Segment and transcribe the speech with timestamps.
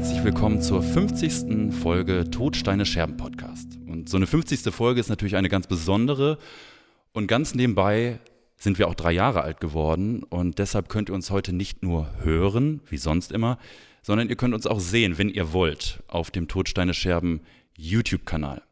[0.00, 1.74] herzlich willkommen zur 50.
[1.74, 3.78] Folge Todsteine Scherben Podcast.
[3.86, 4.72] Und so eine 50.
[4.72, 6.38] Folge ist natürlich eine ganz besondere
[7.12, 8.18] und ganz nebenbei
[8.56, 12.08] sind wir auch drei Jahre alt geworden und deshalb könnt ihr uns heute nicht nur
[12.22, 13.58] hören, wie sonst immer,
[14.00, 17.42] sondern ihr könnt uns auch sehen, wenn ihr wollt, auf dem Todsteine Scherben
[17.76, 18.62] YouTube-Kanal.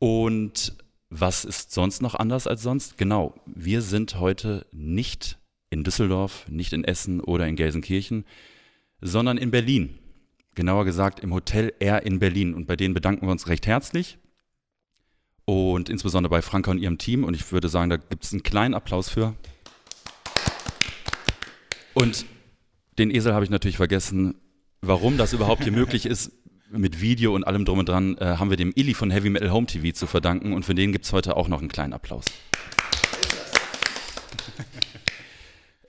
[0.00, 0.76] Und
[1.08, 2.98] was ist sonst noch anders als sonst?
[2.98, 5.38] Genau, wir sind heute nicht
[5.70, 8.26] in Düsseldorf, nicht in Essen oder in Gelsenkirchen,
[9.00, 9.98] sondern in Berlin.
[10.54, 12.54] Genauer gesagt im Hotel R in Berlin.
[12.54, 14.18] Und bei denen bedanken wir uns recht herzlich.
[15.44, 17.24] Und insbesondere bei Franka und ihrem Team.
[17.24, 19.34] Und ich würde sagen, da gibt es einen kleinen Applaus für.
[21.94, 22.26] Und
[22.98, 24.34] den Esel habe ich natürlich vergessen.
[24.80, 26.32] Warum das überhaupt hier möglich ist,
[26.70, 29.52] mit Video und allem drum und dran, äh, haben wir dem Illy von Heavy Metal
[29.52, 30.52] Home TV zu verdanken.
[30.52, 32.24] Und für den gibt es heute auch noch einen kleinen Applaus.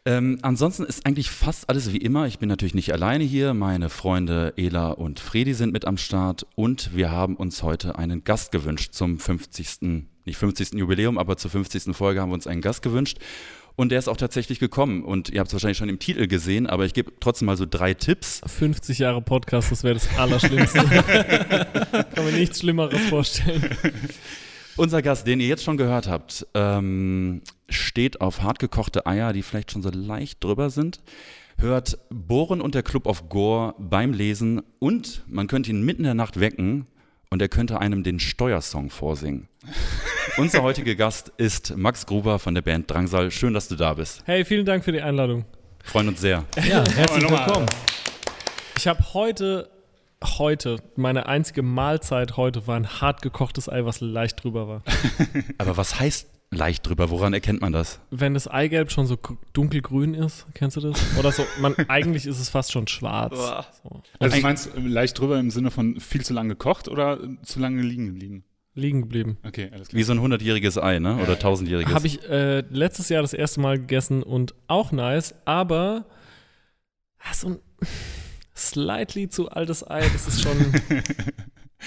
[0.06, 2.28] Ähm, ansonsten ist eigentlich fast alles wie immer.
[2.28, 3.54] Ich bin natürlich nicht alleine hier.
[3.54, 8.26] Meine Freunde Ela und Fredi sind mit am Start und wir haben uns heute einen
[8.26, 10.06] Gast gewünscht zum 50.
[10.26, 10.74] nicht 50.
[10.74, 11.96] Jubiläum, aber zur 50.
[11.96, 13.20] Folge haben wir uns einen Gast gewünscht.
[13.76, 15.04] Und der ist auch tatsächlich gekommen.
[15.04, 17.66] Und ihr habt es wahrscheinlich schon im Titel gesehen, aber ich gebe trotzdem mal so
[17.68, 18.42] drei Tipps.
[18.46, 20.80] 50 Jahre Podcast, das wäre das Allerschlimmste.
[22.14, 23.64] Kann mir nichts Schlimmeres vorstellen.
[24.76, 29.72] Unser Gast, den ihr jetzt schon gehört habt, ähm, steht auf hartgekochte Eier, die vielleicht
[29.72, 31.02] schon so leicht drüber sind.
[31.58, 36.06] Hört Bohren und der Club of Gore beim Lesen und man könnte ihn mitten in
[36.06, 36.88] der Nacht wecken
[37.30, 39.48] und er könnte einem den Steuersong vorsingen.
[40.38, 43.32] Unser heutiger Gast ist Max Gruber von der Band Drangsal.
[43.32, 44.24] Schön, dass du da bist.
[44.26, 45.46] Hey, vielen Dank für die Einladung.
[45.84, 46.46] Freuen uns sehr.
[46.68, 47.68] Ja, herzlich willkommen.
[48.78, 49.70] Ich habe heute,
[50.24, 54.84] heute, meine einzige Mahlzeit heute war ein hart gekochtes Ei, was leicht drüber war.
[55.58, 57.10] Aber was heißt leicht drüber?
[57.10, 58.00] Woran erkennt man das?
[58.12, 59.18] Wenn das Eigelb schon so
[59.54, 61.02] dunkelgrün ist, kennst du das?
[61.18, 63.38] Oder so, man, eigentlich ist es fast schon schwarz.
[63.38, 64.02] So.
[64.20, 67.42] Also du meinst äh, leicht drüber im Sinne von viel zu lange gekocht oder äh,
[67.44, 68.44] zu lange liegen geblieben?
[68.76, 69.38] Liegen geblieben.
[69.46, 70.00] Okay, alles klar.
[70.00, 71.18] Wie so ein hundertjähriges Ei, ne?
[71.18, 71.94] Oder tausendjähriges.
[71.94, 76.06] Habe ich äh, letztes Jahr das erste Mal gegessen und auch nice, aber
[77.20, 77.60] ah, so ein
[78.56, 80.58] slightly zu altes Ei, das ist schon,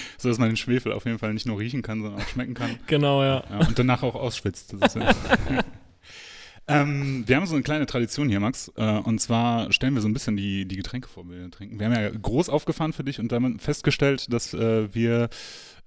[0.17, 2.53] so, dass man den Schwefel auf jeden Fall nicht nur riechen kann, sondern auch schmecken
[2.53, 2.77] kann.
[2.87, 3.43] genau, ja.
[3.49, 4.75] Ja, und danach auch ausschwitzt.
[4.79, 5.15] Das ist ja.
[6.67, 8.71] ähm, wir haben so eine kleine Tradition hier, Max.
[8.75, 11.79] Äh, und zwar stellen wir so ein bisschen die, die Getränke vor, die wir trinken.
[11.79, 15.29] Wir haben ja groß aufgefahren für dich und damit festgestellt, dass äh, wir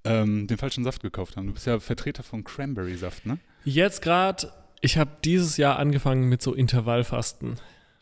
[0.04, 1.46] ähm, den falschen Saft gekauft haben.
[1.46, 3.38] Du bist ja Vertreter von Cranberry-Saft, ne?
[3.64, 7.56] Jetzt gerade, ich habe dieses Jahr angefangen mit so Intervallfasten.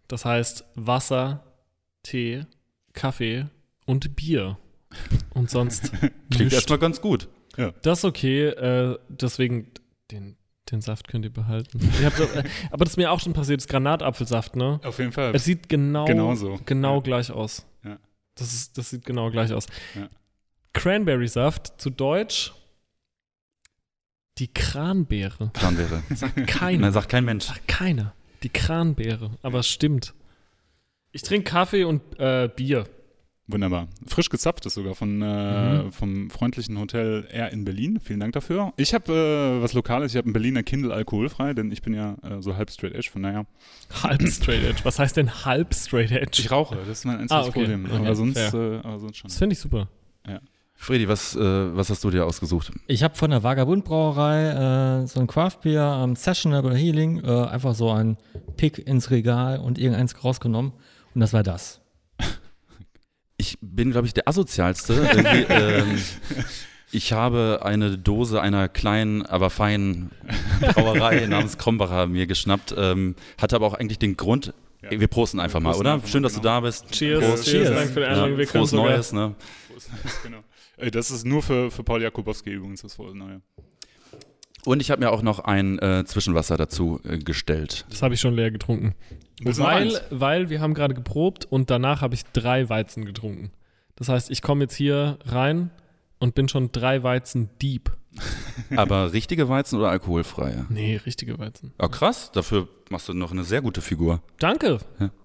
[0.07, 1.45] Das heißt Wasser,
[2.03, 2.47] Tee,
[2.93, 3.47] Kaffee
[3.85, 4.59] und Bier.
[5.35, 5.93] Und sonst
[6.31, 7.29] Klingt erstmal ganz gut.
[7.83, 9.73] Das ist okay, äh, deswegen
[10.13, 10.37] den,
[10.71, 11.81] den Saft könnt ihr behalten.
[12.17, 14.81] So, äh, aber das ist mir auch schon passiert, das ist Granatapfelsaft, ne?
[14.85, 15.35] Auf jeden Fall.
[15.35, 16.59] Es sieht genau, Genauso.
[16.67, 17.03] genau Ja.
[17.03, 17.67] gleich aus.
[17.85, 17.99] Ja.
[18.37, 19.67] Das, ist, das sieht genau gleich aus.
[19.97, 20.09] Ja.
[20.73, 22.53] Cranberry-Saft, zu Deutsch
[24.39, 25.51] die Kranbeere.
[25.53, 26.03] Kranbeere.
[26.15, 26.83] Sagt keiner.
[26.83, 27.47] Nein, sagt kein Mensch.
[27.47, 28.15] Sagt keiner.
[28.45, 29.33] Die Kranbeere.
[29.43, 30.15] Aber es stimmt.
[31.11, 32.85] Ich trinke Kaffee und äh, Bier.
[33.51, 33.89] Wunderbar.
[34.07, 35.93] Frisch gezapft ist sogar von, äh, Mhm.
[35.93, 37.99] vom freundlichen Hotel R in Berlin.
[38.03, 38.75] Vielen Dank dafür.
[38.77, 39.11] Ich habe
[39.59, 40.13] äh, was Lokales.
[40.13, 43.09] Ich habe einen Berliner Kindle alkoholfrei, denn ich bin ja äh, so halb straight edge.
[43.11, 43.47] Von daher,
[44.03, 44.81] Halb Straight Edge.
[44.85, 46.43] Was heißt denn halb Straight Edge?
[46.43, 46.77] ich rauche.
[46.77, 47.61] Das ist mein einziges Ah, okay.
[47.61, 47.87] Problem.
[47.87, 49.29] Okay, aber, sonst, äh, aber sonst schon.
[49.29, 49.89] Das finde ich super.
[50.81, 52.71] Fredi, was, äh, was hast du dir ausgesucht?
[52.87, 57.47] Ich habe von der Vagabund Brauerei äh, so ein Craft Beer ähm, Sessionable Healing, äh,
[57.47, 58.17] einfach so ein
[58.57, 60.71] Pick ins Regal und irgendeins rausgenommen.
[61.15, 61.81] Und das war das.
[63.39, 64.95] Ich bin, glaube ich, der asozialste.
[65.49, 65.99] Ähm,
[66.91, 70.11] ich habe eine Dose einer kleinen, aber feinen
[70.61, 72.75] Brauerei namens Krombacher mir geschnappt.
[72.77, 74.53] Ähm, hatte aber auch eigentlich den Grund.
[74.83, 74.91] Ja.
[74.99, 75.93] Wir prosten einfach Wir mal, prosten oder?
[75.95, 76.55] einfach mal, Schön, dass du genau.
[76.55, 76.91] da bist.
[76.91, 77.25] Cheers.
[77.25, 77.45] Prost.
[77.45, 77.71] Cheers.
[77.71, 78.39] Danke für die Einladung.
[78.39, 79.35] Ja, frohes Neues, ne?
[80.23, 80.39] genau.
[80.77, 83.43] Äh, Das ist nur für, für Paul Jakubowski übrigens das Frohe Neue.
[84.65, 87.87] Und ich habe mir auch noch ein äh, Zwischenwasser dazu äh, gestellt.
[87.91, 88.95] Das habe ich schon leer getrunken.
[89.43, 93.53] Weil, weil wir haben gerade geprobt und danach habe ich drei Weizen getrunken.
[93.97, 95.71] Das heißt, ich komme jetzt hier rein
[96.19, 97.91] und bin schon drei Weizen deep.
[98.77, 100.67] Aber richtige Weizen oder alkoholfreie?
[100.71, 101.73] Nee, richtige Weizen.
[101.79, 102.33] Ah, krass.
[102.33, 104.21] Dafür machst du noch eine sehr gute Figur.
[104.41, 104.79] Danke.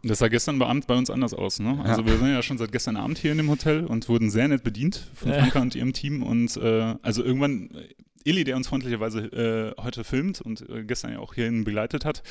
[0.03, 1.59] Das sah gestern bei Abend bei uns anders aus.
[1.59, 1.79] Ne?
[1.83, 2.07] Also Ja.
[2.07, 4.63] wir sind ja schon seit gestern Abend hier in dem Hotel und wurden sehr nett
[4.63, 5.39] bedient von Ja.
[5.39, 6.21] Franka und ihrem Team.
[6.21, 7.87] Und äh, also irgendwann, äh,
[8.23, 12.23] Illy, der uns freundlicherweise äh, heute filmt und äh, gestern ja auch hierhin begleitet hat,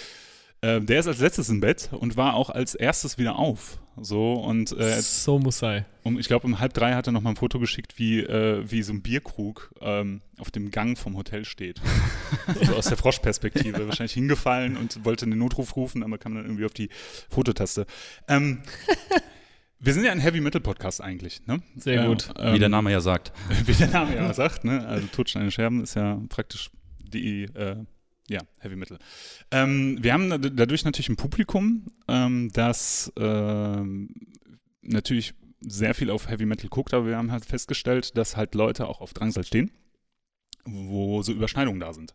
[0.63, 3.79] äh, der ist als letztes im Bett und war auch als erstes wieder auf.
[4.01, 5.85] So und äh, so muss sei.
[6.03, 8.63] um, ich glaube um halb drei hat er noch mal ein Foto geschickt, wie, äh,
[8.71, 11.83] wie so ein Bierkrug ähm, auf dem Gang vom Hotel steht.
[12.47, 13.87] also aus der Froschperspektive.
[13.87, 16.89] Wahrscheinlich hingefallen und wollte den Notruf rufen, aber kam dann irgendwie auf die
[17.29, 17.87] Fototaste.
[18.29, 18.63] Ähm,
[19.85, 21.61] Wir sind ja ein Heavy Metal Podcast eigentlich, ne?
[21.77, 22.29] Sehr Äh, gut.
[22.39, 23.33] ähm, Wie der Name ja sagt.
[23.67, 24.87] wie der Name ja sagt, ne?
[24.87, 26.71] Also Todsteine Scherben ist ja praktisch
[27.01, 27.77] die, äh,
[28.29, 28.99] ja, Heavy Metal.
[29.51, 34.15] Ähm, wir haben dad- dadurch natürlich ein Publikum, ähm, das ähm,
[34.83, 38.87] natürlich sehr viel auf Heavy Metal guckt, aber wir haben halt festgestellt, dass halt Leute
[38.87, 39.73] auch auf Drangsal stehen,
[40.65, 42.15] wo so Überschneidungen da sind.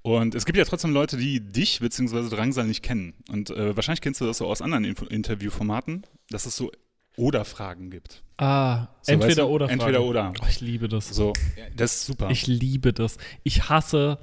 [0.00, 2.28] Und es gibt ja trotzdem Leute, die dich bzw.
[2.28, 3.14] Drangsal nicht kennen.
[3.30, 6.70] Und äh, wahrscheinlich kennst du das so aus anderen Info Interviewformaten, dass es so
[7.16, 8.22] Oder-Fragen gibt.
[8.38, 9.44] Ah, So, entweder weißt du?
[9.44, 9.66] oder.
[9.68, 9.80] Fragen.
[9.80, 10.32] Entweder oder.
[10.42, 11.08] Oh, ich liebe das.
[11.08, 11.32] So,
[11.76, 12.30] das ist super.
[12.30, 13.18] Ich liebe das.
[13.44, 14.18] Ich hasse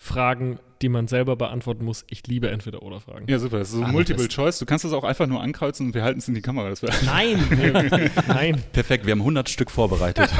[0.00, 2.04] Fragen, die man selber beantworten muss.
[2.08, 3.26] Ich liebe entweder oder Fragen.
[3.28, 3.58] ja, super.
[3.58, 4.58] Das ist so Ah, Multiple das- Choice.
[4.60, 6.72] Du kannst das auch einfach nur ankreuzen und wir halten es in die Kamera.
[7.04, 8.62] Nein, nein.
[8.72, 10.30] Perfekt, wir haben 100 Stück vorbereitet.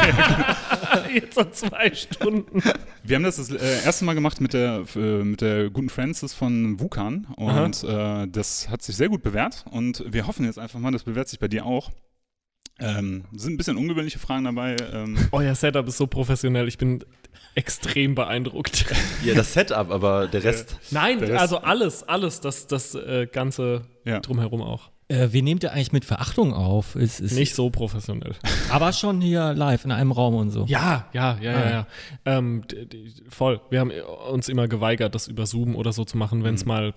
[1.14, 2.62] Jetzt so zwei Stunden.
[3.02, 6.34] Wir haben das das äh, erste Mal gemacht mit der, äh, mit der guten Francis
[6.34, 10.78] von Wukan und äh, das hat sich sehr gut bewährt und wir hoffen jetzt einfach
[10.78, 11.90] mal, das bewährt sich bei dir auch.
[12.80, 14.76] Ähm, sind ein bisschen ungewöhnliche Fragen dabei.
[14.92, 16.68] Ähm, Euer Setup ist so professionell.
[16.68, 17.04] Ich bin
[17.54, 18.86] extrem beeindruckt.
[19.24, 20.78] ja, das Setup, aber der Rest.
[20.90, 24.20] Nein, Der Rest- also alles, alles, das, das äh, Ganze ja.
[24.20, 24.90] drumherum auch.
[25.10, 26.94] Äh, wie nehmt ihr eigentlich mit Verachtung auf?
[26.94, 28.34] Ist, ist, Nicht so professionell.
[28.70, 30.66] Aber schon hier live in einem Raum und so.
[30.66, 31.70] Ja, ja, ja, ja, Ah.
[31.70, 31.86] ja.
[32.26, 33.60] Ähm, d- d- voll.
[33.70, 33.90] Wir haben
[34.30, 36.68] uns immer geweigert, das über Zoom oder so zu machen, wenn es Mhm.
[36.68, 36.94] mal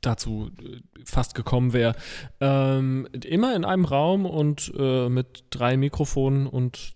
[0.00, 1.94] dazu äh, fast gekommen wäre.
[2.40, 6.92] Ähm, immer in einem Raum und äh, mit drei Mikrofonen und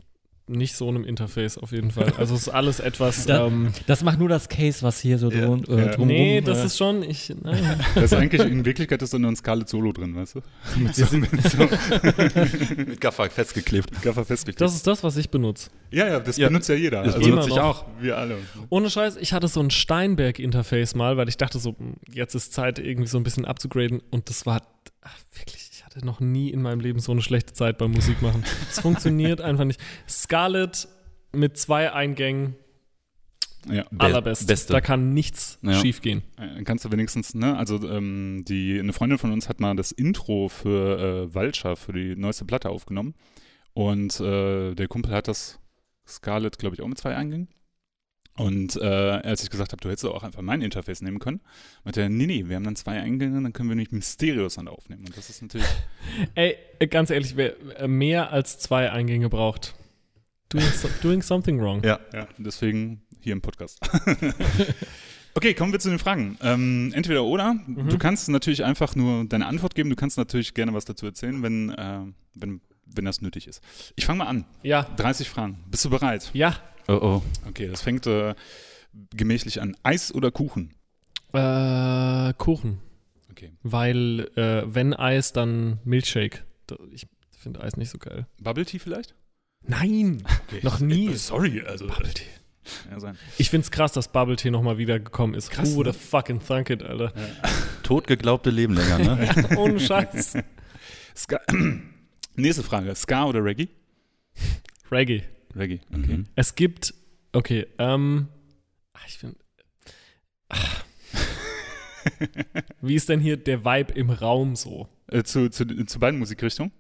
[0.51, 2.13] nicht so einem Interface auf jeden Fall.
[2.19, 3.25] Also es ist alles etwas.
[3.27, 5.47] Da- ähm, Das macht nur das Case, was hier so Ja.
[5.47, 5.87] drum, äh, Ja.
[5.89, 6.09] drumrum.
[6.09, 7.03] nee, das äh, ist schon.
[7.03, 7.81] Ich, nein.
[7.95, 10.41] Das ist eigentlich in Wirklichkeit ist da nur ein Scarlett Solo drin, weißt du?
[10.79, 11.59] Mit so, mit so
[12.77, 14.03] Mit Gaffer festgeklebt.
[14.03, 14.61] Gaffer festgeklebt.
[14.61, 15.71] Das ist das, was ich benutze.
[15.91, 16.49] ja, ja, das Ja.
[16.49, 17.03] benutzt ja jeder.
[17.03, 17.85] Das Also, benutze ich auch.
[18.01, 18.37] wir alle.
[18.69, 22.53] Ohne Scheiß, ich hatte so ein Steinberg-Interface mal, weil ich dachte so, hm, jetzt ist
[22.53, 24.01] Zeit, irgendwie so ein bisschen abzugraden.
[24.11, 24.63] Und das war
[25.03, 25.60] ach, wirklich, ich
[25.95, 28.45] hatte noch nie in meinem Leben so eine schlechte Zeit beim Musik machen.
[28.71, 29.81] Es funktioniert einfach nicht.
[30.09, 30.89] Scarlett
[31.33, 32.55] mit zwei Eingängen,
[33.69, 33.85] Ja.
[33.91, 34.47] Be- allerbest.
[34.47, 34.73] Beste.
[34.73, 35.75] Da kann nichts Ja.
[35.75, 36.23] schief gehen.
[36.37, 39.75] Äh, Dann kannst du wenigstens, ne, also ähm, die, eine Freundin von uns hat mal
[39.77, 43.15] das Intro für äh, Vulture, für die neueste Platte aufgenommen.
[43.75, 45.59] Und äh, der Kumpel hat das
[46.07, 47.49] Scarlett, glaube ich, auch mit zwei Eingängen.
[48.37, 51.41] Und äh, als ich gesagt habe, du hättest auch einfach mein Interface nehmen können,
[51.85, 54.69] meinte er, nee, nee, wir haben dann zwei Eingänge, dann können wir nicht mit Stereosound
[54.69, 55.05] aufnehmen.
[55.07, 55.67] Und das ist natürlich,
[56.35, 59.75] Ey, äh, ganz ehrlich, wer äh, mehr als zwei Eingänge braucht,
[60.49, 61.83] doing, so, doing something wrong.
[61.83, 62.01] Ja.
[62.15, 63.79] ja, deswegen hier im Podcast.
[65.35, 66.39] okay, kommen wir zu den Fragen.
[66.43, 67.57] Ähm, entweder oder.
[67.67, 71.43] Du kannst natürlich einfach nur deine Antwort geben, du kannst natürlich gerne was dazu erzählen,
[71.43, 72.01] wenn, äh,
[72.35, 73.61] wenn, wenn das nötig ist.
[73.97, 74.47] Ich fange mal an.
[74.63, 75.63] Ja, 30 Fragen.
[75.71, 76.31] Bist du bereit?
[76.33, 76.57] ja.
[76.91, 77.23] Oh oh.
[77.49, 78.35] Okay, das fängt äh,
[79.15, 79.77] gemächlich an.
[79.85, 80.75] Eis oder Kuchen?
[81.33, 82.81] Äh, Kuchen.
[83.31, 83.53] Okay.
[83.63, 86.45] Weil, äh, wenn Eis, dann Milkshake.
[86.93, 87.07] Ich
[87.39, 88.27] finde Eis nicht so geil.
[88.41, 89.15] Bubble Tea vielleicht?
[89.63, 90.61] Nein, Okay.
[90.63, 91.09] noch nie.
[91.11, 91.87] Äh, Sorry, also.
[91.87, 92.25] Bubble Tea.
[92.91, 93.17] Ja, sein.
[93.39, 95.51] Ich find's krass, dass Bubble Tea nochmal wiedergekommen ist.
[95.51, 95.93] Krass, Who ne?
[95.93, 97.13] the fucking thunk it, Alter.
[97.85, 99.49] Totgeglaubte Leben länger, ne?
[99.59, 100.35] Ohne Scheiß.
[101.17, 101.39] Ska
[102.37, 102.95] Nächste Frage.
[102.97, 103.69] Ska oder Reggae?
[104.91, 105.23] Reggae.
[105.55, 106.17] Reggae, okay.
[106.17, 106.27] Mhm.
[106.37, 106.95] Es gibt,
[107.33, 108.29] okay, ähm,
[108.93, 109.37] ach, ich finde,
[112.81, 114.89] wie ist denn hier der Vibe im Raum so?
[115.09, 116.73] Äh, zu, zu, zu beiden Musikrichtungen?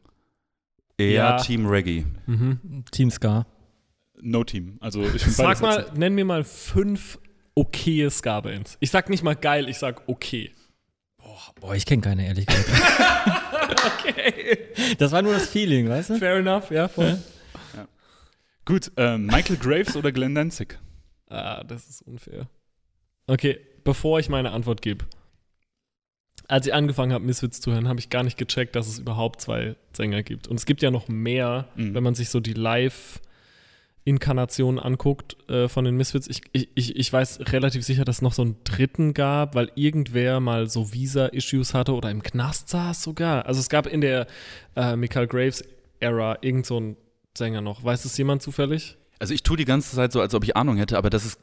[0.98, 1.36] Eher Ja.
[1.38, 2.04] Team Reggae.
[2.26, 2.84] Mhm.
[2.90, 3.46] Team Ska.
[4.20, 4.76] No Team.
[4.80, 7.18] Also ich finde Sag beides mal, nenn mir mal fünf
[7.54, 8.76] okaye Ska-Bands.
[8.80, 10.52] Ich sag nicht mal geil, ich sag okay.
[11.60, 12.68] Boah, ich kenne keine, ehrlich gesagt.
[13.82, 14.58] Okay.
[14.98, 16.18] Das war nur das Feeling, weißt du?
[16.18, 17.18] Fair enough, ja, voll.
[18.64, 20.78] Gut, äh, Michael Graves oder Glenn Danzig?
[21.32, 22.48] Ah, das ist unfair.
[23.28, 25.04] Okay, bevor ich meine Antwort gebe.
[26.48, 29.40] Als ich angefangen habe, Misfits zu hören, habe ich gar nicht gecheckt, dass es überhaupt
[29.40, 30.48] zwei Sänger gibt.
[30.48, 31.94] Und es gibt ja noch mehr, Mhm.
[31.94, 32.54] wenn man sich so die
[34.04, 36.26] Live-Inkarnationen anguckt äh, von den Misfits.
[36.26, 39.70] Ich, ich, ich ich weiß relativ sicher, dass es noch so einen dritten gab, weil
[39.76, 43.46] irgendwer mal so Visa-Issues hatte oder im Knast saß sogar.
[43.46, 44.26] Also es gab in der
[44.74, 46.96] äh, Michael Graves-Ära irgend so einen
[47.36, 47.84] Sänger noch.
[47.84, 48.96] Weiß es jemand zufällig?
[49.18, 51.38] Also ich tue die ganze Zeit so, als ob ich Ahnung hätte, aber das ist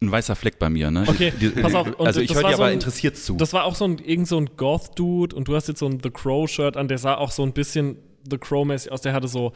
[0.00, 1.04] ein weißer Fleck bei mir, ne?
[1.06, 3.36] Okay, die, pass auf, also ich höre war dir so aber ein- interessiert zu.
[3.36, 6.00] Das war auch so ein, irgend so ein Goth-Dude und du hast jetzt so ein
[6.02, 7.96] The Crow-Shirt an, der sah auch so ein bisschen
[8.28, 9.00] The Crow-mäßig aus.
[9.02, 9.52] Der hatte so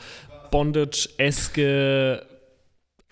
[0.52, 2.26] Bondage-eske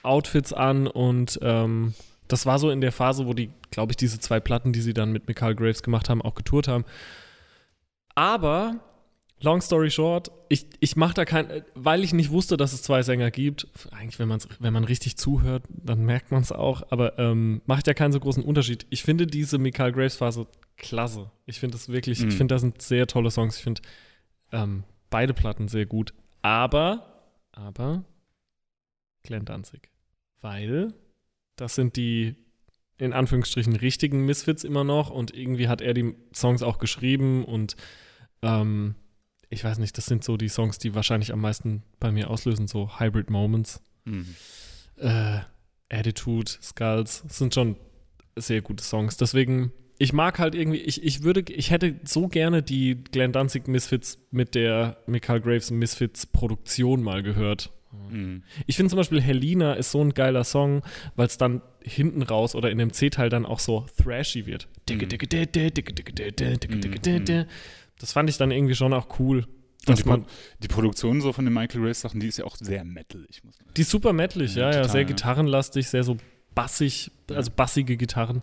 [0.03, 1.95] Outfits an und ähm,
[2.29, 4.95] das war so in der Phase, wo die, glaube ich, diese zwei Platten, die sie
[4.95, 6.85] dann mit Michael Graves gemacht haben, auch getourt haben.
[8.15, 8.81] Aber,
[9.41, 13.03] long story short, ich, ich mache da kein, weil ich nicht wusste, dass es zwei
[13.03, 17.19] Sänger gibt, eigentlich, wenn, man's, wenn man richtig zuhört, dann merkt man es auch, aber
[17.19, 18.87] ähm, macht ja keinen so großen Unterschied.
[18.91, 21.31] Ich finde diese Michael Graves Phase klasse.
[21.47, 22.29] Ich finde das wirklich, Mhm.
[22.29, 23.57] ich finde, das sind sehr tolle Songs.
[23.59, 23.83] Ich finde,
[24.53, 26.15] ähm, beide Platten sehr gut.
[26.43, 27.23] Aber,
[27.53, 28.05] aber
[29.23, 29.91] Glenn Danzig.
[30.41, 30.93] Weil
[31.57, 32.37] das sind die
[32.99, 37.77] in Anführungsstrichen richtigen Misfits immer noch und irgendwie hat er die Songs auch geschrieben und
[38.43, 38.95] ähm,
[39.55, 42.67] ich weiß nicht, das sind so die Songs, die wahrscheinlich am meisten bei mir auslösen,
[42.67, 44.35] so Hybrid Moments, Mhm.
[44.99, 45.39] äh,
[45.89, 47.77] Attitude, Skulls, sind schon
[48.37, 49.17] sehr gute Songs.
[49.17, 53.69] Deswegen, ich mag halt irgendwie, ich, ich würde, ich hätte so gerne die Glenn Danzig
[53.69, 57.71] Misfits mit der Michael Graves Misfits Produktion mal gehört.
[58.11, 58.43] Mhm.
[58.67, 60.83] Ich finde zum Beispiel Helena ist so ein geiler Song,
[61.17, 64.67] weil es dann hinten raus oder in dem C-Teil dann auch so thrashy wird.
[67.99, 69.47] Das fand ich dann irgendwie schon auch cool.
[69.87, 70.25] Und Dass die, man,
[70.61, 73.43] die Produktion so von den Michael Grace Sachen, die ist ja auch sehr metalig.
[73.77, 75.07] Die ist super metalig, Ja, ja, ja, total, sehr ja.
[75.07, 76.17] gitarrenlastig, sehr so
[76.55, 78.43] bassig, also bassige Gitarren.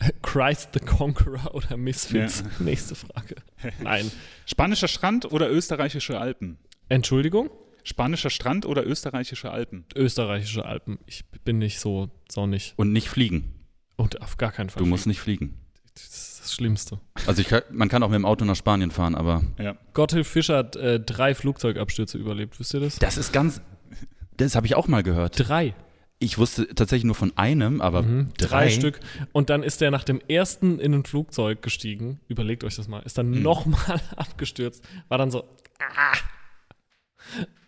[0.22, 2.44] Christ the Conqueror oder Misfits?
[2.58, 3.36] Nächste Frage.
[3.82, 4.10] Nein.
[4.46, 6.56] Spanischer Strand oder österreichische Alpen?
[6.88, 7.50] Entschuldigung?
[7.84, 9.84] Spanischer Strand oder österreichische Alpen?
[9.94, 10.98] Österreichische Alpen.
[11.06, 12.74] Ich bin nicht so sonnig.
[12.76, 13.52] Und nicht fliegen.
[13.96, 14.82] Und auf gar keinen Fall.
[14.82, 15.59] Du musst nicht fliegen.
[15.94, 17.00] Das ist das Schlimmste.
[17.26, 19.76] Also kann, man kann auch mit dem Auto nach Spanien fahren, aber Ja.
[19.94, 22.98] Gotthilf Fischer hat äh, drei Flugzeugabstürze überlebt, wisst ihr das?
[22.98, 23.60] das ist ganz.
[24.36, 25.34] Das habe ich auch mal gehört.
[25.48, 25.74] Drei.
[26.22, 28.30] Ich wusste tatsächlich nur von einem, aber Mhm.
[28.36, 29.00] drei, Drei Stück.
[29.32, 32.20] Und dann ist er nach dem ersten in ein Flugzeug gestiegen.
[32.28, 33.00] Überlegt euch das mal.
[33.00, 33.42] Ist dann Mhm.
[33.42, 34.84] nochmal abgestürzt.
[35.08, 35.44] War dann so.
[35.78, 36.16] Ah.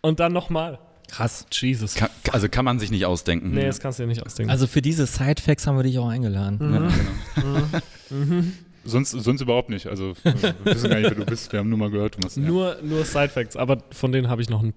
[0.01, 0.79] Und dann nochmal.
[1.13, 1.45] Krass.
[1.51, 1.93] Jesus.
[1.93, 3.51] Kann, also kann man sich nicht ausdenken.
[3.51, 4.49] nee, das kannst du dir nicht ausdenken.
[4.49, 6.57] Also für diese Sidefacts haben wir dich auch eingeladen.
[6.59, 6.73] Mhm.
[6.73, 8.43] Ja, genau.
[8.85, 9.85] Sonst, sonst überhaupt nicht.
[9.87, 10.33] Also wir
[10.65, 11.51] wissen gar nicht, wer du bist.
[11.51, 12.37] Wir haben nur mal gehört, du machst.
[12.37, 12.43] ja.
[12.43, 14.73] nur, nur Sidefacts, aber von denen habe ich noch ein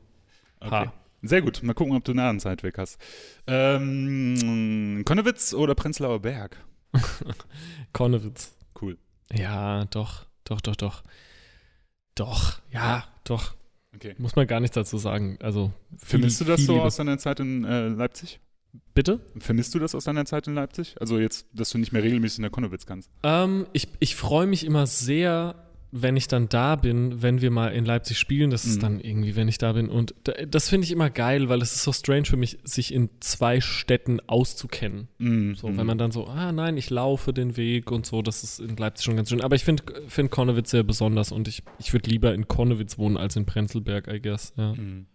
[0.60, 0.68] Okay.
[0.70, 0.92] paar.
[1.22, 1.62] Sehr gut.
[1.62, 2.98] Mal gucken, ob du nah an Zeit weg hast.
[3.46, 6.56] Ähm, Konnewitz oder Prenzlauer Berg?
[7.92, 8.52] Konnewitz.
[8.80, 8.96] Cool.
[9.32, 11.02] Ja, doch, doch, doch, doch.
[12.14, 13.54] Doch, ja, doch.
[13.96, 14.14] Okay.
[14.18, 15.38] Muss man gar nichts dazu sagen.
[15.40, 18.40] Also, viel, Vermisst du das so aus deiner Zeit in äh, Leipzig?
[18.94, 19.20] Bitte?
[19.38, 20.96] Vermisst du das aus deiner Zeit in Leipzig?
[21.00, 23.10] Also jetzt, dass du nicht mehr regelmäßig in der Konnewitz kannst.
[23.22, 27.68] Ähm, ich ich freue mich immer sehr, wenn ich dann da bin, wenn wir mal
[27.68, 28.50] in Leipzig spielen.
[28.50, 28.80] Das ist Mhm.
[28.80, 29.88] dann irgendwie, wenn ich da bin.
[29.88, 32.92] Und da, das finde ich immer geil, weil es ist so strange für mich, sich
[32.92, 35.08] in zwei Städten auszukennen.
[35.18, 35.54] Mhm.
[35.54, 38.60] So, wenn man dann so, ah nein, ich laufe den Weg und so, das ist
[38.60, 39.40] in Leipzig schon ganz schön.
[39.40, 43.16] Aber ich finde find Konnewitz sehr besonders und ich, ich würde lieber in Konnewitz wohnen
[43.16, 44.52] als in Prenzlberg, I guess.
[44.56, 44.74] Ja.
[44.74, 45.06] Mhm.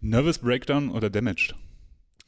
[0.00, 1.54] Nervous Breakdown oder Damaged?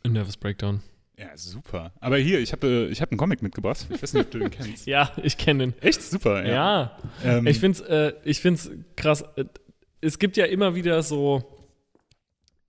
[0.03, 0.81] Ein Nervous Breakdown.
[1.16, 1.92] Ja, super.
[2.00, 3.87] Aber hier, ich habe ich hab einen Comic mitgebracht.
[3.90, 4.87] Ich weiß nicht, ob du den kennst.
[4.87, 5.75] Ja, ich kenne den.
[5.80, 6.99] Echt super, ja.
[7.25, 7.38] Ja.
[7.38, 9.25] Ähm, Ich finde es äh, ich find's krass.
[9.37, 9.44] Äh,
[10.00, 11.44] Es gibt ja immer wieder so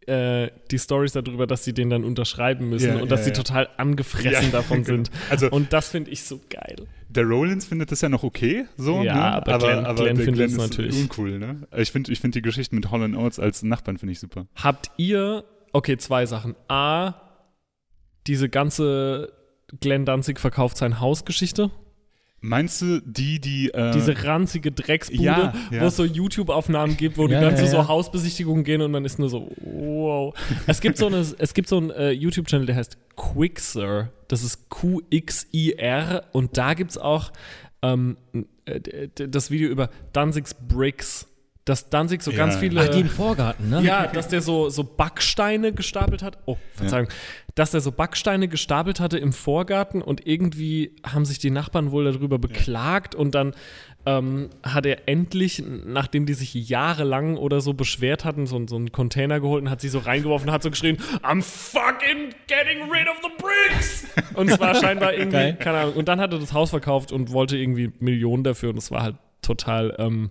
[0.08, 3.34] äh, die Stories darüber, dass sie den dann unterschreiben müssen Ja, und dass ja, sie
[3.34, 4.98] total angefressen davon genau.
[5.04, 5.12] sind.
[5.32, 6.76] Also Und das finde ich so geil.
[7.10, 9.22] der Rollins findet das ja noch okay, so, Ja, ne?
[9.24, 10.96] aber Glenn- Glenn der findet es natürlich.
[10.96, 11.68] uncool, ne?
[11.76, 14.46] Ich finde ich find die Geschichte mit Holland Oates als Nachbarn finde ich super.
[14.56, 16.56] Habt ihr, okay, zwei Sachen.
[16.68, 17.16] A,
[18.28, 19.34] diese ganze
[19.80, 21.72] Glenn Danzig verkauft sein Haus-Geschichte.
[22.42, 25.82] Meinst du die, die äh, Diese ranzige Drecksbude, ja, ja.
[25.82, 27.88] wo es so YouTube-Aufnahmen gibt, wo Ja, die dann ja, zu so.
[27.88, 30.36] Hausbesichtigungen gehen und man ist nur so, wow.
[30.68, 34.12] Es gibt so, eine, es gibt so einen äh, YouTube-Channel, der heißt Quixer.
[34.28, 37.32] Das ist Q-X-I-R und da gibt es auch
[37.82, 38.18] ähm,
[38.66, 41.28] äh, das Video über Danzigs Bricks.
[41.66, 42.38] Dass Danzig so Ja.
[42.38, 42.82] ganz viele.
[42.82, 43.82] Ach, die im Vorgarten, ne?
[43.82, 46.38] Ja, dass der so, so Backsteine gestapelt hat.
[46.46, 47.08] Oh, Verzeihung.
[47.56, 52.04] Dass der so Backsteine gestapelt hatte im Vorgarten und irgendwie haben sich die Nachbarn wohl
[52.12, 53.56] darüber beklagt und dann
[54.06, 58.92] ähm, hat er endlich, nachdem die sich jahrelang oder so beschwert hatten, so, so einen
[58.92, 63.08] Container geholt und hat sie so reingeworfen und hat so geschrien, I'm fucking getting rid
[63.10, 64.06] of the bricks!
[64.36, 65.58] Und es war scheinbar irgendwie, Geil.
[65.60, 65.96] keine Ahnung.
[65.96, 69.02] Und dann hat er das Haus verkauft und wollte irgendwie Millionen dafür und es war
[69.02, 70.30] halt total ähm,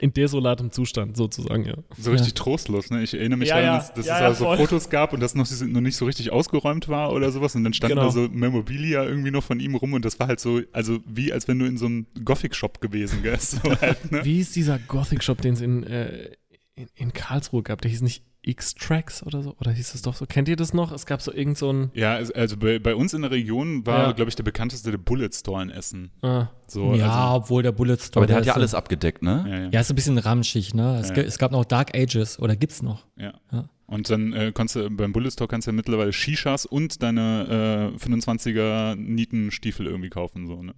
[0.00, 1.74] in desolatem Zustand sozusagen, ja.
[1.98, 3.02] so richtig trostlos, ne?
[3.02, 3.76] Ich erinnere mich Ja, daran, ja.
[3.78, 4.56] dass, dass Ja, es ja, da so voll.
[4.58, 7.72] Fotos gab und das noch, noch nicht so richtig ausgeräumt war oder sowas und dann
[7.72, 8.06] standen Genau.
[8.06, 11.32] da so Memorabilia irgendwie noch von ihm rum und das war halt so, also wie
[11.32, 13.52] als wenn du in so einem Gothic-Shop gewesen wärst.
[13.62, 14.24] So halt, ne?
[14.24, 16.30] Wie ist dieser Gothic-Shop, den es in, äh,
[16.74, 17.80] in, in Karlsruhe gab?
[17.82, 19.54] Der hieß nicht X-Tracks oder so?
[19.60, 20.26] Oder hieß es doch so?
[20.26, 20.90] Kennt ihr das noch?
[20.90, 21.90] Es gab so irgend so ein.
[21.94, 24.12] Ja, also- bei, bei uns in der Region war, Ja.
[24.12, 26.10] glaube ich, der bekannteste der Bullet Store in Essen.
[26.22, 28.20] Ah, So, ja, also, obwohl der Bullet Store.
[28.20, 29.44] Aber der hat ja alles abgedeckt, ne?
[29.48, 29.68] ja, ja.
[29.70, 30.98] Ja, ist ein bisschen ramschig, ne?
[30.98, 33.06] Es, es gab noch Dark Ages oder gibt's noch?
[33.16, 33.32] Ja.
[33.52, 33.68] Ja.
[33.86, 37.92] Und dann äh, kannst du beim Bullet Store kannst du ja mittlerweile Shishas und deine
[37.94, 40.46] äh, 25er Nietenstiefel irgendwie kaufen.
[40.46, 40.74] So, ne?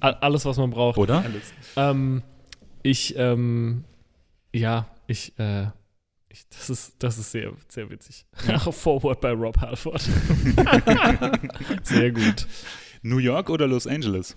[0.00, 0.98] alles, was man braucht.
[0.98, 1.22] Oder?
[1.24, 1.52] Alles.
[1.76, 2.22] Ähm,
[2.82, 3.84] ich, ähm,
[4.54, 5.66] ja, ich, äh,
[6.28, 8.26] ich, das ist, das ist sehr, sehr witzig.
[8.70, 10.00] Forward bei Rob Halford.
[11.82, 12.46] sehr gut.
[13.02, 14.36] New York oder Los Angeles?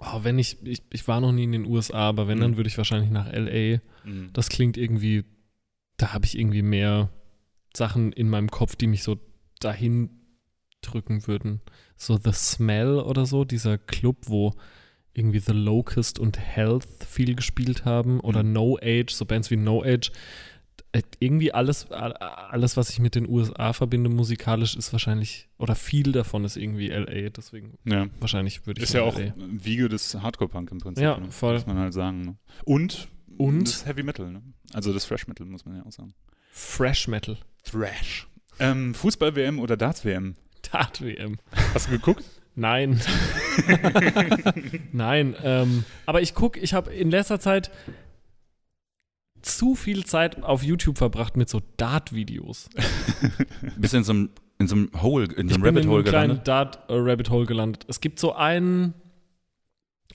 [0.00, 2.42] Oh, wenn ich, ich, ich war noch nie in den USA, aber wenn, Mhm.
[2.42, 3.80] dann würde ich wahrscheinlich nach L.A.
[4.08, 4.30] Mhm.
[4.32, 5.24] Das klingt irgendwie
[5.98, 7.10] da habe ich irgendwie mehr
[7.76, 9.18] Sachen in meinem Kopf, die mich so
[9.60, 10.10] dahin
[10.80, 11.60] drücken würden.
[11.96, 14.54] So The Smell oder so, dieser Club, wo
[15.18, 18.52] irgendwie The Locust und Health viel gespielt haben oder Mhm.
[18.52, 20.10] No Age, so Bands wie No Age.
[20.92, 26.12] Äh, Irgendwie alles, alles, was ich mit den USA verbinde, musikalisch, ist wahrscheinlich, oder viel
[26.12, 28.06] davon ist irgendwie LA, deswegen Ja.
[28.20, 29.34] wahrscheinlich würde ich Ist ja auch LA.
[29.36, 31.04] Wiege des Hardcore-Punk im Prinzip.
[31.04, 31.30] Ja, ne?
[31.30, 31.54] voll.
[31.54, 32.22] Muss man halt sagen.
[32.22, 32.36] Ne?
[32.64, 33.68] Und, Und?
[33.68, 34.40] das Heavy Metal, ne?
[34.72, 36.14] Also das Thrash Metal, muss man ja auch sagen.
[36.50, 37.36] Fresh Metal.
[37.64, 38.26] Thrash.
[38.58, 40.36] Ähm, Fußball-WM oder Darts-WM?
[40.72, 41.36] Dart WM.
[41.74, 42.24] Hast du geguckt?
[42.58, 43.00] Nein.
[44.92, 45.34] Nein.
[45.42, 47.70] Ähm, aber ich gucke, ich habe in letzter Zeit
[49.42, 52.68] zu viel Zeit auf YouTube verbracht mit so Dart-Videos.
[53.76, 55.90] Bist in so einem, in so einem Hole, in so Ich einem bin Rabbit in
[55.90, 56.48] Hole einem kleinen gelandet.
[56.48, 57.84] Dart-Rabbit Hole gelandet.
[57.88, 58.94] Es gibt so einen.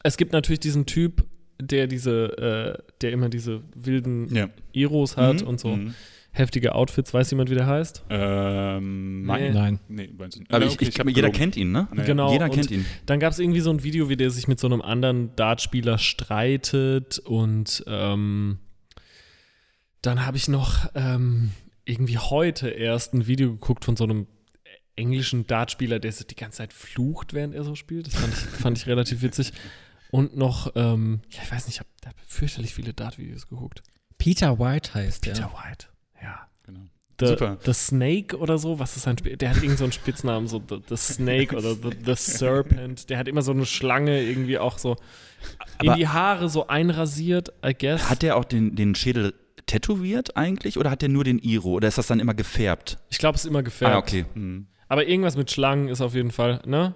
[0.04, 1.26] Es gibt natürlich diesen Typ,
[1.62, 4.50] der diese, äh, der immer diese wilden Ja.
[4.74, 5.48] Iros hat Mhm.
[5.48, 5.96] und so Mhm.
[6.34, 7.14] Heftige Outfits.
[7.14, 8.04] Weiß jemand, wie der heißt?
[8.10, 9.52] Ähm, Nee.
[9.52, 9.54] nein.
[9.54, 9.80] Nein.
[9.88, 10.10] Nee.
[10.50, 11.38] Aber ich, okay, ich, hab jeder gelogen.
[11.38, 11.88] kennt ihn, ne?
[11.94, 12.04] Nee.
[12.04, 12.32] Genau.
[12.34, 12.86] Jeder und kennt ihn.
[13.06, 15.98] Dann gab es irgendwie so ein Video, wie der sich mit so einem anderen Dartspieler
[15.98, 18.60] streitet und ähm,
[20.02, 21.52] dann habe ich noch ähm,
[21.86, 24.28] irgendwie heute erst ein Video geguckt von so einem
[24.96, 28.08] englischen Dartspieler, der so die ganze Zeit flucht, während er so spielt.
[28.08, 29.54] Das fand ich, fand ich relativ witzig.
[30.12, 33.82] Und noch, ähm, ja, ich weiß nicht, ich habe hab fürchterlich viele Dart-Videos geguckt.
[34.18, 35.52] Peter White heißt Peter der.
[35.52, 35.88] White,
[36.24, 36.48] ja.
[36.66, 36.80] Genau.
[37.20, 37.58] The, Super.
[37.64, 39.38] The Snake oder so, was ist sein Spiel?
[39.38, 43.10] Der hat irgend so einen Spitznamen, so The, the Snake oder the, the Serpent.
[43.10, 44.96] Der hat immer so eine Schlange irgendwie auch so
[45.82, 48.10] in Aber- die Haare so einrasiert, I guess.
[48.10, 49.34] Hat der auch den, den Schädel
[49.66, 52.98] tätowiert eigentlich oder hat der nur den Iro oder ist das dann immer gefärbt?
[53.10, 53.96] ich glaube, es ist immer gefärbt.
[53.96, 54.26] Ah, okay.
[54.34, 54.68] Mhm.
[54.90, 56.94] Aber irgendwas mit Schlangen ist auf jeden Fall, ne?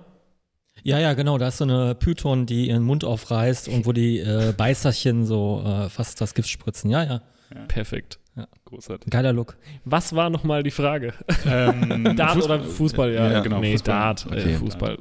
[0.83, 1.37] Ja, ja, genau.
[1.37, 5.63] Da ist so eine Python, die ihren Mund aufreißt und wo die äh, Beißerchen so
[5.65, 6.89] äh, fast das Gift spritzen.
[6.91, 7.21] Ja, ja.
[7.67, 8.19] Perfekt.
[8.65, 9.09] Großartig.
[9.09, 9.57] Geiler Look.
[9.85, 11.13] Was war nochmal die Frage?
[11.45, 13.13] ähm, Dart Fußball- oder Fußball?
[13.13, 13.95] Ja, Ja, genau, Nee, Fußball.
[13.95, 14.53] Dart, Okay.
[14.53, 14.97] äh, Fußball.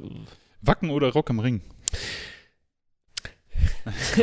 [0.61, 1.61] Wacken oder Rock am Ring?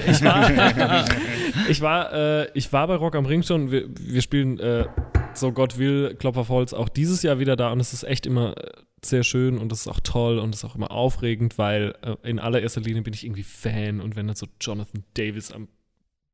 [0.07, 0.51] Ich war,
[1.69, 3.71] ich war, äh, ich war bei Rock am Ring schon.
[3.71, 4.87] Wir, wir spielen, äh,
[5.33, 8.27] so Gott will, Klopf auf Holz auch dieses Jahr wieder da und es ist echt
[8.27, 8.71] immer äh,
[9.03, 12.17] sehr schön und es ist auch toll und es ist auch immer aufregend, weil äh,
[12.29, 15.69] in allererster Linie bin ich irgendwie Fan und wenn dann so Jonathan Davis am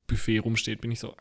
[0.06, 1.14] Buffet rumsteht, bin ich so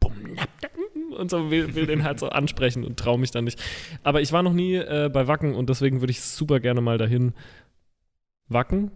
[0.00, 0.70] bum, nap, nap,
[1.18, 3.60] und so will, will den halt so ansprechen und traue mich dann nicht.
[4.02, 6.98] Aber ich war noch nie äh, bei Wacken und deswegen würde ich super gerne mal
[6.98, 7.32] dahin.
[8.48, 8.90] Wacken?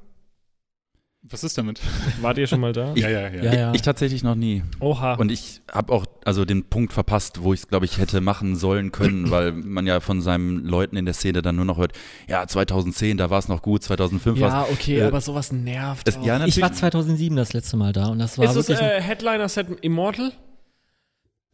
[1.27, 1.81] Was ist damit?
[2.21, 2.93] Wart ihr schon mal da?
[2.97, 3.43] ja, ja, ja.
[3.45, 3.73] Ja, ja.
[3.75, 4.63] Ich tatsächlich noch nie.
[4.81, 5.15] Oha.
[5.15, 8.57] Und ich habe auch also den Punkt verpasst, wo ich es, glaube ich, hätte machen
[8.57, 11.93] sollen können, weil man ja von seinen Leuten in der Szene dann nur noch hört,
[12.29, 16.07] ja, 2010, da war es noch gut, 2005 war Ja, okay, äh, aber sowas nervt.
[16.07, 16.19] es.
[16.19, 16.27] auch.
[16.27, 16.59] Ja, natürlich.
[16.59, 18.87] Ich war 2007 das letzte Mal da und das war ist es wirklich.
[18.87, 20.31] äh, Headliner-Set Immortal?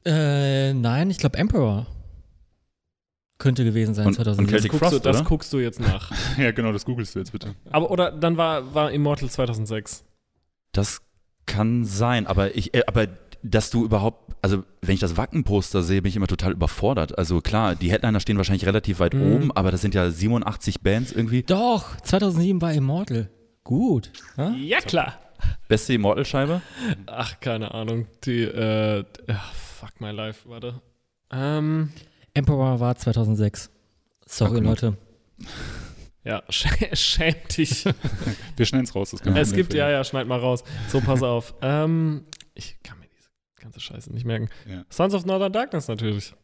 [0.05, 1.87] Äh, nein, ich glaube Emperor.
[3.39, 4.49] Könnte gewesen sein Und- und 2007.
[4.51, 5.25] Celtic guckst du, Frost, das oder?
[5.29, 6.13] guckst du jetzt nach.
[6.39, 7.55] ja, genau, das googelst du jetzt bitte.
[7.71, 10.05] aber oder dann war, war Immortal 2006.
[10.73, 11.01] Das
[11.47, 13.09] kann sein, aber ich, äh, aber
[13.43, 17.17] dass du überhaupt, also wenn ich das Wacken-Poster sehe, bin ich immer total überfordert.
[17.17, 19.33] Also klar, die Headliner stehen wahrscheinlich relativ weit Mhm.
[19.33, 21.43] oben, aber das sind ja 87 Bands irgendwie.
[21.43, 23.31] Doch, 2007 war Immortal.
[23.65, 24.11] Gut.
[24.37, 24.51] Ja?
[24.51, 25.19] Ja, klar.
[25.69, 26.61] Beste Immortal-Scheibe?
[27.07, 28.07] Ach, keine Ahnung.
[28.25, 30.81] Die, äh, ach, fuck my life, warte.
[31.31, 31.91] Ähm,
[32.35, 33.71] Emperor war 2006.
[34.27, 34.65] Sorry, Ach.
[34.65, 34.97] Leute.
[36.25, 37.85] ja, sch schäm dich.
[38.57, 39.11] Wir schneiden es raus.
[39.11, 40.65] Das kann es gibt, ja, ja, schneid mal raus.
[40.89, 41.55] So, pass auf.
[41.63, 44.51] Ähm, ich kann mir diese ganze Scheiße nicht merken.
[44.69, 44.85] Ja.
[44.91, 46.35] Sons of Northern Darkness natürlich.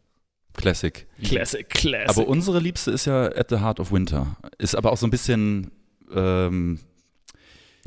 [0.55, 1.07] Classic.
[1.23, 2.09] Classic, Classic.
[2.09, 4.39] Aber unsere Liebste ist ja At the Heart of Winter.
[4.57, 5.71] Ist aber auch so ein bisschen,
[6.11, 6.81] ähm,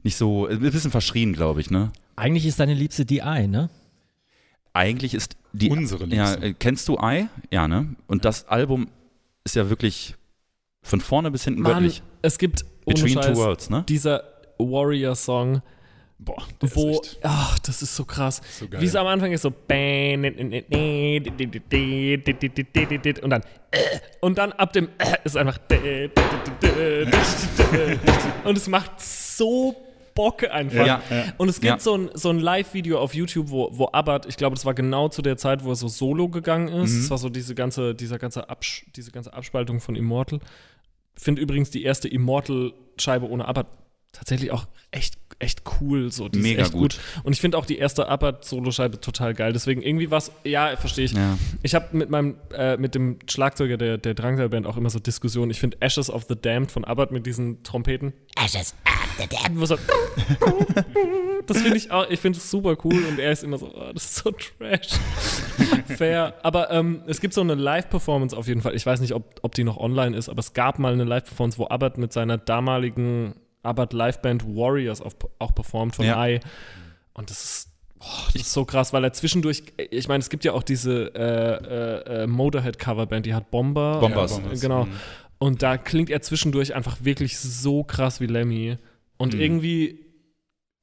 [0.04, 1.92] nicht so, ein bisschen verschrien, glaube ich, ne?
[2.16, 3.72] Eigentlich ist deine Liebste DI, ne?
[4.80, 5.70] Eigentlich ist die.
[5.70, 6.48] Unsere Ja, Liebste.
[6.48, 7.28] äh, kennst du I?
[7.52, 7.98] Ja, ne?
[8.08, 8.88] Und das Album
[9.44, 10.16] ist ja wirklich
[10.82, 12.02] von vorne bis hinten Mann, göttlich.
[12.22, 13.84] es gibt Between Scheiß, Two Worlds, ne?
[13.90, 14.24] dieser
[14.58, 15.62] Warrior-Song,
[16.18, 18.40] Boah, der wo, ist echt ach, das ist so krass.
[18.58, 18.80] so geil.
[18.80, 19.56] Wie es am Anfang ist, so und
[23.30, 23.42] dann
[24.22, 24.88] und dann ab dem
[25.26, 25.58] ist einfach
[28.46, 29.76] und es macht so
[30.20, 30.86] Bock einfach.
[30.86, 31.02] Ja.
[31.10, 31.24] ja.
[31.38, 31.80] Und es gibt Ja.
[31.80, 35.08] so ein, so ein Live-Video auf YouTube, wo, wo Abbott, ich glaube, das war genau
[35.08, 36.92] zu der Zeit, wo er so solo gegangen ist.
[36.94, 37.02] Mhm.
[37.04, 40.40] Das war so diese ganze, dieser ganze Absch diese ganze Abspaltung von Immortal.
[41.16, 43.68] Finde übrigens die erste Immortal-Scheibe ohne Abbott
[44.12, 46.12] tatsächlich auch echt, echt cool.
[46.12, 46.30] So.
[46.30, 47.00] Die Mega ist echt gut.
[47.24, 49.54] Und ich finde auch die erste Abbott-Solo-Scheibe total geil.
[49.54, 51.14] Deswegen irgendwie was, ja, verstehe ich.
[51.14, 51.38] Ja.
[51.64, 55.52] Ich habe mit meinem, äh, mit dem Schlagzeuger der, der Drangsal-Band auch immer so Diskussionen.
[55.52, 58.14] Ich finde Ashes of the Damned von Abbott mit diesen Trompeten.
[58.36, 59.60] Ashes of the Damned.
[59.60, 59.78] Wo so
[61.48, 63.92] Das finde ich auch, ich finde es super cool und er ist immer so, oh,
[63.94, 64.90] das ist so trash.
[65.98, 66.36] Fair.
[66.44, 68.76] Aber ähm, es gibt so eine Live-Performance auf jeden Fall.
[68.76, 71.58] Ich weiß nicht, ob, ob die noch online ist, aber es gab mal eine Live-Performance,
[71.58, 76.26] wo Abbott mit seiner damaligen Abbott Live-Band Warriors auf, auch performt von Ja.
[76.28, 76.40] I.
[77.14, 80.46] Und das ist, oh, das ist so krass, weil er zwischendurch, ich meine, es gibt
[80.46, 84.00] ja auch diese äh, äh, äh, Motorhead-Coverband, die hat Bomber.
[84.00, 84.32] Bombers.
[84.32, 84.62] Ja, Bombers.
[84.62, 84.86] Genau.
[84.86, 84.92] Mhm.
[85.40, 88.78] Und da klingt er zwischendurch einfach wirklich so krass wie Lemmy.
[89.18, 89.40] Und Mhm.
[89.42, 90.06] irgendwie,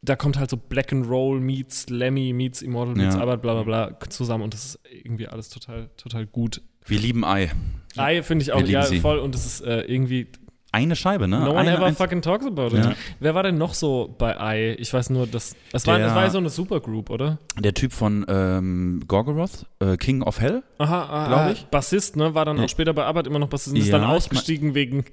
[0.02, 3.22] da kommt halt so Black and Roll meets Lemmy meets Immortal meets Ja.
[3.22, 4.44] Abbott, bla bla bla zusammen.
[4.44, 6.60] Und das ist irgendwie alles total, total gut.
[6.86, 7.50] Wir lieben Ei.
[7.96, 9.18] Ei finde ich auch, lieben ja, voll.
[9.18, 10.28] Und das ist äh, irgendwie,
[10.76, 11.40] Eine Scheibe, ne?
[11.40, 12.84] no one Eine ever einz- fucking talks about it.
[12.84, 12.92] Ja.
[13.18, 14.76] Wer war denn noch so bei Ei?
[14.78, 17.38] Ich weiß nur, dass, es war, es war so eine Supergroup, oder?
[17.58, 20.62] Der Typ von ähm, Gorgoroth, äh, King of Hell.
[20.78, 21.64] Aha, aha Glaub ich.
[21.66, 22.34] Bassist, ne?
[22.34, 24.74] War dann auch später bei Abbott immer noch Bassist und ist dann ich mein- ausgestiegen
[24.74, 25.04] wegen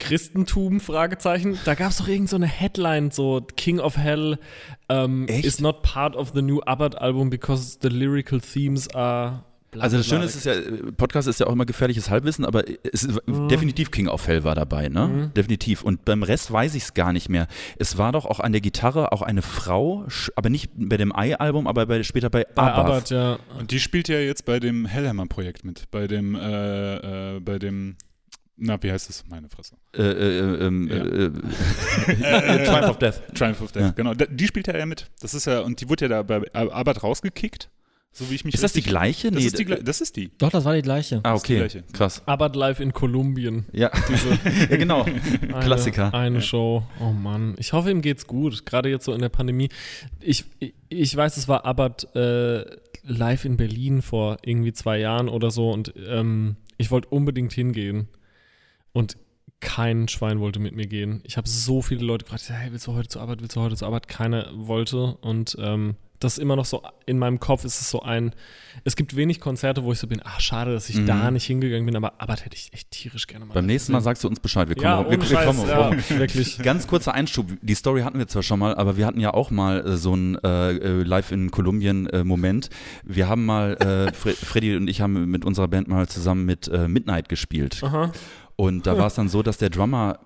[0.00, 1.56] Christentum, Fragezeichen.
[1.64, 4.38] Da gab es doch irgend so eine Headline, so King of Hell
[4.88, 5.44] ähm, Echt?
[5.44, 9.44] is not part of the new Abbott album because the lyrical themes are
[9.80, 12.64] Also das Schöne ist, ist ja, äh, Podcast ist ja auch immer gefährliches Halbwissen, aber
[12.92, 13.48] es ist Mhm.
[13.48, 15.06] definitiv King of Hell war dabei, ne?
[15.08, 15.34] Mhm.
[15.34, 15.82] Definitiv.
[15.82, 17.46] Und beim Rest weiß ich es gar nicht mehr.
[17.78, 20.06] Es war doch auch an der Gitarre auch eine Frau,
[20.36, 22.92] aber nicht bei dem Ei-Album, aber bei, später bei bei Abbott.
[22.92, 23.38] Abbott, ja.
[23.58, 25.90] Und die spielt ja jetzt bei dem Hellhammer-Projekt mit.
[25.90, 27.96] Bei dem, äh, äh, bei dem,
[28.56, 29.24] na, wie heißt es?
[29.28, 29.74] Meine Fresse.
[29.96, 30.96] Äh, äh, ähm, Ja.
[30.96, 33.22] äh, äh, Triumph of Death.
[33.34, 33.90] Triumph of Death, Ja.
[33.90, 34.14] genau.
[34.14, 35.10] Die spielt ja ja mit.
[35.20, 37.68] Das ist ja, und die wurde ja da bei Abbott rausgekickt,
[38.16, 39.32] so wie ich mich Ist das die gleiche?
[39.32, 40.30] Das, Nee, ist die, das ist die.
[40.38, 41.18] Doch, das war die gleiche.
[41.24, 41.56] Ah, okay.
[41.56, 41.82] gleiche.
[41.92, 42.22] Krass.
[42.26, 43.66] Abbott live in Kolumbien.
[43.72, 43.90] Ja,
[44.70, 45.02] ja genau.
[45.02, 46.14] Eine, Klassiker.
[46.14, 46.84] Eine Show.
[47.00, 47.56] Oh Mann.
[47.58, 48.66] Ich hoffe, ihm geht's gut.
[48.66, 49.68] Gerade jetzt so in der Pandemie.
[50.20, 50.44] Ich,
[50.88, 52.64] ich, weiß, es war Abbott äh,
[53.02, 58.06] live in Berlin vor irgendwie zwei Jahren oder so und ähm, ich wollte unbedingt hingehen.
[58.92, 59.16] Und
[59.58, 61.20] kein Schwein wollte mit mir gehen.
[61.24, 63.74] Ich habe so viele Leute gefragt, hey, willst du heute zur Arbeit, willst du heute
[63.74, 64.06] zur Arbeit?
[64.06, 65.16] Keiner wollte.
[65.20, 68.32] Und ähm, das ist immer noch so, in meinem Kopf ist es so ein,
[68.84, 71.06] es gibt wenig Konzerte, wo ich so bin, ach schade, dass ich Mhm.
[71.06, 74.00] da nicht hingegangen bin, aber Abbott hätte ich echt tierisch gerne mal Beim nächsten Mal
[74.00, 74.68] sagst du uns Bescheid.
[74.68, 75.10] Wir kommen, Ja, rum.
[75.10, 75.96] wir Scheiß, kommen ja, rum.
[76.08, 76.58] wirklich.
[76.58, 77.46] Ganz kurzer Einschub.
[77.62, 80.12] Die Story hatten wir zwar schon mal, aber wir hatten ja auch mal äh, so
[80.12, 82.70] einen äh, äh, Live in Kolumbien äh, Moment.
[83.04, 86.68] Wir haben mal, äh, Fre Freddy und ich haben mit unserer Band mal zusammen mit
[86.68, 87.82] äh, Midnight gespielt.
[87.82, 88.12] Aha.
[88.56, 90.18] Und da war es dann so, dass der Drummer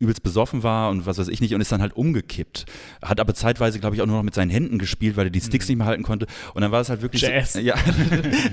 [0.00, 2.64] übelst besoffen war und was weiß ich nicht und ist dann halt umgekippt.
[3.02, 5.40] Hat aber zeitweise, glaube ich, auch nur noch mit seinen Händen gespielt, weil er die
[5.40, 6.26] Sticks nicht mehr halten konnte.
[6.54, 7.52] Und dann war es halt wirklich Jazz.
[7.52, 7.60] so.
[7.60, 7.74] Ja.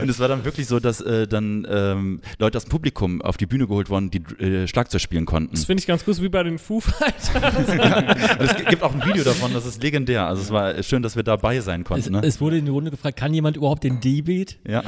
[0.01, 3.37] und es war dann wirklich so, dass äh, dann ähm, Leute aus dem Publikum auf
[3.37, 5.55] die Bühne geholt wurden, die äh, Schlagzeug spielen konnten.
[5.55, 7.31] Das finde ich ganz gut, wie bei den Foo Fighters.
[8.39, 10.27] Und es gibt auch ein Video davon, das ist legendär.
[10.27, 12.11] Also es war schön, dass wir dabei sein Es, konnten.
[12.11, 12.21] Ne?
[12.23, 14.57] es wurde in die Runde gefragt, kann jemand überhaupt den D-Beat?
[14.67, 14.83] Ja.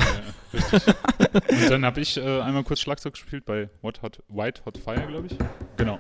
[1.50, 5.06] Und dann habe ich äh, einmal kurz Schlagzeug gespielt bei What Hot, White Hot Fire,
[5.08, 5.38] glaube ich.
[5.78, 6.00] Genau.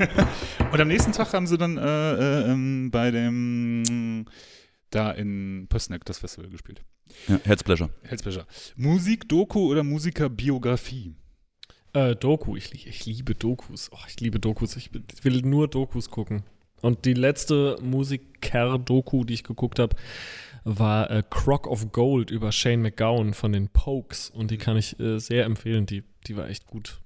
[0.72, 4.24] und am nächsten Tag haben sie dann äh, äh, ähm, bei dem
[4.90, 6.82] da in Pössneck das Festival gespielt.
[7.28, 7.90] ja Herzpleasure.
[8.02, 8.46] Herzblecher.
[8.76, 11.14] Musik, Doku oder Musikerbiografie?
[11.92, 13.90] äh, Doku, ich, ich liebe Dokus.
[13.92, 14.76] Oh, ich liebe Dokus.
[14.76, 14.90] Ich
[15.22, 16.42] will nur Dokus gucken.
[16.82, 19.96] Und die letzte Musiker-Doku, die ich geguckt habe,
[20.64, 24.30] war äh, Crock of Gold über Shane McGowan von den Pokes.
[24.30, 25.86] Und die kann ich äh, sehr empfehlen.
[25.86, 27.00] Die, die war echt gut.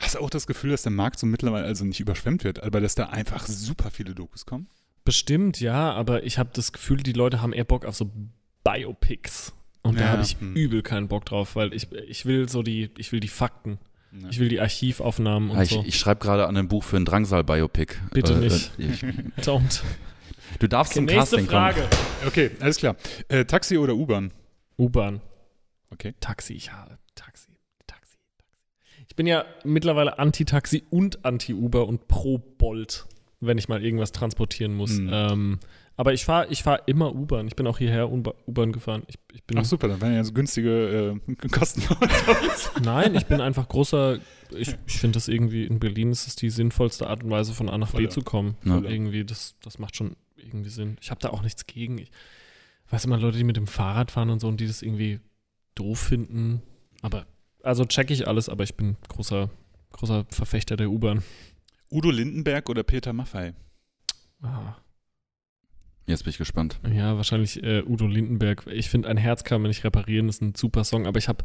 [0.00, 2.80] Hast du auch das Gefühl, dass der Markt so mittlerweile also nicht überschwemmt wird, aber
[2.80, 4.68] dass da einfach super viele Dokus kommen?
[5.04, 8.10] Bestimmt, ja, aber ich habe das Gefühl, die Leute haben eher Bock auf so
[8.64, 9.52] Biopics.
[9.82, 10.54] Und da Ja, habe ich hm.
[10.54, 13.78] übel keinen Bock drauf, weil ich, ich will so die, ich will die Fakten.
[14.12, 14.28] Ja.
[14.30, 15.84] Ich will die Archivaufnahmen und Ah, ich so.
[15.86, 17.94] ich schreibe gerade an einem Buch für ein Drangsal-Biopic.
[18.12, 18.78] Bitte Äh, nicht.
[18.78, 19.02] äh, ich,
[19.44, 19.82] Don't.
[20.58, 21.80] Du darfst Okay, zum nächste Casting Frage.
[21.80, 22.26] kommen.
[22.28, 22.96] Okay, alles klar.
[23.28, 24.32] Äh, Taxi oder U-Bahn?
[24.78, 25.20] U-Bahn.
[25.92, 26.14] Okay.
[26.20, 27.50] Taxi, ja, Taxi,
[27.86, 28.16] Taxi, Taxi.
[29.08, 33.06] Ich bin ja mittlerweile Anti-Taxi und Anti-Uber und pro Bolt,
[33.40, 34.92] wenn ich mal irgendwas transportieren muss.
[34.98, 35.10] Mhm.
[35.12, 35.58] Ähm,
[35.96, 37.46] aber ich fahre ich fahr immer U-Bahn.
[37.46, 39.04] Ich bin auch hierher Uba- U-Bahn gefahren.
[39.06, 41.82] Ich, ich bin, Ach super, dann wären ja so günstige äh, Kosten.
[42.82, 44.18] Nein, ich bin einfach großer.
[44.56, 47.68] Ich, ich finde das irgendwie in Berlin ist es die sinnvollste Art und Weise von
[47.68, 48.08] A nach B Voll.
[48.10, 48.56] zu kommen.
[48.64, 48.80] Ja.
[48.82, 50.96] Irgendwie, das, das macht schon irgendwie Sinn.
[51.00, 51.98] Ich habe da auch nichts gegen.
[51.98, 52.10] Ich
[52.90, 55.20] weiß immer Leute, die mit dem Fahrrad fahren und so und die das irgendwie
[55.74, 56.62] doof finden.
[57.02, 57.26] Aber,
[57.62, 59.50] also check ich alles, aber ich bin großer,
[59.92, 61.22] großer Verfechter der U-Bahn.
[61.90, 63.54] Udo Lindenberg oder Peter Maffei?
[64.42, 64.76] Ah,
[66.06, 66.78] Jetzt bin ich gespannt.
[66.92, 68.66] ja, wahrscheinlich äh, Udo Lindenberg.
[68.66, 71.44] Ich finde, ein Herz kann man nicht reparieren, ist ein super Song, aber ich habe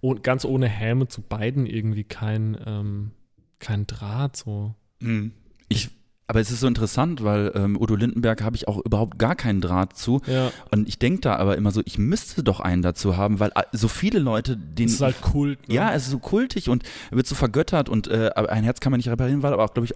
[0.00, 3.12] oh, ganz ohne Häme zu beiden irgendwie kein, ähm,
[3.60, 4.74] kein Draht so.
[5.00, 5.32] Mhm.
[6.32, 9.60] Aber es ist so interessant, weil ähm, Udo Lindenberg habe ich auch überhaupt gar keinen
[9.60, 10.22] Draht zu.
[10.26, 13.50] Ja, Und ich denke da aber immer so, ich müsste doch einen dazu haben, weil
[13.54, 14.86] äh, so viele Leute den.
[14.86, 15.68] das ist halt Kult.
[15.68, 15.74] Ne?
[15.74, 18.96] ja, es ist so kultig und wird so vergöttert und äh, ein Herz kann man
[18.96, 19.92] nicht reparieren, weil aber auch, glaube ich,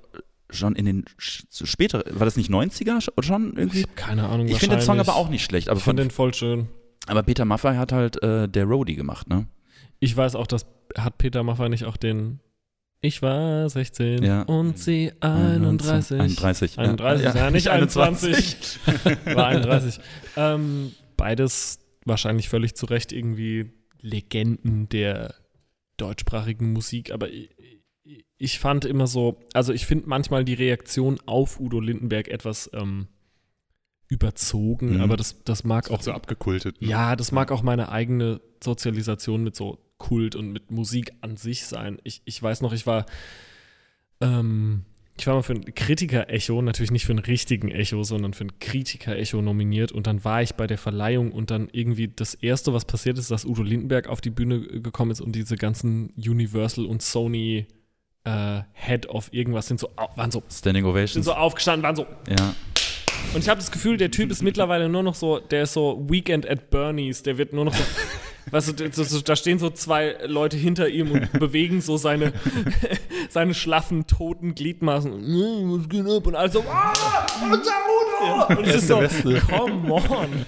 [0.55, 3.87] schon in den später, war das nicht 90er sch- schon irgendwie?
[3.96, 4.46] Keine Ahnung.
[4.46, 5.70] Ich finde den Song aber auch nicht schlecht.
[5.70, 6.68] Aber, Ich finde den voll schön.
[7.07, 9.46] aber Peter Maffay hat halt äh, der Roadie gemacht, ne?
[10.01, 10.66] Ich weiß auch, dass
[10.99, 12.40] hat Peter Maffay nicht auch den
[13.07, 14.42] Ich war 16 Ja.
[14.42, 16.21] und sie 31.
[16.21, 16.79] 31.
[16.79, 18.79] 31, ja, nicht 21.
[19.35, 20.01] War 31.
[20.37, 25.35] ähm, beides wahrscheinlich völlig zu Recht irgendwie Legenden der
[25.97, 27.29] deutschsprachigen Musik, aber
[28.38, 33.09] ich, fand immer so, also ich finde manchmal die Reaktion auf Udo Lindenberg etwas ähm,
[34.09, 35.01] überzogen, Mhm.
[35.01, 36.81] aber das, das mag Auch auch so abgekultet.
[36.81, 36.88] ne?
[36.88, 41.64] ja, das mag auch meine eigene Sozialisation mit so Kult und mit Musik an sich
[41.66, 41.98] sein.
[42.04, 43.06] Ich, ich weiß noch, ich war,
[44.20, 44.85] ähm,
[45.18, 48.59] ich war mal für ein Kritiker-Echo, natürlich nicht für einen richtigen Echo, sondern für ein
[48.59, 52.85] Kritiker-Echo nominiert und dann war ich bei der Verleihung und dann irgendwie das Erste, was
[52.85, 57.00] passiert ist, dass Udo Lindenberg auf die Bühne gekommen ist und diese ganzen Universal und
[57.00, 57.66] Sony
[58.24, 61.24] äh, Head of irgendwas sind so, waren so, Standing sind Ovations.
[61.24, 62.54] so aufgestanden, waren so, Ja.
[63.35, 66.04] und ich habe das Gefühl, der Typ ist mittlerweile nur noch so, der ist so
[66.11, 67.82] Weekend at Bernie's, der wird nur noch so,
[68.50, 72.32] weißt du, so, da stehen so zwei Leute hinter ihm und bewegen so seine,
[73.28, 75.12] seine schlaffen, toten Gliedmaßen.
[75.12, 76.26] Und, "Mm, Was geht ab?
[76.26, 76.92] Und also, ah,
[77.42, 77.72] unser
[78.50, 78.59] Udo!
[78.61, 79.02] Und es ist so,
[79.48, 80.46] come on.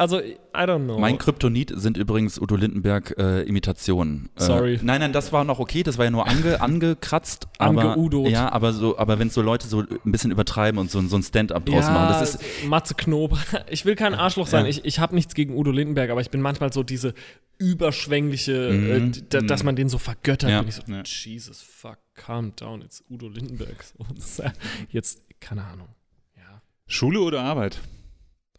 [0.00, 0.98] Also, I don't know.
[0.98, 4.30] Mein Kryptonit sind übrigens Udo Lindenberg äh, Imitationen.
[4.36, 4.80] Äh, Sorry.
[4.82, 7.48] Nein, nein, das war noch okay, das war ja nur ange, angekratzt.
[7.58, 7.96] Aber,
[8.28, 11.22] ja, aber so, aber wenn so Leute so ein bisschen übertreiben und so, so ein
[11.22, 13.36] Stand-up draus ja, machen, das ist, Matze Knob.
[13.70, 14.64] Ich will kein Arschloch sein.
[14.64, 14.70] Ja.
[14.70, 17.12] Ich, ich habe nichts gegen Udo Lindenberg, aber ich bin manchmal so diese
[17.58, 18.90] überschwängliche, Mhm.
[18.90, 20.50] äh, d- dass man den so vergöttert.
[20.50, 20.60] Ja.
[20.60, 21.02] Und ich so, Ja.
[21.04, 23.84] Jesus, fuck, calm down, it's Udo Lindenberg.
[24.16, 24.50] So, äh,
[24.90, 25.88] Jetzt, keine Ahnung.
[26.36, 26.62] Ja.
[26.86, 27.80] Schule oder Arbeit?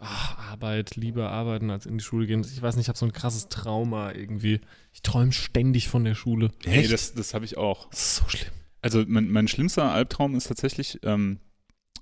[0.04, 2.42] Ach, Arbeit, lieber arbeiten als in die Schule gehen.
[2.42, 4.60] Ich weiß nicht, ich habe so ein krasses Trauma irgendwie.
[4.94, 6.50] Ich träume ständig von der Schule.
[6.66, 7.88] Nee, das, das habe ich auch.
[7.92, 8.52] Das ist so schlimm.
[8.82, 11.40] Also mein, mein schlimmster Albtraum ist tatsächlich, ähm,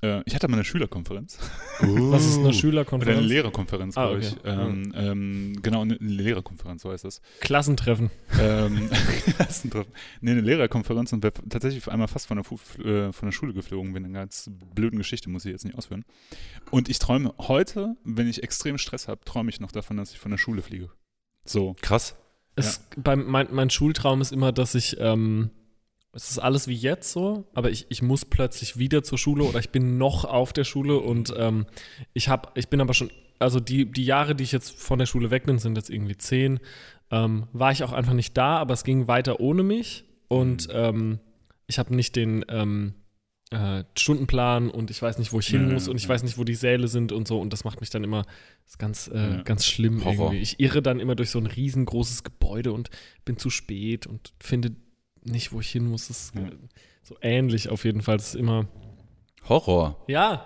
[0.02, 1.38] äh, ich hatte mal eine Schülerkonferenz.
[1.80, 3.28] Was ist eine Oder eine Schülerkonferenz?
[3.28, 4.28] Lehrerkonferenz, Ah, glaube okay.
[4.28, 4.36] ich.
[4.46, 7.22] Ähm, ähm, genau, eine, eine Lehrerkonferenz, so heißt das.
[7.42, 8.10] Klassentreffen.
[8.40, 8.90] ähm,
[9.36, 9.92] Klassentreffen.
[10.22, 13.54] nee, eine Lehrerkonferenz und wäre tatsächlich einmal fast von der, Fu äh, von der Schule
[13.54, 16.06] geflogen, wegen einer ganz blöden Geschichte, muss ich jetzt nicht ausführen.
[16.72, 20.20] Und ich träume heute, wenn ich extrem Stress habe, träume ich noch davon, dass ich
[20.20, 20.90] von der Schule fliege.
[21.46, 21.76] So.
[21.82, 22.16] krass.
[22.56, 25.50] Es, beim, mein, mein Schultraum ist immer, dass ich, ähm,
[26.12, 29.60] es ist alles wie jetzt so, aber ich, ich muss plötzlich wieder zur Schule oder
[29.60, 31.66] ich bin noch auf der Schule und ähm,
[32.14, 35.06] ich habe, ich bin aber schon, also die, die Jahre, die ich jetzt von der
[35.06, 36.60] Schule weg bin, sind jetzt irgendwie zehn,
[37.12, 41.20] ähm, war ich auch einfach nicht da, aber es ging weiter ohne mich und ähm,
[41.68, 42.96] ich habe nicht den ähm,
[43.52, 46.10] äh, Stundenplan und ich weiß nicht, wo ich hin Ja, muss und ich ja.
[46.10, 48.26] weiß nicht, wo die Säle sind und so und das macht mich dann immer
[48.80, 50.28] ganz, äh, ganz schlimm Horror.
[50.28, 50.42] irgendwie.
[50.42, 52.90] Ich irre dann immer durch so ein riesengroßes Gebäude und
[53.26, 54.72] bin zu spät und finde
[55.24, 56.08] nicht, wo ich hin muss.
[56.08, 56.50] Das ist Ja.
[57.04, 58.18] so ähnlich auf jeden Fall.
[58.18, 58.68] Das ist immer,
[59.48, 60.04] Horror.
[60.08, 60.46] ja,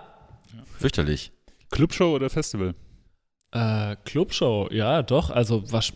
[0.78, 1.32] Fürchterlich.
[1.70, 2.74] Clubshow oder Festival?
[3.52, 5.30] Äh, Clubshow, ja, doch.
[5.30, 5.92] Also, was,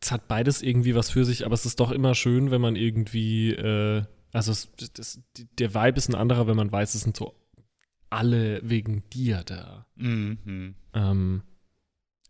[0.00, 2.76] es hat beides irgendwie was für sich, aber es ist doch immer schön, wenn man
[2.76, 7.02] irgendwie, äh, also es, das, die- der Vibe ist ein anderer, wenn man weiß, es
[7.02, 7.34] sind so
[8.10, 9.86] alle wegen dir da.
[9.96, 10.74] Mhm.
[10.94, 11.42] Ähm,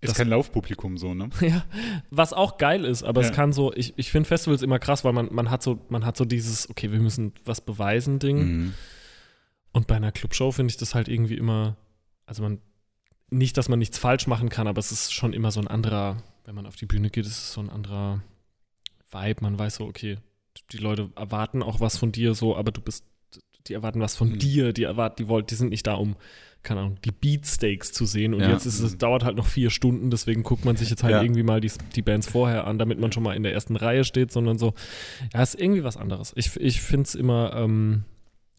[0.04, 1.28] Ist Das- kein Laufpublikum so, ne?
[1.40, 1.64] ja,
[2.10, 3.28] was auch geil ist, aber Ja.
[3.28, 6.04] es kann so, ich, ich finde Festivals immer krass, weil man, man hat so, man
[6.04, 8.38] hat so dieses, okay, wir müssen was beweisen Ding.
[8.38, 8.74] Mhm.
[9.72, 11.76] Und bei einer Clubshow finde ich das halt irgendwie immer,
[12.26, 12.58] also man,
[13.30, 16.22] nicht, dass man nichts falsch machen kann, aber es ist schon immer so ein anderer,
[16.44, 18.22] wenn man auf die Bühne geht, ist es so ein anderer
[19.10, 19.42] Vibe.
[19.42, 20.18] Man weiß so, okay,
[20.70, 23.04] die Leute erwarten auch was von dir so, aber du bist,
[23.66, 24.38] die erwarten was von Mhm.
[24.38, 26.14] dir, die erwarten, die wollen, die sind nicht da, um,
[26.64, 28.34] keine Ahnung, die Beatsteaks zu sehen.
[28.34, 28.50] Und Ja.
[28.50, 31.22] jetzt ist es, dauert halt noch vier Stunden, deswegen guckt man sich jetzt halt Ja.
[31.22, 34.04] irgendwie mal die, die Bands vorher an, damit man schon mal in der ersten Reihe
[34.04, 34.74] steht, sondern so,
[35.32, 36.32] ja, ist irgendwie was anderes.
[36.36, 38.04] Ich, ich finde es immer, ähm,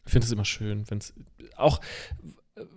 [0.05, 1.13] finde es immer schön, wenn es
[1.57, 1.81] auch,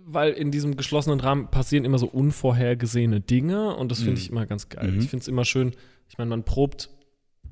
[0.05, 4.17] weil in diesem geschlossenen Rahmen passieren immer so unvorhergesehene Dinge und das finde Mhm.
[4.17, 4.91] ich immer ganz geil.
[4.91, 4.99] Mhm.
[4.99, 5.71] Ich finde es immer schön,
[6.09, 6.89] ich meine, man probt,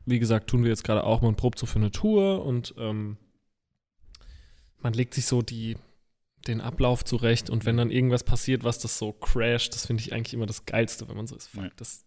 [0.05, 3.17] wie gesagt, tun wir jetzt gerade auch, man probt so für eine Tour und ähm,
[4.81, 5.77] man legt sich so die,
[6.47, 10.13] den Ablauf zurecht und wenn dann irgendwas passiert, was das so crasht, das finde ich
[10.13, 11.47] eigentlich immer das Geilste, wenn man so ist.
[11.49, 11.69] Fuck, Ja.
[11.77, 12.05] das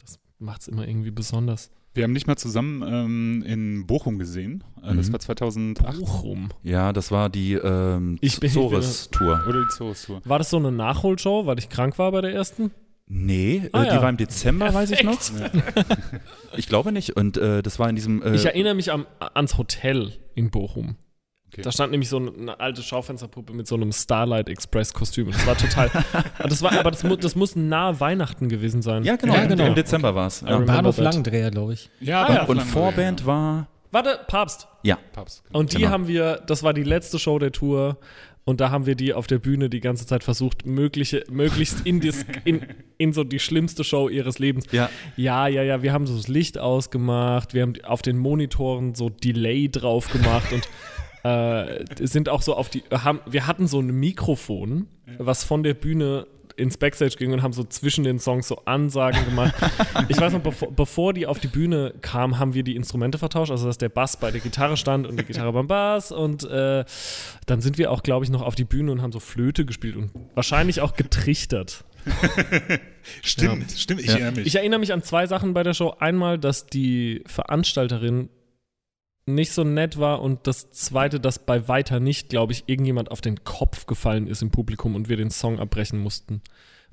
[0.00, 1.70] das macht es immer irgendwie besonders.
[1.94, 4.64] Wir haben dich mal zusammen ähm, in Bochum gesehen.
[4.82, 5.12] Äh, Das Mhm.
[5.12, 5.98] war 2008.
[6.00, 6.48] Bochum.
[6.62, 9.44] Ja, das war die ähm, Zores-Tour.
[9.46, 10.22] Oder die Zoos-Tour.
[10.24, 12.70] War das so eine Nachholshow, weil ich krank war bei der ersten?
[13.06, 14.02] Nee, Ah, äh, die ja.
[14.02, 15.18] war im Dezember, weiß ich noch.
[15.20, 15.86] Perfekt.
[16.56, 17.16] Ich glaube nicht.
[17.16, 18.22] Und äh, das war in diesem.
[18.22, 20.96] Äh, Ich erinnere mich am, ans Hotel in Bochum.
[21.52, 21.62] Okay.
[21.62, 25.26] Da stand nämlich so eine, alte Schaufensterpuppe mit so einem Starlight Express Kostüm.
[25.26, 25.90] Und Das war total.
[26.38, 29.04] aber das, war, aber das, mu das muss nah Weihnachten gewesen sein.
[29.04, 29.66] ja, genau, Ja, im- genau.
[29.66, 30.40] im Dezember war es.
[30.40, 30.58] Ja.
[30.58, 31.04] Bahnhof that.
[31.04, 31.90] Langendreher, glaube ich.
[32.00, 32.42] Ja, Ah, ja.
[32.44, 34.66] Und Langendreher, Vorband war Warte, Papst.
[34.82, 34.98] Ja.
[35.12, 35.44] Papst.
[35.52, 35.90] Und die Genau.
[35.90, 37.98] haben wir, das war die letzte Show der Tour.
[38.44, 42.00] Und da haben wir die auf der Bühne die ganze Zeit versucht, mögliche, möglichst in,
[42.00, 42.62] dis, in,
[42.98, 44.64] in so die schlimmste Show ihres Lebens.
[44.72, 44.88] Ja.
[45.16, 49.10] Ja, ja, ja, wir haben so das Licht ausgemacht, wir haben auf den Monitoren so
[49.10, 50.66] Delay drauf gemacht und
[51.24, 55.74] äh, sind auch so auf die, haben, wir hatten so ein Mikrofon, was von der
[55.74, 59.54] Bühne ins Backstage ging und haben so zwischen den Songs so Ansagen gemacht.
[60.10, 63.50] Ich weiß noch, bevor, bevor die auf die Bühne kam, haben wir die Instrumente vertauscht,
[63.50, 66.84] also dass der Bass bei der Gitarre stand und die Gitarre beim Bass und äh,
[67.46, 69.96] dann sind wir auch, glaube ich, noch auf die Bühne und haben so Flöte gespielt
[69.96, 71.84] und wahrscheinlich auch getrichtert.
[73.22, 74.12] Stimmt, stimmt, ich Ja.
[74.14, 74.46] erinnere mich.
[74.46, 75.94] Ich erinnere mich an zwei Sachen bei der Show.
[75.98, 78.28] Einmal, dass die Veranstalterin
[79.26, 83.20] nicht so nett war und das zweite, dass bei weiter nicht, glaube ich, irgendjemand auf
[83.20, 86.42] den Kopf gefallen ist im Publikum und wir den Song abbrechen mussten.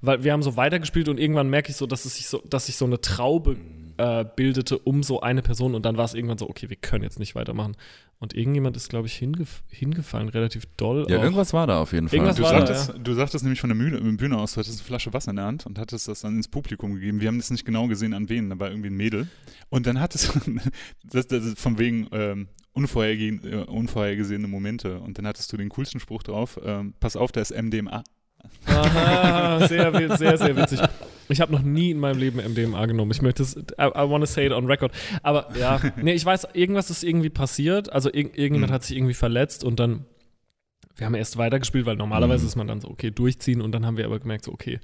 [0.02, 2.68] Weil wir haben so weitergespielt und irgendwann merke ich so, dass es sich so, dass
[2.68, 3.58] sich so eine Traube
[3.98, 7.04] äh, bildete um so eine Person und dann war es irgendwann so, okay, wir können
[7.04, 7.76] jetzt nicht weitermachen.
[8.22, 11.06] Und irgendjemand ist, glaube ich, hingef hingefallen, relativ doll.
[11.08, 11.24] Ja, auch.
[11.24, 12.20] irgendwas war da auf jeden Fall.
[12.20, 14.86] Du war da, sagtest, du sagtest nämlich von der Bühne, Bühne aus, du hattest eine
[14.86, 17.22] Flasche Wasser in der Hand und hattest das dann ins Publikum gegeben.
[17.22, 19.28] Wir haben das nicht genau gesehen, an wen, da war irgendwie ein Mädel.
[19.70, 20.60] Und dann hattest du,
[21.10, 25.00] das, das ist von wegen ähm, unvorhergehen, äh, unvorhergesehene Momente.
[25.00, 28.04] Und dann hattest du den coolsten Spruch drauf, ähm, pass auf, da ist MDMA.
[28.66, 30.82] Aha, sehr, sehr, sehr witzig.
[31.32, 33.12] Ich habe noch nie in meinem Leben MDMA genommen.
[33.12, 34.92] Ich möchte es, I, I want to say it on record.
[35.24, 37.92] Aber ja, nee, ich weiß, irgendwas ist irgendwie passiert.
[37.92, 38.74] Also irg irgendjemand Mhm.
[38.74, 40.06] hat sich irgendwie verletzt und dann,
[40.96, 42.48] wir haben erst weitergespielt, weil normalerweise Mhm.
[42.50, 44.80] ist man dann so, okay, durchziehen und dann haben wir aber gemerkt, so, okay,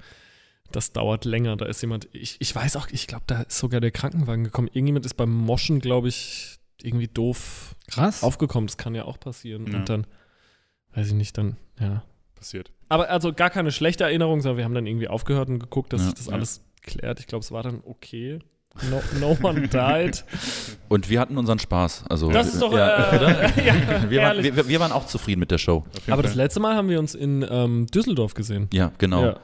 [0.72, 1.56] das dauert länger.
[1.56, 4.68] Da ist jemand, ich, ich weiß auch, ich glaube, da ist sogar der Krankenwagen gekommen.
[4.72, 8.22] Irgendjemand ist beim Moschen, glaube ich, irgendwie doof Krass.
[8.22, 8.66] aufgekommen.
[8.68, 9.66] Das kann ja auch passieren.
[9.70, 9.78] Ja.
[9.78, 10.06] Und dann,
[10.94, 12.02] weiß ich nicht, dann, ja.
[12.34, 12.70] Passiert.
[12.88, 16.00] Aber also gar keine schlechte Erinnerung, sondern wir haben dann irgendwie aufgehört und geguckt, dass
[16.02, 16.32] Ja, sich das ja.
[16.34, 17.18] alles klärt.
[17.20, 18.38] Ich glaube, es war dann okay.
[18.90, 20.22] No, no one died.
[20.90, 22.04] Und wir hatten unseren Spaß.
[22.10, 23.58] Also, Das ist doch ja, äh, oder?
[23.64, 25.84] ja, wir, waren, wir, wir waren auch zufrieden mit der Show.
[26.08, 28.68] Aber das letzte Mal haben wir uns in ähm, Düsseldorf gesehen.
[28.74, 29.24] Ja, genau.
[29.24, 29.40] Ja,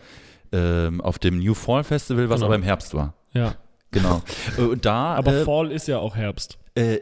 [0.53, 2.47] Ähm, auf dem New Fall Festival, was Genau.
[2.47, 3.15] aber im Herbst war.
[3.33, 3.55] ja.
[3.91, 4.23] Genau.
[4.59, 5.15] Äh, Und da.
[5.15, 6.59] Aber äh, Fall ist ja auch Herbst.
[6.75, 6.99] äh,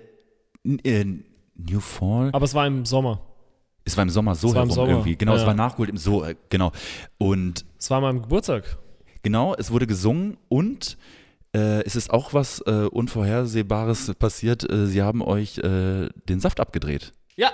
[0.85, 1.05] äh,
[1.57, 2.31] New Fall?
[2.33, 3.21] Aber es war im Sommer.
[3.85, 4.91] Es war im Sommer so Es herum Sommer.
[4.91, 5.17] irgendwie.
[5.17, 5.47] Genau, es Ja.
[5.49, 6.73] war nachgeholt im so, äh, genau.
[7.19, 8.79] Und Es war meinem Geburtstag.
[9.23, 10.97] genau, es wurde gesungen und
[11.55, 14.71] äh, es ist auch was äh, Unvorhersehbares passiert.
[14.71, 17.13] Äh, sie haben euch äh, den Saft abgedreht.
[17.37, 17.51] Ja,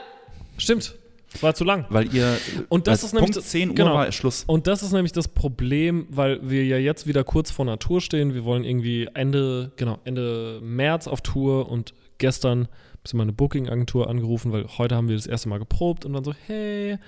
[0.58, 0.96] stimmt.
[1.32, 1.84] Es war zu lang.
[1.90, 2.36] Weil ihr.
[2.68, 3.94] Und das ist nämlich Punkt das- 10 Uhr genau.
[3.94, 4.44] war Schluss.
[4.46, 8.00] Und das ist nämlich das Problem, weil wir ja jetzt wieder kurz vor einer Tour
[8.00, 8.32] stehen.
[8.34, 12.68] Wir wollen irgendwie Ende, genau, Ende März auf Tour und gestern
[13.06, 16.34] bisschen meine Booking-Agentur angerufen, weil heute haben wir das erste Mal geprobt und dann so,
[16.46, 16.98] hey,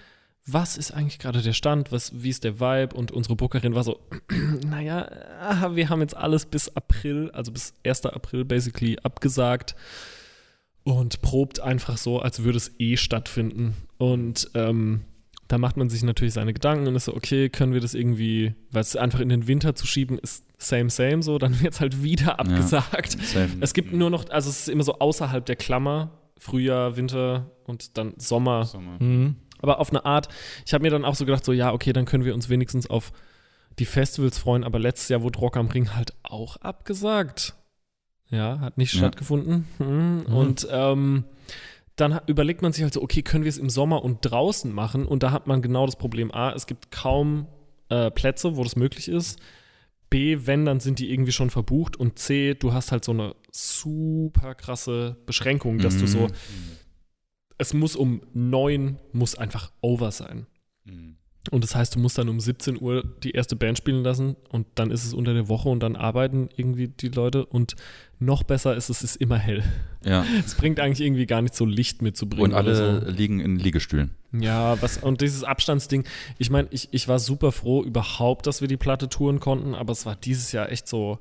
[0.47, 1.93] was ist eigentlich gerade der Stand?
[1.93, 2.97] Was, wie ist der Vibe?
[2.97, 4.01] Und unsere Bookerin war so,
[4.67, 8.07] naja, ah, wir haben jetzt alles bis April, also bis 1.
[8.07, 9.75] April basically abgesagt
[10.85, 13.75] und probt einfach so, als würde es eh stattfinden.
[13.99, 15.03] Und ähm,
[15.49, 18.55] da macht man sich natürlich seine Gedanken und ist so, okay, können wir das irgendwie,
[18.71, 21.81] weil es einfach in den Winter zu schieben ist same, same so, dann wird es
[21.81, 23.13] halt wieder abgesagt.
[23.13, 23.49] Safe.
[23.61, 27.97] Es gibt nur noch, also es ist immer so außerhalb der Klammer, Frühjahr, Winter und
[27.97, 28.65] dann Sommer.
[28.67, 29.03] Sommer.
[29.03, 29.37] Mhm.
[29.61, 30.29] Aber auf eine Art,
[30.67, 32.89] ich habe mir dann auch so gedacht, so ja, okay, dann können wir uns wenigstens
[32.89, 33.13] auf
[33.79, 37.55] die Festivals freuen, aber letztes Jahr wurde Rock am Ring halt auch abgesagt.
[38.31, 38.99] Ja, hat nicht Ja.
[38.99, 39.67] stattgefunden.
[39.79, 40.27] Hm.
[40.27, 41.25] Und ähm,
[42.01, 45.07] dann überlegt man sich halt so, okay, können wir es im Sommer und draußen machen?
[45.07, 47.47] Und da hat man genau das Problem, A, es gibt kaum
[47.89, 49.39] äh, Plätze, wo das möglich ist.
[50.11, 51.97] B, wenn, dann sind die irgendwie schon verbucht.
[51.97, 56.07] Und C, du hast halt so eine super krasse Beschränkung, dass du Mhm.
[56.09, 56.27] so,
[57.59, 60.47] es muss um neun, muss einfach over sein.
[60.85, 61.18] Mhm.
[61.51, 64.67] Und das heißt, du musst dann um 17 Uhr die erste Band spielen lassen und
[64.75, 67.77] dann ist es unter der Woche und dann arbeiten irgendwie die Leute und
[68.21, 69.63] noch besser ist es, ist immer hell.
[70.05, 70.25] Ja.
[70.45, 72.53] Es bringt eigentlich irgendwie gar nicht so Licht mitzubringen.
[72.53, 73.11] Und alle so.
[73.11, 74.11] liegen in Liegestühlen.
[74.33, 76.05] Ja, was, und dieses Abstandsding,
[76.39, 79.93] ich meine, ich, ich war super froh überhaupt, dass wir die Platte touren konnten, aber
[79.93, 81.19] es war dieses Jahr echt so,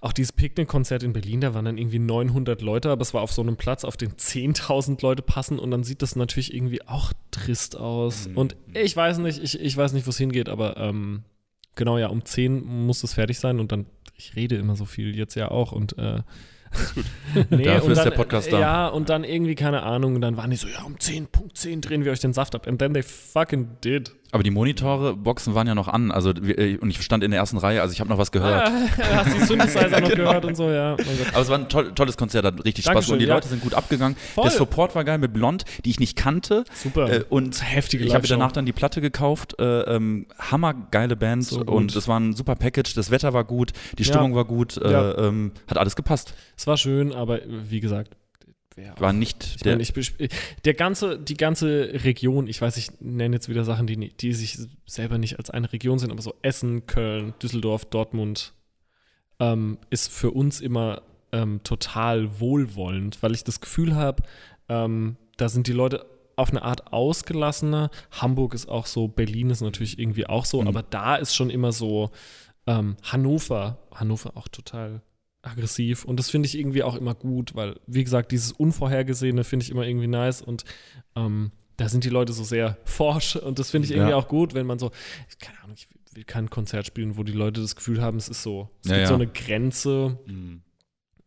[0.00, 3.32] auch dieses Picknickkonzert in Berlin, da waren dann irgendwie 900 Leute, aber es war auf
[3.32, 7.12] so einem Platz, auf den 10.000 Leute passen und dann sieht das natürlich irgendwie auch
[7.30, 8.28] trist aus.
[8.28, 8.36] Mhm.
[8.36, 11.24] Und ich weiß nicht, ich, ich weiß nicht, wo es hingeht, aber ähm,
[11.74, 13.86] genau, ja, um 10 muss es fertig sein und dann,
[14.16, 16.22] ich rede immer so viel jetzt ja auch und äh,
[17.50, 18.60] nee, Dafür ist dann, der Podcast da.
[18.60, 22.04] Ja, und dann irgendwie, keine Ahnung, und dann waren die so, ja, um 10.10 drehen
[22.04, 22.66] wir euch den Saft ab.
[22.66, 24.12] And then they fucking did.
[24.32, 26.10] Aber die Monitore, Boxen waren ja noch an.
[26.12, 28.68] Also, äh, und ich stand in der ersten Reihe, also ich habe noch was gehört.
[28.68, 28.72] Ah,
[29.24, 30.24] hast die Synthesizer noch Genau.
[30.28, 30.94] gehört und so, ja.
[30.98, 31.02] Oh.
[31.32, 33.34] Aber es war ein toll, tolles Konzert, hat richtig Spaß Dankeschön, und die ja.
[33.34, 34.16] Leute sind gut abgegangen.
[34.34, 34.44] Voll.
[34.44, 36.64] Der Support war geil mit Blond, die ich nicht kannte.
[36.72, 37.10] Super.
[37.12, 39.56] Äh, und Heftige ich habe danach dann die Platte gekauft.
[39.58, 42.94] Äh, ähm, hammergeile Band So und es war ein super Package.
[42.94, 44.08] Das Wetter war gut, die Ja.
[44.10, 45.18] Stimmung war gut, äh, Ja.
[45.18, 46.34] ähm, hat alles gepasst.
[46.56, 48.16] Es war schön, aber wie gesagt,
[48.98, 49.72] War nicht Ich der.
[49.72, 49.92] meine, ich
[50.64, 54.58] der ganze, die ganze Region, ich weiß, ich nenne jetzt wieder Sachen, die, die sich
[54.86, 58.54] selber nicht als eine Region sind, aber so Essen, Köln, Düsseldorf, Dortmund,
[59.38, 61.02] ähm, ist für uns immer
[61.32, 64.22] ähm, total wohlwollend, weil ich das Gefühl habe,
[64.68, 66.06] ähm, da sind die Leute
[66.36, 67.90] auf eine Art ausgelassener.
[68.12, 70.68] Hamburg ist auch so, Berlin ist natürlich irgendwie auch so, Mhm.
[70.68, 72.10] aber da ist schon immer so
[72.66, 75.02] ähm, Hannover, Hannover auch total
[75.42, 79.64] aggressiv und das finde ich irgendwie auch immer gut, weil, wie gesagt, dieses Unvorhergesehene finde
[79.64, 80.64] ich immer irgendwie nice und
[81.16, 84.16] ähm, da sind die Leute so sehr forsch und das finde ich irgendwie Ja.
[84.16, 84.90] auch gut, wenn man so,
[85.40, 88.42] keine Ahnung, ich will kein Konzert spielen, wo die Leute das Gefühl haben, es ist
[88.42, 89.08] so, es Ja, gibt ja.
[89.08, 90.60] so eine Grenze Mhm.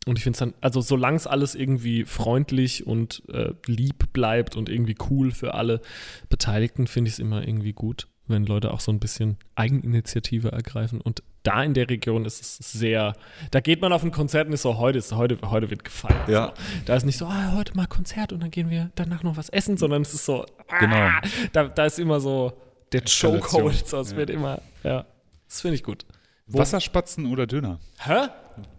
[0.05, 4.55] und ich finde es dann, also solange es alles irgendwie freundlich und äh, lieb bleibt
[4.55, 5.81] und irgendwie cool für alle
[6.29, 11.01] Beteiligten, finde ich es immer irgendwie gut, wenn Leute auch so ein bisschen Eigeninitiative ergreifen.
[11.01, 13.13] Und da in der Region ist es sehr,
[13.51, 16.27] da geht man auf ein Konzert und ist so, heute ist, heute, heute wird gefeiert.
[16.29, 16.47] Ja.
[16.47, 16.53] So.
[16.85, 19.49] Da ist nicht so, ah, heute mal Konzert und dann gehen wir danach noch was
[19.49, 21.09] essen, sondern es ist so, ah, Genau.
[21.51, 22.53] da, da ist immer so
[22.91, 23.01] der.
[23.01, 24.17] Chokehold, so, es Ja.
[24.17, 25.05] wird immer, ja,
[25.47, 26.05] das finde ich gut.
[26.47, 27.79] Wo- Wasserspatzen oder Döner?
[27.99, 28.27] Hä?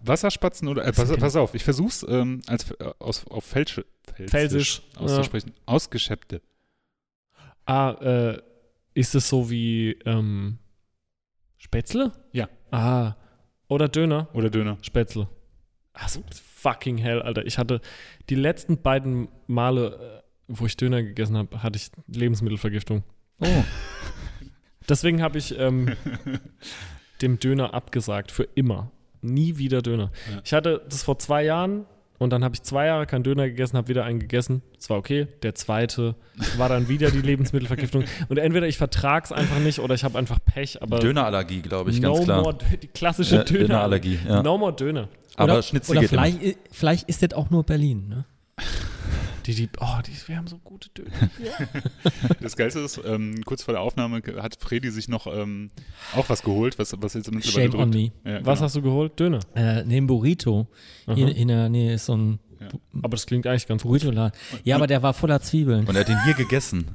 [0.03, 0.85] Wasserspatzen oder.
[0.87, 3.85] Äh, pass, pass auf, ich versuch's ähm, als, äh, aus, auf Felsche,
[4.29, 5.53] Felsisch, auszusprechen.
[5.67, 6.41] Ausgeschäppte.
[7.67, 8.39] Ah, äh,
[8.95, 10.59] ist es so wie ähm,
[11.65, 12.13] Spätzle?
[12.31, 12.51] Ja.
[12.71, 13.15] Ah.
[13.69, 14.29] Oder Döner?
[14.35, 14.77] Oder Döner.
[14.83, 15.29] Spätzle.
[15.95, 17.47] Ach, so fucking hell, Alter.
[17.47, 17.81] Ich hatte
[18.29, 23.03] die letzten beiden Male, äh, wo ich Döner gegessen habe, hatte ich Lebensmittelvergiftung.
[23.41, 23.47] Oh.
[24.91, 25.97] Deswegen habe ich ähm,
[27.23, 28.31] dem Döner abgesagt.
[28.31, 28.91] Für immer.
[29.23, 30.13] Nie wieder Döner.
[30.31, 30.43] Ja.
[30.45, 31.87] Ich hatte das vor zwei Jahren
[32.19, 34.63] und dann habe ich zwei Jahre keinen Döner gegessen, habe wieder einen gegessen.
[34.77, 35.27] Das war okay.
[35.43, 36.15] Der zweite
[36.57, 38.05] war dann wieder die Lebensmittelvergiftung.
[38.29, 40.81] Und entweder ich vertrag's einfach nicht oder ich habe einfach Pech.
[40.83, 42.43] Aber Dönerallergie, glaube ich, no ganz klar.
[42.43, 44.43] more, die klassische Ja, Döner Dönerallergie, ja.
[44.43, 45.09] No more Döner.
[45.37, 46.23] Aber oder, Schnitzel oder geht immer.
[46.25, 48.25] vielleicht, i- vielleicht ist das auch nur Berlin, ne?
[49.47, 51.11] Die, die, oh, die, wir haben so gute Döner.
[52.41, 55.71] Das Geilste ist, ähm, kurz vor der Aufnahme hat Fredi sich noch ähm,
[56.17, 58.13] auch was geholt, was, was jetzt mittlerweile Shame on me.
[58.25, 58.61] Ja, Was genau.
[58.61, 59.21] hast du geholt?
[59.21, 59.41] Döner.
[59.55, 60.69] Äh, neben Burrito.
[61.15, 61.35] Hier Aha.
[61.35, 62.39] in der Nähe ist so ein
[63.03, 64.01] Aber das klingt eigentlich ganz gut.
[64.01, 64.39] Burrito-Laden.
[64.65, 65.87] Ja, aber der war voller Zwiebeln.
[65.87, 66.87] Und er hat ihn hier gegessen.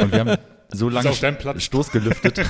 [0.00, 0.38] Und wir haben
[0.70, 1.12] so lange.
[1.60, 2.40] Stoß gelüftet.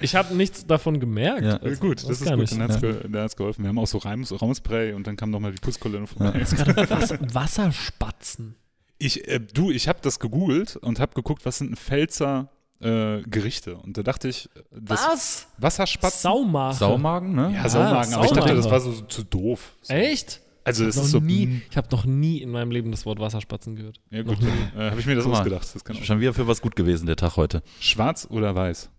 [0.00, 1.42] Ich habe nichts davon gemerkt.
[1.42, 1.50] Ja.
[1.50, 2.42] Ja, Also, gut, das ist gar gut.
[2.42, 2.52] nicht.
[2.52, 3.62] Dann hat's ge dann hat's geholfen.
[3.64, 6.32] Wir haben auch so Reims Raumspray und dann kam nochmal die Putzkolonne vorbei.
[6.40, 8.56] Gerade Wasser, Wasserspatzen.
[8.98, 13.76] Ich, äh, du, ich habe das gegoogelt und habe geguckt, was sind Pfälzer äh, Gerichte.
[13.76, 15.46] Und da dachte ich, das Was?
[15.58, 16.20] Wasserspatzen.
[16.20, 16.78] Saumagen.
[16.78, 17.52] Saumagen, ne?
[17.54, 19.74] ja, Saumagen, aber ich dachte, das war so, so zu doof.
[19.82, 19.94] So.
[19.94, 20.40] Echt?
[20.64, 21.20] Also, das noch ist so.
[21.20, 24.00] nie, ich habe noch nie in meinem Leben das Wort Wasserspatzen gehört.
[24.10, 24.38] Ja, gut,
[24.76, 25.74] äh, habe ich mir das ausgedacht.
[25.74, 26.02] Das kann auch.
[26.04, 27.62] Schon wieder für was gut gewesen, der Tag heute.
[27.80, 28.90] Schwarz oder weiß?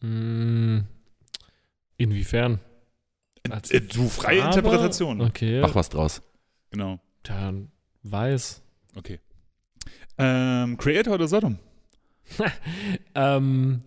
[0.00, 0.80] Mm,
[1.96, 2.60] inwiefern?
[3.50, 4.58] Als Äh, du, freie Farbe?
[4.58, 5.20] Interpretation.
[5.20, 5.60] Okay.
[5.60, 6.22] Mach was draus.
[6.70, 7.00] Genau.
[7.22, 7.70] Dann
[8.02, 8.62] weiß.
[8.96, 9.20] Okay.
[10.18, 11.58] Ähm, Creator oder Sodom?
[13.14, 13.82] Ähm,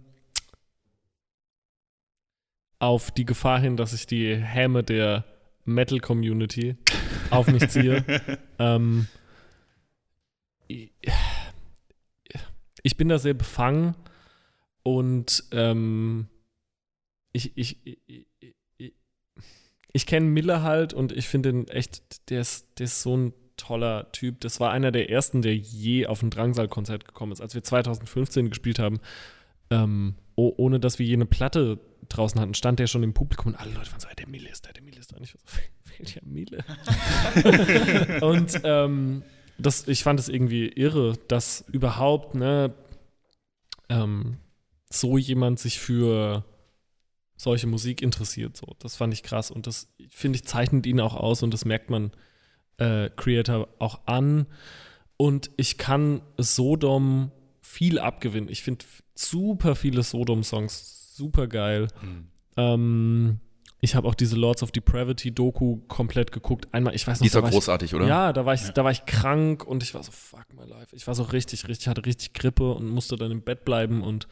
[2.80, 5.26] auf die Gefahr hin, dass ich die Häme der
[5.66, 6.78] Metal-Community
[7.30, 8.39] auf mich ziehe.
[8.60, 9.07] ähm,
[10.68, 10.91] ich
[12.97, 13.95] bin da sehr befangen
[14.97, 16.27] und ähm,
[17.31, 18.25] ich, ich, ich,
[18.77, 18.93] ich,
[19.93, 23.33] ich kenne Miller halt und ich finde ihn echt, der ist, der ist so ein
[23.55, 24.39] toller Typ.
[24.41, 27.41] Das war einer der ersten, der je auf ein Drangsal-Konzert gekommen ist.
[27.41, 28.99] Als wir 2015 gespielt haben,
[29.69, 33.53] ähm, oh, ohne dass wir je eine Platte draußen hatten, stand der schon im Publikum
[33.53, 35.17] und alle Leute waren so, "Ey, der Mille ist da, der Mille ist da.
[35.17, 35.57] Und ich war so,
[35.99, 36.63] welcher Mille?
[38.25, 39.21] und ähm,
[39.59, 42.73] das, ich fand es irgendwie irre, dass überhaupt ne,
[43.89, 44.37] ähm,
[44.91, 46.43] so jemand sich für
[47.37, 48.57] solche Musik interessiert.
[48.57, 48.75] So.
[48.79, 51.89] Das fand ich krass und das, finde ich, zeichnet ihn auch aus und das merkt
[51.89, 52.11] man
[52.77, 54.47] äh, Creator auch an.
[55.17, 57.31] Und ich kann Sodom
[57.61, 58.49] viel abgewinnen.
[58.49, 58.85] Ich finde
[59.15, 61.87] super viele Sodom-Songs super geil.
[62.57, 63.39] Ähm,
[63.81, 66.67] ich habe auch diese Lords of Depravity Doku komplett geguckt.
[66.73, 68.07] Einmal, ich weiß noch, Die ist war großartig, ich, oder?
[68.07, 68.71] Ja, da war ich, Ja.
[68.71, 70.93] da war ich krank und ich war so fuck my life.
[70.95, 74.27] Ich war so richtig, richtig, hatte richtig Grippe und musste dann im Bett bleiben und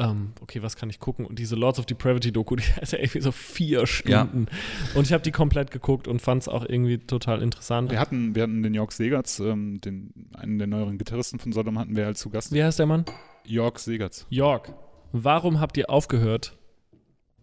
[0.00, 1.26] ähm, okay, was kann ich gucken?
[1.26, 4.46] Und diese Lords of Depravity Doku, die hatte irgendwie so vier Stunden.
[4.94, 7.90] Und ich habe die komplett geguckt und fand es auch irgendwie total interessant.
[7.90, 11.78] Wir hatten, wir hatten den Jörg Segertz, ähm, den, einen der neueren Gitarristen von Sodom,
[11.78, 12.52] hatten wir als zu Gast.
[12.52, 13.04] Wie heißt der Mann?
[13.44, 14.26] Jörg Segertz.
[14.30, 14.72] Jörg,
[15.12, 16.56] warum habt ihr aufgehört,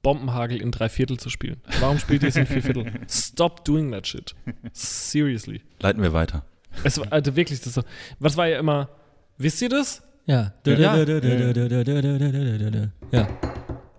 [0.01, 1.61] Bombenhagel in drei Viertel zu spielen?
[1.79, 2.91] Warum spielt ihr es in vier Viertel?
[3.09, 4.35] Stop doing that shit.
[4.71, 5.61] Seriously.
[5.79, 6.45] Leiten wir weiter.
[6.83, 7.81] Es war, also wirklich, das so,
[8.19, 8.89] was war ja immer,
[9.37, 10.03] wisst ihr das?
[10.26, 10.53] Ja.
[10.65, 10.95] Ja.
[10.95, 10.97] Ja.
[13.11, 13.28] Ja.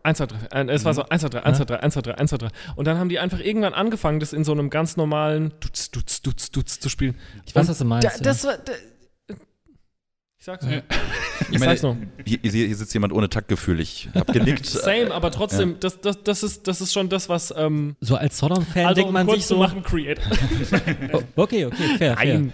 [0.03, 0.37] 1, 2, 3.
[0.53, 2.37] Äh, es war so 1, 2, 3, 1, 2, 3, 1, 2, 3, 1, 2,
[2.39, 2.49] 3.
[2.77, 6.23] Und dann haben die einfach irgendwann angefangen, das in so einem ganz normalen Dutz, Dutz,
[6.23, 7.17] Dutz, Dutz zu spielen.
[7.45, 8.07] Ich weiß, Und was du meinst.
[8.07, 8.57] Da, das war.
[8.59, 8.73] Da,
[10.39, 10.73] ich sag's noch.
[10.73, 10.83] Ja.
[11.41, 11.97] Ich, Ich meine, sag's noch.
[12.25, 13.81] Hier, hier sitzt jemand ohne Taktgefühl.
[13.81, 14.67] Ich habe genickt.
[14.67, 17.53] Same, aber trotzdem, das, das, das, ist, das ist schon das, was.
[17.57, 19.59] Ähm, so als Sodom-Fan also, denkt um man sich zu so.
[19.59, 20.21] machen, Create.
[21.13, 22.39] Oh, okay, okay, fair, fair.
[22.39, 22.53] Nein.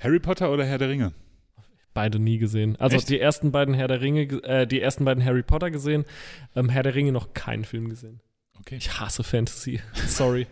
[0.00, 1.12] Harry Potter oder Herr der Ringe?
[1.96, 2.76] Beide nie gesehen.
[2.76, 3.08] Also Echt?
[3.08, 6.04] die ersten beiden Herr der Ringe, ge- äh, die ersten beiden Harry Potter gesehen,
[6.54, 8.20] ähm, Herr der Ringe noch keinen Film gesehen.
[8.60, 8.76] Okay.
[8.76, 9.80] Ich hasse Fantasy.
[10.06, 10.46] Sorry.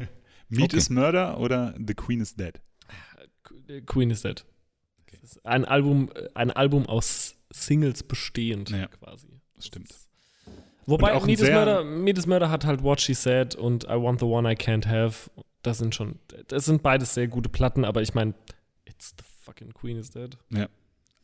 [0.49, 0.77] Meat Okay.
[0.79, 2.61] is Murder oder The Queen is Dead?
[3.87, 4.45] Queen is Dead.
[5.21, 8.87] Das ist ein Album, äh, ein Album aus Singles bestehend, Ja.
[8.89, 9.29] quasi.
[9.55, 9.89] Das stimmt.
[10.87, 14.21] Wobei Meet is, Murder, Meet is Murder hat halt What She Said und I Want
[14.21, 15.31] the One I Can't Have.
[15.63, 16.19] Das sind schon,
[16.49, 18.35] das sind beides sehr gute Platten, aber ich meine,
[18.85, 20.37] it's the fucking Queen is Dead.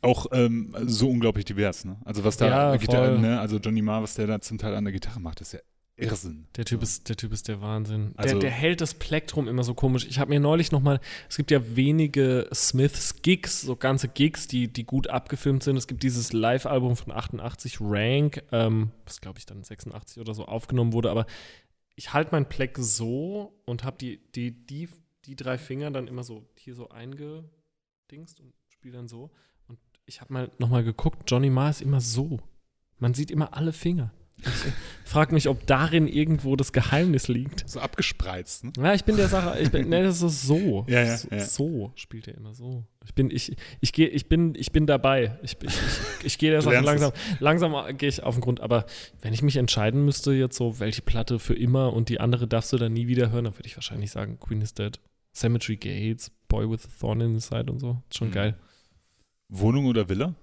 [0.03, 1.99] Auch ähm, so unglaublich divers, ne?
[2.05, 3.39] Also was da Ja, Gitarre, ne?
[3.41, 5.61] Also Johnny Marr, was der da zum Teil an der Gitarre macht, ist ja
[5.97, 6.47] Irrsinn.
[6.57, 8.15] Der Typ ist, der Typ ist der Wahnsinn.
[8.17, 10.07] Also- der, der hält das Plektrum immer so komisch.
[10.09, 14.73] Ich habe mir neulich noch mal, es gibt ja wenige Smiths-Gigs, so ganze Gigs, die,
[14.73, 15.77] die gut abgefilmt sind.
[15.77, 20.47] Es gibt dieses Live-Album von 88, Rank, ähm, was glaube ich dann 86 oder so
[20.47, 21.27] aufgenommen wurde, aber
[21.97, 24.89] ich halte mein Pleck so und habe die, die, die,
[25.27, 29.31] die drei Finger dann immer so hier so eingedingst und spiele dann so.
[30.11, 32.41] Ich habe mal noch mal geguckt, Johnny Marr ist immer so.
[32.99, 34.13] Man sieht immer alle Finger.
[34.39, 34.49] Ich
[35.05, 37.69] frage mich, ob darin irgendwo das Geheimnis liegt.
[37.69, 38.73] So abgespreizt, ne?
[38.77, 40.85] Ja, ich bin der Sache, ich bin, ne, das ist so.
[40.89, 41.45] Ja, ja, so, ja.
[41.45, 42.83] so spielt er immer so.
[43.05, 45.39] Ich bin, ich, ich gehe, ich bin, ich bin dabei.
[45.45, 48.61] Ich, ich, ich, ich gehe der Sache langsam, langsam gehe ich auf den Grund.
[48.61, 48.87] Aber
[49.23, 52.73] wenn ich mich entscheiden müsste, jetzt so, welche Platte für immer und die andere darfst
[52.73, 54.99] du dann nie wieder hören, dann würde ich wahrscheinlich sagen, Queen is Dead.
[55.37, 58.03] Cemetery Gates, Boy with a Thorn in the Side und so.
[58.11, 58.33] Ist schon Mhm.
[58.33, 58.57] geil.
[59.51, 60.35] Wohnung oder Villa?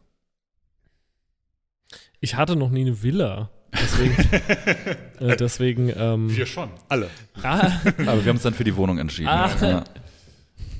[2.19, 3.49] Ich hatte noch nie eine Villa.
[3.73, 4.15] Deswegen,
[5.19, 6.69] äh, deswegen, ähm, Wir schon.
[6.89, 7.09] Alle.
[7.41, 9.29] ah, Aber wir haben uns dann für die Wohnung entschieden.
[9.29, 9.49] Ah.
[9.61, 9.83] Ja.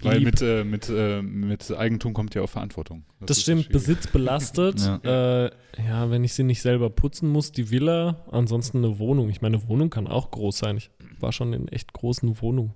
[0.01, 3.03] Weil mit, äh, mit, äh, mit Eigentum kommt ja auch Verantwortung.
[3.19, 3.69] Das ist stimmt.
[3.69, 4.80] Besitz belastet.
[5.03, 5.45] Ja.
[5.45, 5.51] Äh,
[5.86, 9.30] ja, wenn ich sie nicht selber putzen muss, die Villa, ansonsten eine Wohnung.
[9.30, 10.78] Ich meine, eine Wohnung kann auch groß sein.
[10.78, 12.73] Ich war schon in echt großen Wohnungen.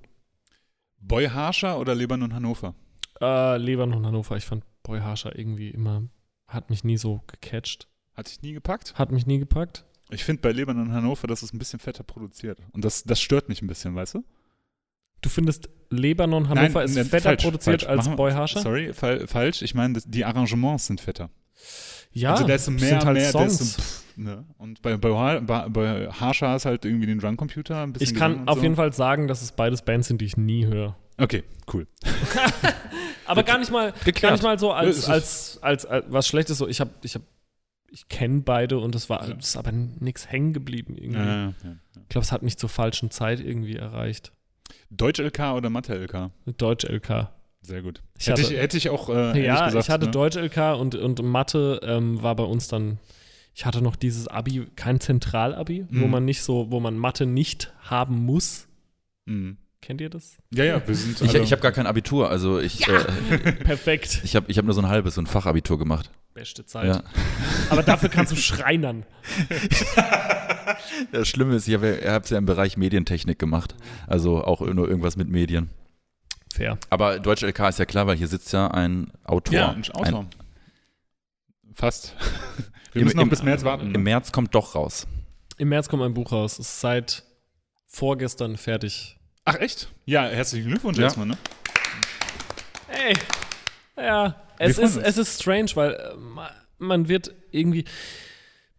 [1.00, 2.76] Boy Harscher oder Lebanon Hannover?
[3.20, 4.36] Äh, Lebanon, Hannover.
[4.38, 6.04] Ich fand Boy Harscher irgendwie immer,
[6.48, 7.88] hat mich nie so gecatcht.
[8.14, 8.94] Hat dich nie gepackt?
[8.96, 9.86] Hat mich nie gepackt.
[10.10, 12.60] Ich finde bei Lebanon Hannover, das ist ein bisschen fetter produziert.
[12.74, 14.24] Und das, das stört mich ein bisschen, weißt du?
[15.22, 17.90] Du findest Lebanon, Hannover Nein, ist ne, fetter falsch, produziert falsch.
[17.98, 18.62] als Machen Boy Harscher?
[18.62, 19.62] Sorry, fal falsch.
[19.62, 21.30] Ich meine, die Arrangements sind fetter.
[22.12, 23.58] Ja, also da ist mehr, sind halt mehr, Songs.
[23.58, 24.46] so, pff, ne?
[24.58, 28.48] Und bei, bei, bei, bei Harscher ist halt irgendwie den Drumcomputer ein bisschen ich kann
[28.48, 28.64] auf so.
[28.64, 30.98] jeden Fall sagen, dass es beides Bands sind, die ich nie höre.
[31.22, 31.44] Okay,
[31.74, 31.88] cool.
[33.26, 36.58] Aber gar nicht mal, gar nicht mal so als, als, als, als was Schlechtes.
[36.58, 37.26] So, ich habe, ich habe,
[37.90, 39.36] ich kenne beide und es war, Ja.
[39.38, 41.20] es ist aber nichts hängen geblieben irgendwie.
[41.20, 41.76] Ja, ja, ja.
[42.02, 44.32] Ich glaube, es hat mich zur falschen Zeit irgendwie erreicht.
[44.90, 46.32] Deutsch-LK oder Mathe-LK?
[46.58, 47.30] Deutsch LK.
[47.62, 48.02] Sehr gut.
[48.18, 50.12] Ich hätte, hatte- ich, hätte ich auch äh, Ja, gesagt, ich hatte ne?
[50.12, 52.98] Deutsch LK und, und Mathe ähm, war bei uns dann.
[53.54, 56.12] Ich hatte noch dieses Abi, kein Zentralabi, wo Mhm.
[56.12, 58.68] man nicht so, wo man Mathe nicht haben muss.
[59.26, 59.58] Mhm.
[59.82, 60.38] Kennt ihr das?
[60.54, 63.04] Ja, ja, wir sind Ich, ich habe gar kein Abitur, also ich, äh,
[63.64, 64.22] Perfekt.
[64.24, 66.12] ich habe ich hab nur so ein halbes, so ein Fachabitur gemacht.
[66.36, 66.86] Beste Zeit.
[66.88, 67.04] Ja.
[67.70, 69.06] Aber dafür kannst du Schreinern.
[71.12, 71.88] Das Schlimme ist, ich habe
[72.24, 73.76] es ja im Bereich Medientechnik gemacht,
[74.08, 75.70] also auch nur irgendwas mit Medien.
[76.54, 76.78] Fair.
[76.90, 79.54] Aber Deutsch LK ist ja klar, weil hier sitzt ja ein Autor.
[79.56, 80.20] Ja, ein Autor.
[80.22, 80.28] Ein,
[81.74, 82.16] Fast.
[82.94, 83.94] Wir Im- müssen noch im- bis März warten.
[83.96, 85.08] Im März kommt doch raus.
[85.58, 86.54] Im März kommt ein Buch raus.
[86.54, 87.24] Es ist seit
[87.88, 89.18] vorgestern fertig.
[89.46, 89.90] Ach, echt?
[90.06, 91.06] Ja, herzlichen Glückwunsch Ja.
[91.06, 91.38] erstmal, ne?
[92.90, 93.14] Ey.
[93.98, 94.36] Ja.
[94.60, 97.86] Es ist, es ist strange, weil äh, ma- man wird irgendwie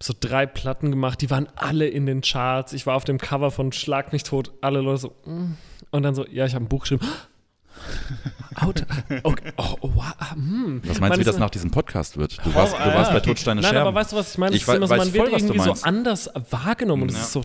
[0.01, 2.73] so drei Platten gemacht, die waren alle in den Charts.
[2.73, 5.57] Ich war auf dem Cover von Schlag mich tot, alle Leute so, mm.
[5.91, 7.07] und dann so, ja, ich habe ein Buch geschrieben.
[8.57, 8.85] Out.
[9.25, 9.53] Okay.
[9.57, 10.15] Oh, oh, wow.
[10.19, 10.81] ah, hm.
[10.85, 12.39] Was meinst Man du, wie das nach diesem Podcast wird?
[12.45, 13.27] Du Oh, warst, du ah, warst bei okay.
[13.31, 13.89] Todsteine Nein, Scherben.
[13.89, 14.55] aber weißt du, was ich meine?
[14.55, 15.87] Ich ist immer weiß so, man voll, wird was du irgendwie so meinst.
[15.87, 17.03] anders wahrgenommen.
[17.05, 17.23] Und es Ja.
[17.23, 17.43] ist so,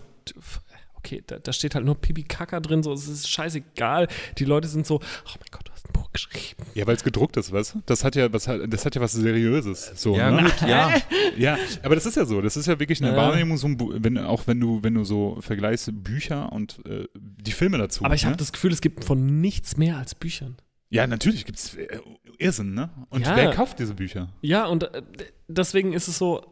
[0.98, 4.08] okay, da, da steht halt nur Pipi Kaka drin, so, es ist scheißegal.
[4.38, 6.64] Die Leute sind so, oh mein Gott, du hast ein Buch geschrieben.
[6.74, 7.82] Ja, weil es gedruckt ist, weißt du?
[7.86, 9.92] Das hat ja was, das hat ja was Seriöses.
[9.96, 10.42] So, ja, ne?
[10.42, 10.92] gut, ja.
[11.36, 12.40] Ja, aber das ist ja so.
[12.42, 13.16] Das ist ja wirklich eine Ja.
[13.16, 17.52] Wahrnehmung, so ein wenn, auch wenn du, wenn du so vergleichst Bücher und äh, die
[17.52, 18.04] Filme dazu.
[18.04, 18.36] Aber ich habe ne?
[18.38, 20.56] das Gefühl, es gibt von nichts mehr als Büchern.
[20.90, 22.00] Ja, natürlich gibt es äh,
[22.38, 22.90] Irrsinn, ne?
[23.10, 23.36] Und Ja.
[23.36, 24.32] wer kauft diese Bücher?
[24.40, 25.02] Ja, und äh,
[25.46, 26.44] deswegen ist es so,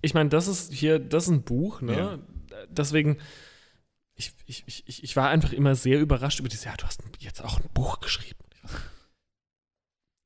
[0.00, 1.96] ich meine, das ist hier, das ist ein Buch, ne?
[1.96, 2.18] Ja.
[2.70, 3.18] Deswegen,
[4.46, 7.42] ich, ich, ich, ich- war einfach immer sehr überrascht über dieses, ja, du hast jetzt
[7.42, 8.38] auch ein Buch geschrieben.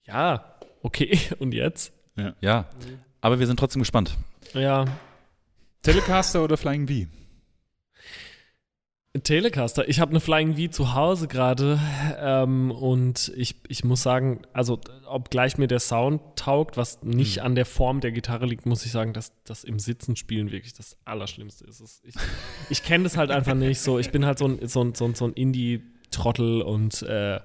[0.06, 1.92] Ja, okay, und jetzt?
[2.40, 2.68] ja.
[3.20, 4.16] Aber wir sind trotzdem gespannt.
[4.54, 4.84] Ja,
[5.82, 7.08] Telecaster oder Flying V?
[9.22, 9.88] Telecaster.
[9.88, 11.78] Ich habe eine Flying V zu Hause gerade
[12.18, 17.42] ähm, und ich, ich muss sagen, also obgleich mir der Sound taugt, was nicht Mhm.
[17.42, 20.72] an der Form der Gitarre liegt, muss ich sagen, dass das im Sitzen spielen wirklich
[20.74, 22.02] das Allerschlimmste ist.
[22.04, 22.14] Ich,
[22.70, 23.98] ich kenne das halt einfach nicht so.
[23.98, 27.40] Ich bin halt so ein, so ein, so ein, so ein Indie-Trottel und äh,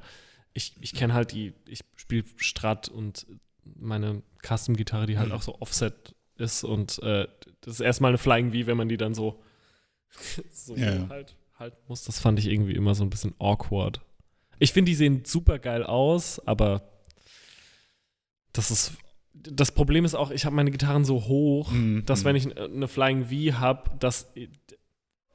[0.53, 3.25] ich, ich kenne halt die, ich spiele Strat und
[3.63, 5.35] meine Custom-Gitarre, die halt Mhm.
[5.35, 7.27] auch so Offset ist und äh,
[7.61, 9.41] das ist erstmal eine Flying V, wenn man die dann so,
[10.51, 11.07] so ja.
[11.09, 12.03] halt halten muss.
[12.03, 14.01] Das fand ich irgendwie immer so ein bisschen awkward.
[14.59, 16.81] Ich finde, die sehen super geil aus, aber
[18.53, 18.93] das ist.
[19.33, 22.05] Das Problem ist auch, ich habe meine Gitarren so hoch, Mhm.
[22.05, 24.31] dass wenn ich eine Flying V habe, dass,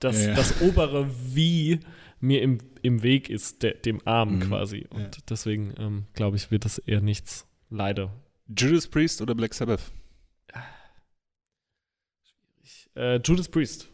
[0.01, 0.35] dass Ja, ja.
[0.35, 1.81] das obere V
[2.20, 4.41] mir im, im Weg ist, der, dem Arm Mhm.
[4.43, 4.87] quasi.
[4.91, 5.22] Und Ja.
[5.31, 7.47] deswegen ähm, glaube ich, wird das eher nichts.
[7.70, 8.12] Leider.
[8.49, 9.81] Judas Priest oder Black Sabbath?
[12.95, 13.89] Äh, Judas Priest.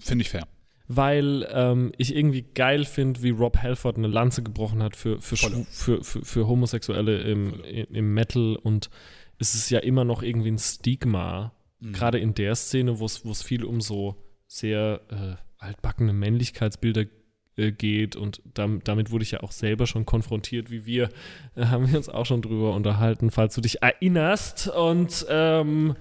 [0.00, 0.46] Finde ich fair.
[0.88, 5.36] Weil ähm, ich irgendwie geil finde, wie Rob Halford eine Lanze gebrochen hat für, für,
[5.36, 8.90] für, für, für Homosexuelle im, im, Metal und
[9.38, 11.92] es ist ja immer noch irgendwie ein Stigma, Mhm.
[11.92, 14.16] gerade in der Szene, wo es wo es viel um so
[14.46, 17.04] sehr äh, altbackene Männlichkeitsbilder
[17.56, 21.08] äh, geht und dam, damit wurde ich ja auch selber schon konfrontiert, wie wir,
[21.56, 25.96] äh, haben wir uns auch schon drüber unterhalten, falls du dich erinnerst und ähm,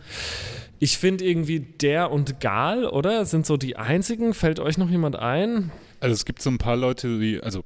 [0.80, 3.26] ich finde irgendwie der und Gal, oder?
[3.26, 4.34] Sind so die einzigen.
[4.34, 5.72] Fällt euch noch jemand ein?
[6.02, 7.64] Also es gibt so ein paar Leute, die, also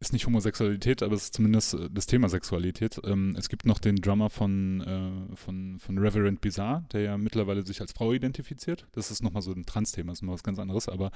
[0.00, 3.00] ist nicht Homosexualität, aber es ist zumindest äh, das Thema Sexualität.
[3.04, 7.64] Ähm, es gibt noch den Drummer von, äh, von, von Reverend Bizarre, der ja mittlerweile
[7.66, 8.86] sich als Frau identifiziert.
[8.92, 11.10] Das ist nochmal so ein Trans-Thema, ist noch was ganz anderes, aber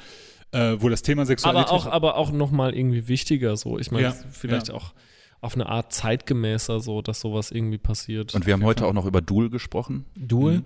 [0.53, 1.69] äh, wo das Thema Sexualität.
[1.69, 3.79] Aber auch, aber auch nochmal irgendwie wichtiger so.
[3.79, 4.75] Ich meine, Ja, vielleicht ja.
[4.75, 4.93] auch
[5.41, 8.35] auf eine Art zeitgemäßer so, dass sowas irgendwie passiert.
[8.35, 8.89] Und wir haben heute Fall.
[8.91, 10.05] auch noch über Duel gesprochen.
[10.17, 10.59] Duel.
[10.59, 10.65] Mhm.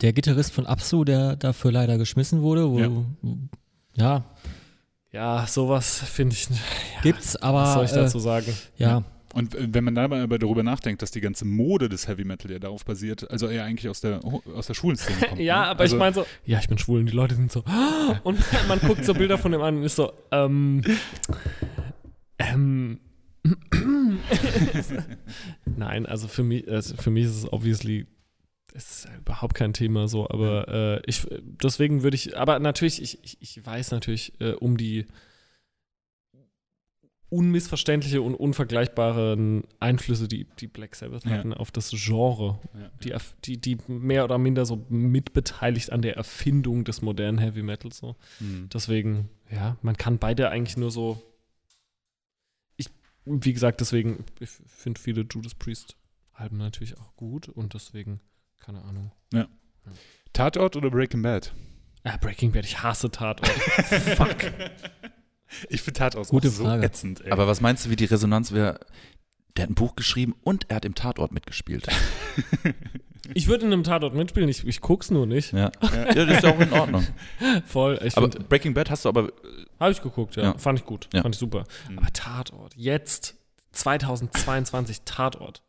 [0.00, 2.90] Der Gitarrist von Absu, der dafür leider geschmissen wurde, wo, Ja.
[3.94, 4.24] ja,
[5.14, 6.48] ja, sowas finde ich.
[7.02, 8.52] gibt's, aber Was soll ich dazu äh, sagen?
[8.76, 12.24] ja, Und äh, wenn man dabei aber darüber nachdenkt, dass die ganze Mode des Heavy
[12.24, 15.40] Metal ja darauf basiert, also eher eigentlich aus der, aus der schwulen Szene kommt.
[15.40, 15.66] Ja, ne?
[15.68, 17.62] aber also, ich meine so, ja, ich bin schwul und die Leute sind so,
[18.24, 20.82] und man guckt so Bilder von dem an und ist so, ähm,
[22.38, 22.98] ähm,
[25.76, 28.06] nein, also für mich, also für mich ist es obviously,
[28.74, 33.18] ist ja überhaupt kein Thema so, aber äh, ich, deswegen würde ich, aber natürlich, ich,
[33.22, 35.06] ich, ich weiß natürlich äh, um die
[37.30, 41.30] unmissverständliche und unvergleichbaren Einflüsse, die, die Black Sabbath Ja.
[41.32, 42.60] hatten auf das Genre
[43.04, 43.18] Ja.
[43.44, 47.98] die, die, die mehr oder minder so mitbeteiligt an der Erfindung des modernen Heavy Metals.
[47.98, 48.14] So.
[48.38, 48.68] Mhm.
[48.72, 51.20] Deswegen, ja, man kann beide eigentlich nur so.
[52.76, 52.88] Ich,
[53.24, 58.20] wie gesagt, deswegen, ich finde viele Judas Priest-Alben natürlich auch gut und deswegen,
[58.64, 59.10] keine Ahnung.
[60.32, 61.52] Tatort oder Breaking Bad?
[62.02, 63.48] Ah, Breaking Bad, ich hasse Tatort.
[64.16, 64.52] Fuck.
[65.68, 66.84] Ich finde Tatort Gute auch so Frage.
[66.84, 67.30] ätzend, ey.
[67.30, 68.80] Aber was meinst du, wie die Resonanz wäre?
[69.56, 71.86] Der hat ein Buch geschrieben und er hat im Tatort mitgespielt.
[73.32, 75.54] Ich würde in einem Tatort mitspielen, ich, ich guck's nur nicht.
[75.54, 75.72] Ja.
[75.80, 77.06] ja, das ist ja auch in Ordnung.
[77.64, 79.32] Voll, ich Aber finde, Breaking Bad hast du aber
[79.80, 80.42] habe ich geguckt, ja.
[80.42, 80.58] Ja.
[80.58, 81.22] Fand ich gut, Ja.
[81.22, 81.64] fand ich super.
[81.88, 81.98] Mhm.
[82.00, 83.34] Aber Tatort, jetzt,
[83.72, 85.62] 2022, Tatort.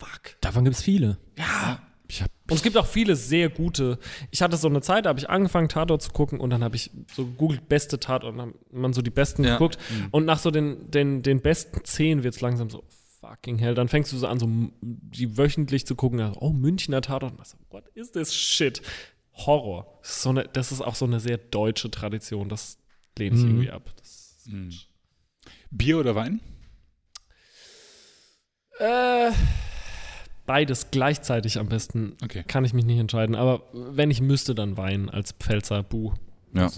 [0.00, 0.36] Fuck.
[0.40, 1.16] davon gibt's viele.
[1.38, 1.78] Ja,
[2.48, 3.98] Und es gibt auch viele sehr gute.
[4.30, 6.76] Ich hatte so eine Zeit, da habe ich angefangen, Tatort zu gucken und dann habe
[6.76, 9.54] ich so gegoogelt, beste Tatort und dann hat man so die besten Ja.
[9.54, 9.78] geguckt.
[9.90, 10.08] Mhm.
[10.12, 12.84] Und nach so den, den, den besten zehn wird es langsam so,
[13.20, 13.74] fucking hell.
[13.74, 14.46] Dann fängst du so an, so
[14.80, 17.36] die wöchentlich zu gucken, also, oh, Münchner Tatort.
[17.36, 18.80] Und so, what is this shit?
[19.32, 19.98] Horror.
[20.02, 22.48] Das ist, so eine, das ist auch so eine sehr deutsche Tradition.
[22.48, 22.78] Das
[23.18, 23.48] lehne ich Mhm.
[23.48, 23.90] irgendwie ab.
[23.96, 24.70] Das, Mhm.
[25.72, 26.40] Bier oder Wein?
[28.78, 29.30] äh,
[30.46, 32.16] beides gleichzeitig am besten.
[32.22, 32.44] Okay.
[32.46, 33.34] Kann ich mich nicht entscheiden.
[33.34, 36.12] Aber wenn ich müsste, dann Wein als Pfälzer Bu.
[36.54, 36.70] ja.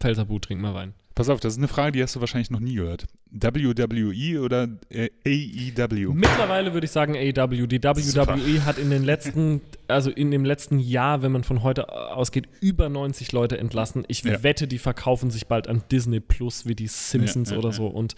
[0.00, 0.94] Pfälzer Bu, trink mal Wein.
[1.14, 3.06] Pass auf, das ist eine Frage, die hast du wahrscheinlich noch nie gehört.
[3.36, 6.12] WWE oder äh, AEW?
[6.14, 7.66] Mittlerweile würde ich sagen AW.
[7.66, 8.36] Die WWE Super.
[8.64, 12.88] hat in den letzten, also in dem letzten Jahr, wenn man von heute ausgeht, über
[12.88, 14.04] 90 Leute entlassen.
[14.08, 14.42] Ich Ja.
[14.42, 17.86] wette, die verkaufen sich bald an Disney Plus wie die Simpsons Ja, ja, oder so.
[17.88, 18.14] Und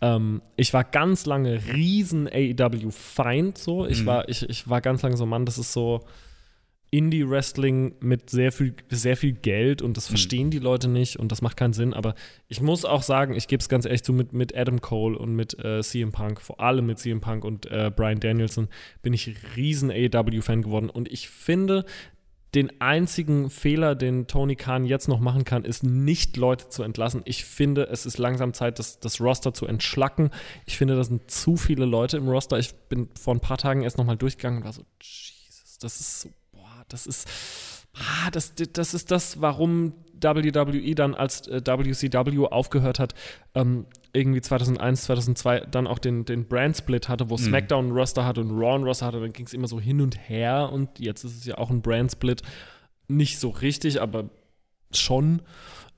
[0.00, 3.86] ähm, ich war ganz lange riesen AEW-Feind so.
[3.86, 4.06] Ich Mhm.
[4.06, 6.00] war, ich, ich war ganz lange so, Mann, das ist so
[6.96, 10.14] Indie-Wrestling mit sehr viel, sehr viel Geld und das Mhm.
[10.14, 11.92] verstehen die Leute nicht und das macht keinen Sinn.
[11.94, 12.14] Aber
[12.48, 15.34] ich muss auch sagen, ich gebe es ganz ehrlich zu, mit, mit Adam Cole und
[15.34, 18.68] mit äh, CM Punk, vor allem mit CM Punk und äh, Brian Danielson,
[19.02, 20.90] bin ich riesen AEW-Fan geworden.
[20.90, 21.84] Und ich finde,
[22.54, 27.20] den einzigen Fehler, den Tony Khan jetzt noch machen kann, ist nicht Leute zu entlassen.
[27.26, 30.30] Ich finde, es ist langsam Zeit, das, das Roster zu entschlacken.
[30.64, 32.58] Ich finde, da sind zu viele Leute im Roster.
[32.58, 36.20] Ich bin vor ein paar Tagen erst nochmal durchgegangen und war so, Jesus, das ist
[36.22, 36.30] so,
[36.88, 37.28] das ist,
[37.94, 43.14] ah, das, das ist das, warum WWE dann als äh, WCW aufgehört hat,
[43.54, 48.40] ähm, irgendwie 2001, 2002 dann auch den, den Brand-Split hatte, wo SmackDown einen Roster hatte
[48.40, 51.36] und Raw Roster hatte, dann ging es immer so hin und her und jetzt ist
[51.36, 52.42] es ja auch ein Brand-Split.
[53.08, 54.30] Nicht so richtig, aber
[54.92, 55.42] schon.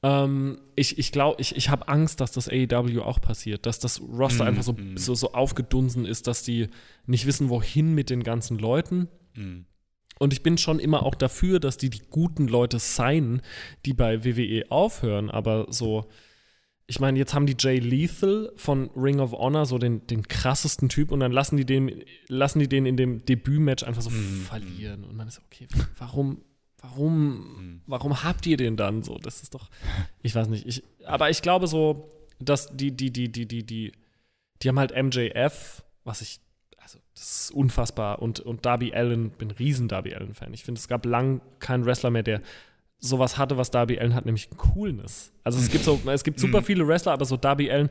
[0.03, 4.01] Ähm, ich ich glaube, ich, ich habe Angst, dass das AEW auch passiert, dass das
[4.01, 4.97] Roster Mhm, einfach so, mhm.
[4.97, 6.69] so, so aufgedunsen ist, dass die
[7.07, 9.09] nicht wissen, wohin mit den ganzen Leuten.
[9.35, 9.65] Mhm.
[10.19, 13.41] Und ich bin schon immer auch dafür, dass die die guten Leute signen,
[13.87, 15.31] die bei WWE aufhören.
[15.31, 16.09] Aber so,
[16.87, 20.89] ich meine, jetzt haben die Jay Lethal von Ring of Honor so den, den krassesten
[20.89, 24.43] Typ und dann lassen die den, lassen die den in dem Debütmatch einfach so Mhm.
[24.43, 25.05] verlieren.
[25.05, 26.43] Und man ist so, okay, warum,
[26.81, 27.81] warum, Mhm.
[27.87, 29.19] warum habt ihr den dann so?
[29.19, 29.69] Das ist doch,
[30.23, 30.67] ich weiß nicht.
[30.67, 32.11] Ich, aber ich glaube so,
[32.41, 33.93] dass die, die, die, die, die, die,
[34.63, 36.41] die haben halt MJF, was ich
[37.19, 38.23] das ist unfassbar.
[38.23, 40.55] Und, und Darby Allen, bin ein riesen Darby Allen-Fan.
[40.55, 42.43] Ich finde, es gab lang keinen Wrestler mehr, der
[43.01, 45.33] sowas hatte, was Darby Allen hat, nämlich Coolness.
[45.45, 47.91] Also es gibt so, es gibt super viele Wrestler, aber so Darby Allen,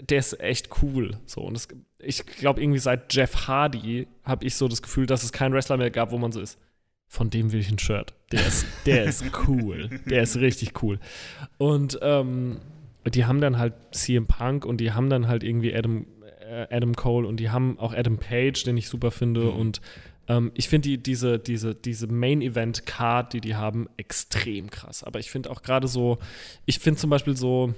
[0.00, 1.18] der ist echt cool.
[1.26, 1.68] So, und es,
[1.98, 5.76] ich glaube, irgendwie seit Jeff Hardy habe ich so das Gefühl, dass es keinen Wrestler
[5.76, 6.58] mehr gab, wo man so ist.
[7.06, 8.12] Von dem will ich ein Shirt.
[8.32, 9.88] Der ist, der ist cool.
[10.06, 10.98] Der ist richtig cool.
[11.58, 12.60] Und ähm,
[13.06, 16.06] die haben dann halt CM Punk und die haben dann halt irgendwie Adam,
[16.70, 19.42] Adam Cole und die haben auch Adam Page, den ich super finde.
[19.42, 19.56] Mhm.
[19.56, 19.80] Und
[20.28, 25.04] ähm, ich finde die, diese, diese, diese Main-Event-Card, die die haben, extrem krass.
[25.04, 26.18] Aber ich finde auch gerade so,
[26.66, 27.74] ich finde zum Beispiel so,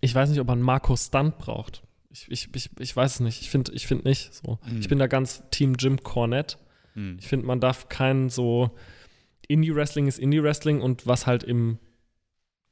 [0.00, 1.82] ich weiß nicht, ob man Marco Stunt braucht.
[2.10, 3.40] Ich, ich, ich, ich weiß es nicht.
[3.40, 4.58] Ich finde ich find nicht so.
[4.68, 4.80] Mhm.
[4.80, 6.56] Ich bin da ganz Team Jim Cornette.
[6.94, 7.16] Mhm.
[7.20, 8.70] Ich finde, man darf keinen so
[9.46, 11.78] Indie-Wrestling ist Indie-Wrestling und was halt im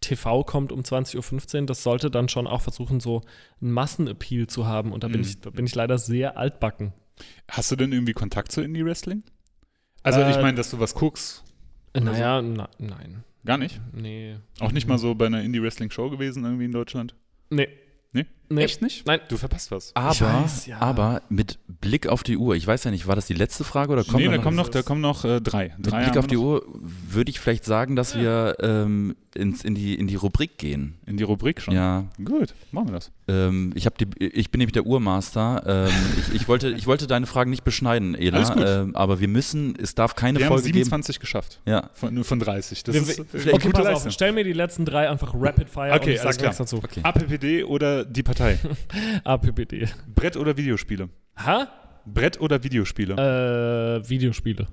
[0.01, 3.23] TV kommt um 20.15 Uhr, das sollte dann schon auch versuchen, so
[3.61, 4.93] einen Massenappeal zu haben.
[4.93, 5.27] Und da bin, Mhm.
[5.27, 6.93] ich, da bin ich leider sehr altbacken.
[7.51, 9.23] Hast du denn irgendwie Kontakt zu Indie-Wrestling?
[10.05, 11.43] Also Äh, ich meine, dass du was guckst.
[11.97, 12.13] Oder so?
[12.13, 13.25] naja, na, nein.
[13.45, 13.81] Gar nicht?
[13.93, 14.37] Nee.
[14.61, 17.15] Auch nicht mal so bei einer Indie-Wrestling-Show gewesen irgendwie in Deutschland?
[17.51, 17.69] Nee.
[18.13, 18.25] Nee?
[18.49, 18.65] Nee.
[18.65, 19.07] Echt nicht?
[19.07, 19.21] Nein.
[19.29, 19.95] Du verpasst was.
[19.95, 20.79] Aber, Ich weiß, ja.
[20.79, 23.93] aber mit Blick auf die Uhr, ich weiß ja nicht, war das die letzte Frage
[23.93, 24.45] oder kommt nee, da da noch?
[24.45, 25.75] kommen noch, da kommen noch äh, drei.
[25.77, 26.37] mit drei Blick haben auf die.
[26.39, 30.99] Uhr würde ich vielleicht sagen, dass wir ähm, ins, in, die, in die Rubrik gehen.
[31.07, 31.73] In die Rubrik schon.
[31.75, 33.11] Ja, Gut, machen wir das.
[33.29, 35.63] ähm, ich, die, ich bin nämlich der Uhrmaster.
[35.67, 38.65] Ähm, ich, ich, wollte, ich wollte deine Fragen nicht beschneiden, Ela, Alles gut.
[38.67, 40.85] ähm, aber wir müssen, es darf keine Wir haben Folge geben.
[40.85, 41.61] 27 geschafft.
[41.67, 42.83] Ja, Von, nur von 30.
[42.85, 44.13] Das Wir- ist wir- okay, gute pass auf.
[44.13, 46.55] Stell mir die letzten drei einfach Rapid Fire Okay, und ich sag nichts klar.
[46.57, 46.77] dazu.
[46.79, 47.01] okay.
[47.03, 48.59] APPD oder die Partei?
[49.25, 49.87] APPD.
[50.15, 51.09] Brett oder Videospiele?
[51.37, 51.69] Ha?
[52.07, 53.15] Brett oder Videospiele?
[54.03, 54.67] Äh, Videospiele.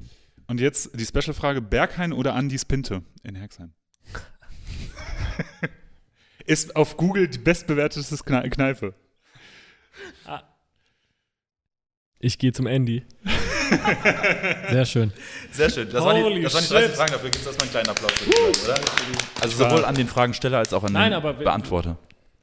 [0.48, 3.72] Und jetzt die Special-Frage: Berghain oder Andis Pinte in Herxheim?
[6.46, 8.94] Ist auf Google die bestbewertete Kne Kneipe.
[12.20, 13.04] Ich gehe zum Andy.
[14.70, 15.12] Sehr schön.
[15.52, 15.90] Sehr schön.
[15.90, 16.52] Das, Holy shit.
[16.52, 17.12] Fragen.
[17.12, 18.76] Dafür gibt es erstmal einen kleinen Applaus für die oder?
[19.42, 21.98] Also war- sowohl an den Fragensteller als auch an Nein, den Beantworter.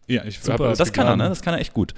[0.09, 0.53] Ja, ich Super.
[0.55, 1.29] habe alles Das kann er, ne?
[1.29, 1.95] Das kann er echt gut.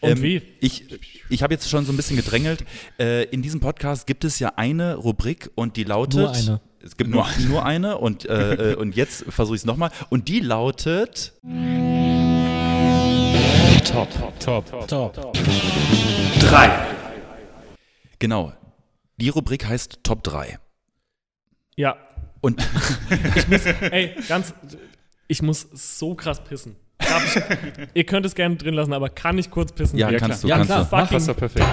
[0.00, 0.42] Und wie?
[0.60, 0.84] Ich,
[1.28, 2.64] ich habe jetzt schon so ein bisschen gedrängelt.
[2.98, 6.20] Äh, in diesem Podcast gibt es ja eine Rubrik und die lautet.
[6.20, 6.60] Nur eine.
[6.82, 9.90] Es gibt nur, nur eine und, äh, äh, und jetzt versuche ich es nochmal.
[10.10, 11.32] Und die lautet.
[13.84, 14.08] Top,
[14.38, 14.88] top, top.
[14.88, 15.36] Top.
[18.18, 18.52] Genau.
[19.16, 20.58] Die Rubrik heißt Top 3.
[21.76, 21.96] Ja.
[22.40, 22.60] Und
[23.36, 24.54] Ich muss, ey, ganz,
[25.26, 26.76] ich muss so krass pissen.
[27.00, 27.42] Ich,
[27.94, 29.98] ihr könnt es gerne drin lassen, aber kann ich kurz pissen?
[29.98, 30.58] ja, Ja, kannst du, klar.
[30.60, 31.00] Ja, kannst klar.
[31.00, 31.04] du.
[31.04, 31.66] Mach das doch perfekt.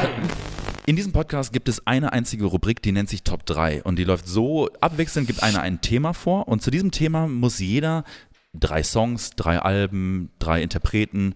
[0.88, 4.03] In diesem Podcast gibt es eine einzige Rubrik, die nennt sich Top 3 und die
[4.03, 8.03] läuft so abwechselnd, gibt einer ein Thema vor und zu diesem Thema muss jeder
[8.53, 11.33] drei Songs, drei Alben, drei Interpreten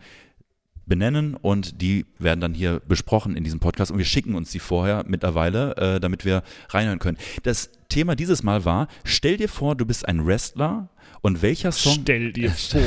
[0.86, 4.60] benennen und die werden dann hier besprochen in diesem Podcast und wir schicken uns die
[4.60, 7.18] vorher mittlerweile, äh, damit wir reinhören können.
[7.41, 10.89] Das Thema dieses Mal war, stell dir vor, du bist ein Wrestler
[11.22, 12.80] und welcher Song, Stell dir vor.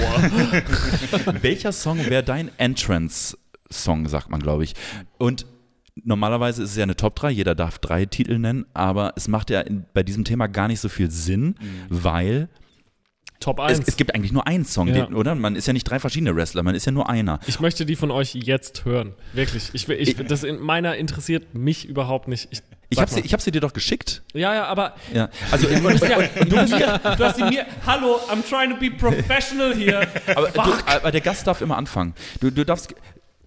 [1.42, 4.74] welcher Song wäre dein Entrance-Song, sagt man, glaube ich.
[5.18, 5.46] Und
[6.04, 9.50] normalerweise ist es ja eine Top 3, jeder darf drei Titel nennen, aber es macht
[9.50, 11.54] ja in, bei diesem Thema gar nicht so viel Sinn,
[11.88, 12.48] weil
[13.40, 13.88] Top es, 1.
[13.88, 15.04] es gibt eigentlich nur einen Song, Ja.
[15.06, 15.34] den, oder?
[15.34, 17.40] Man ist ja nicht drei verschiedene Wrestler, man ist ja nur einer.
[17.46, 19.14] ich möchte die von euch jetzt hören.
[19.32, 19.70] Wirklich.
[19.72, 22.48] Ich, will- ich, das in meiner interessiert mich überhaupt nicht.
[22.52, 24.22] Ich, Ich habe sie, ich hab sie dir doch geschickt.
[24.32, 25.28] ja, ja, aber Ja.
[25.50, 25.78] Also, ja,
[26.38, 26.56] du, du
[27.24, 27.66] hast sie mir.
[27.84, 30.06] Hallo, I'm trying to be professional here.
[30.36, 32.14] aber, du, aber der Gast darf immer anfangen.
[32.40, 32.94] Du, du darfst,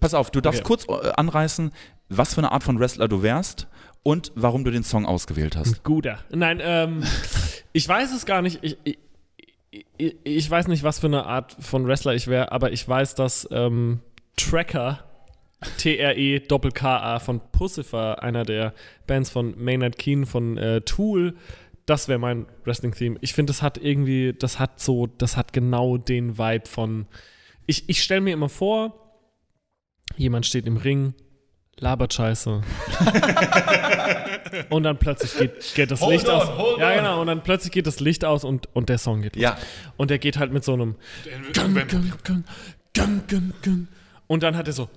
[0.06, 0.68] pass auf, du darfst Okay.
[0.68, 1.72] kurz äh, anreißen,
[2.10, 3.68] was für eine Art von Wrestler du wärst
[4.04, 5.84] und warum du den Song ausgewählt hast.
[5.84, 6.20] Guter.
[6.32, 7.04] Nein, ähm,
[7.74, 8.60] ich weiß es gar nicht.
[8.62, 8.98] Ich, ich,
[9.98, 13.16] ich, ich weiß nicht, was für eine Art von Wrestler ich wäre, aber ich weiß,
[13.16, 14.00] dass ähm,
[14.38, 15.04] Tracker
[15.78, 18.74] T-R-E-Doppel-K-A von Pussifer, einer der
[19.08, 21.36] Bands von Maynard Keen von äh, Tool.
[21.86, 23.18] Das wäre mein Wrestling-Theme.
[23.22, 27.08] Ich finde, das hat irgendwie, das hat so, das hat genau den Vibe von.
[27.68, 29.05] Ich, ich stelle mir immer vor,
[30.18, 31.14] jemand steht im Ring,
[31.78, 32.62] labert Scheiße.
[34.70, 36.58] und dann plötzlich geht, geht das Hold Licht on, aus.
[36.58, 36.96] hold ja, on.
[36.96, 37.22] genau.
[37.22, 39.44] Und dann plötzlich geht das Licht aus und, und der Song geht los.
[39.44, 39.58] Ja.
[39.98, 40.96] Und der geht halt mit so einem
[41.54, 41.74] gung,
[43.28, 43.88] gung, gung.
[44.28, 44.90] Und dann hat er so.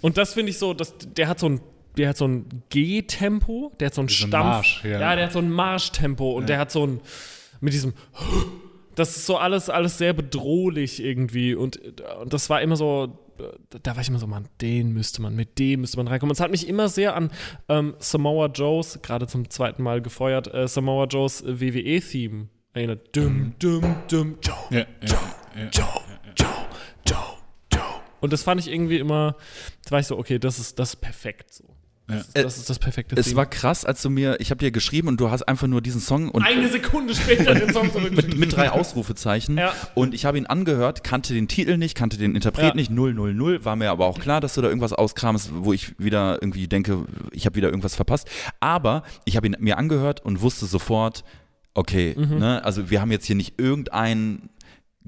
[0.00, 1.60] Und das finde ich so, das, der hat so ein,
[1.96, 4.32] der hat so ein G-Tempo, der hat so ein Stampf.
[4.32, 5.14] Marsch, ja.
[5.14, 7.00] der hat so ein Marschtempo und der hat so ein,
[7.60, 7.94] mit diesem,
[8.94, 11.80] das ist so alles, alles sehr bedrohlich irgendwie und,
[12.20, 13.18] und das war immer so,
[13.82, 16.30] da war ich immer so, man, den müsste man, mit dem müsste man reinkommen.
[16.30, 17.30] Und es hat mich immer sehr an
[17.68, 23.14] ähm, Samoa Joes, gerade zum zweiten Mal gefeuert, äh, Samoa Joes WWE-Theme erinnert.
[23.16, 25.18] Dum, dum, dum, Joe, Ja, ja, Joe,
[25.56, 25.70] ja.
[25.72, 25.86] Joe,
[26.36, 26.48] Joe,
[27.08, 27.18] Joe,
[27.72, 27.82] Joe.
[28.20, 29.36] Und das fand ich irgendwie immer,
[29.84, 31.71] da war ich so, okay, das ist, das ist perfekt so.
[32.12, 32.40] Das, Ja.
[32.40, 33.36] ist, das ist das perfekte Es Theme.
[33.38, 36.00] war krass, als du mir, ich habe dir geschrieben und du hast einfach nur diesen
[36.00, 39.58] Song und Eine Sekunde später den Song mit, mit drei Ausrufezeichen.
[39.58, 39.72] Ja.
[39.94, 42.74] Und ich habe ihn angehört, kannte den Titel nicht, kannte den Interpret Ja.
[42.74, 43.64] nicht, 000.
[43.64, 47.04] War mir aber auch klar, dass du da irgendwas auskramst, wo ich wieder irgendwie denke,
[47.32, 48.28] ich habe wieder irgendwas verpasst.
[48.60, 51.24] Aber ich habe ihn mir angehört und wusste sofort,
[51.74, 52.38] okay, Mhm.
[52.38, 54.50] ne, also wir haben jetzt hier nicht irgendeinen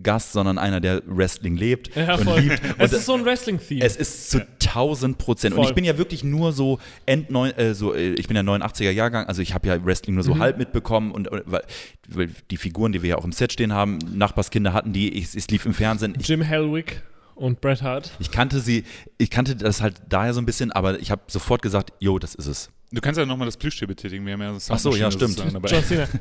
[0.03, 2.40] Gast, sondern einer, der Wrestling lebt Ja, und voll.
[2.40, 2.61] liebt.
[2.78, 3.84] Es Und ist so ein Wrestling-Theme.
[3.84, 5.55] es ist zu 1000 Prozent.
[5.55, 5.70] Und Voll.
[5.70, 8.90] ich bin ja wirklich nur so End neun, äh, so, äh, ich bin ja 89er
[8.90, 11.62] Jahrgang, also ich habe ja Wrestling nur so halb mitbekommen und äh, weil,
[12.09, 15.34] weil die Figuren, die wir ja auch im Set stehen haben, Nachbarskinder hatten die, ich,
[15.34, 16.14] es lief im Fernsehen.
[16.18, 17.03] Ich, Jim Hellwig
[17.36, 18.12] und Bret Hart.
[18.18, 18.84] ich kannte sie,
[19.18, 22.34] ich kannte das halt daher so ein bisschen, aber ich habe sofort gesagt, jo, das
[22.34, 22.70] ist es.
[22.90, 24.24] Du kannst ja nochmal das Plüschtier betätigen.
[24.26, 25.38] Wir haben ja so Ach so, ja, stimmt.
[25.38, 26.09] John Cena.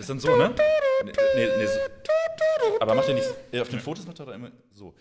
[0.00, 0.54] Das ist dann so, ne?
[1.04, 2.80] Nee, nee, nee, so.
[2.80, 4.94] Aber macht er nicht, äh, auf den Fotos macht er da immer so.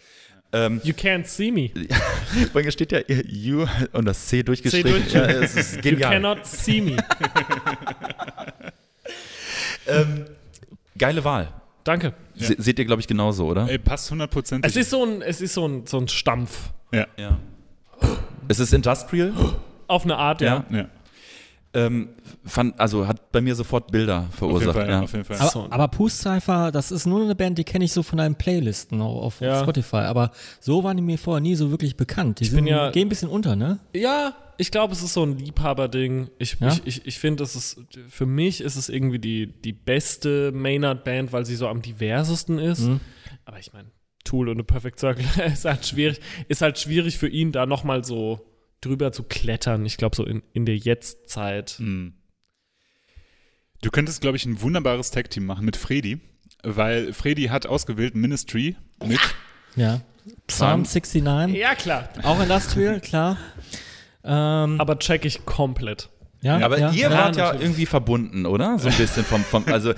[0.52, 1.70] Ähm, You can't see me.
[2.54, 4.92] weil hier steht ja you und das C durchgestrichen.
[4.92, 6.12] durch- ja, es ist You genial.
[6.12, 6.98] cannot see me.
[9.88, 10.26] Ähm,
[10.98, 11.52] geile Wahl.
[11.84, 12.14] Danke.
[12.36, 13.68] Se seht ihr, glaube ich, genauso, oder?
[13.68, 14.70] Ey, passt hundertprozentig.
[14.70, 16.70] Es ist so ein, es ist so ein, so ein Stampf.
[16.92, 17.08] ja.
[17.18, 17.40] Ja.
[18.48, 19.34] Es ist Industrial.
[19.88, 20.64] Auf eine Art, ja.
[20.70, 20.90] ja.
[21.72, 22.10] Ähm,
[22.46, 24.74] fand, also hat bei mir sofort Bilder Auf jeden verursacht.
[24.76, 24.90] Fall.
[24.90, 25.02] ja.
[25.02, 25.38] Auf jeden Fall.
[25.38, 28.34] Aber- Aber, Poost Cypher, das ist nur eine Band, die kenne ich so von deinen
[28.36, 29.62] Playlisten auf, auf Ja.
[29.62, 29.98] Spotify.
[29.98, 32.40] Aber so waren die mir vorher nie so wirklich bekannt.
[32.40, 33.78] Die sind, ja- gehen ein bisschen unter, ne?
[33.96, 36.30] Ja, ich glaube, es ist so ein Liebhaberding.
[36.40, 36.70] Ich, Ja?
[36.70, 41.32] ich, ich, ich finde, es ist, für mich ist es irgendwie die, die beste Maynard-Band,
[41.34, 42.82] weil sie so am diversesten ist.
[42.82, 43.00] Mhm.
[43.46, 43.90] Aber ich meine,
[44.26, 48.04] Tool und A Perfect Circle ist halt schwierig, ist halt schwierig für ihn, da nochmal
[48.04, 48.40] so
[48.82, 49.86] drüber zu klettern.
[49.86, 51.72] Ich glaube, so in, in der Jetztzeit.
[51.78, 52.14] Hm.
[53.82, 56.20] Du könntest, glaube ich, ein wunderbares Tag-Team machen mit Freddy,
[56.64, 58.76] weil Freddy hat ausgewählt Ministry
[59.06, 59.20] mit.
[59.76, 60.02] Ja.
[60.48, 62.10] Psalm 69, Ja, klar.
[62.24, 63.38] auch Industrial, klar.
[64.24, 66.10] Ähm, Aber check ich komplett.
[66.42, 67.12] ja, Aber ja, ihr ja.
[67.12, 67.62] wart ja natürlich.
[67.66, 68.78] irgendwie verbunden, oder?
[68.80, 69.94] So ein bisschen vom, vom also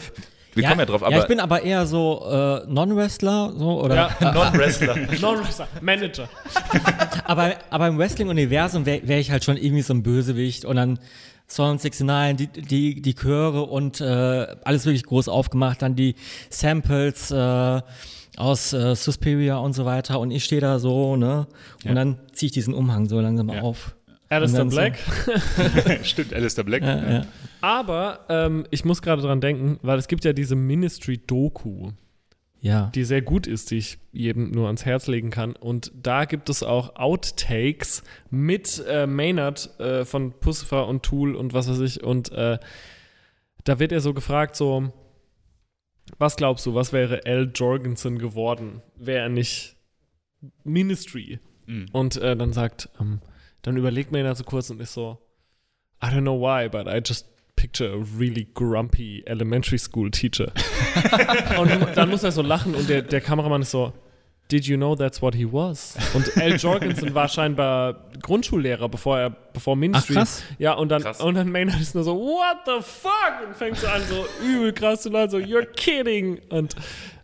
[0.54, 3.95] wir kommen ja drauf, aber ja, ich bin aber eher so äh, Non-Wrestler, so, oder?
[4.20, 4.95] Ja, Non-Wrestler.
[5.22, 6.28] Non-Wrestler, Manager.
[7.26, 10.99] Aber, aber im Wrestling-Universum wäre wär ich halt schon irgendwie so ein Bösewicht und dann
[11.47, 16.16] Psalm 69, die, die, die Chöre und äh, alles wirklich groß aufgemacht, dann die
[16.49, 17.82] Samples äh,
[18.38, 21.47] aus äh, Suspiria und so weiter und ich stehe da so, ne?
[21.84, 21.93] Und Ja.
[21.93, 23.62] dann ziehe ich diesen Umhang so langsam Ja.
[23.62, 23.95] auf.
[24.32, 24.98] Alistair Black.
[26.04, 26.82] Stimmt, Alistair Black.
[26.84, 27.26] Ja, ja.
[27.60, 31.92] Aber ähm, ich muss gerade dran denken, weil es gibt ja diese Ministry-Doku.
[32.62, 32.92] ja.
[32.96, 35.56] die sehr gut ist, die ich jedem nur ans Herz legen kann.
[35.56, 41.54] Und da gibt es auch Outtakes mit äh, Maynard äh, von Pussifer und Tool und
[41.54, 42.04] was weiß ich.
[42.04, 42.60] Und äh,
[43.64, 44.94] da wird er so gefragt, so,
[46.18, 49.76] was glaubst du, was wäre Al Jorgensen geworden, wäre er nicht
[50.64, 51.40] Ministry?
[51.66, 51.88] Mhm.
[51.92, 53.22] Und äh, dann sagt, ähm,
[53.62, 55.18] dann überlegt Maynard so kurz und ist so,
[56.03, 60.51] I don't know why, but I just picture a really grumpy elementary school teacher.
[61.59, 63.93] und dann muss er so lachen und der, der Kameramann ist so,
[64.51, 65.95] Did you know that's what he was?
[66.14, 70.14] Und Al Jorgensen war scheinbar Grundschullehrer, bevor er, bevor Ach Ministry.
[70.16, 70.43] krass.
[70.59, 71.22] Ja, und dann, Krass.
[71.22, 73.47] und dann Maynard ist nur so, what the fuck?
[73.47, 76.41] Und fängt so an, so übel krass zu lachen, so, you're kidding.
[76.49, 76.76] Und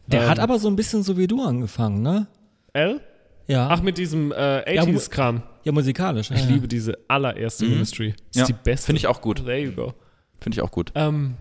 [0.05, 2.27] Der ähm, hat aber so ein bisschen so wie du angefangen, ne?
[2.71, 3.01] L?
[3.47, 3.67] Ja.
[3.71, 5.35] Ach, mit diesem äh, Ja, mu- 80s-Kram.
[5.37, 6.31] ja, musikalisch.
[6.31, 7.71] Ich ja, liebe diese allererste Mhm.
[7.71, 8.13] Ministry.
[8.29, 8.85] Das Ja, ist die beste.
[8.87, 9.37] Finde ich auch gut.
[9.45, 9.93] There you go.
[10.39, 10.91] Finde ich auch gut.
[10.95, 11.35] Ähm,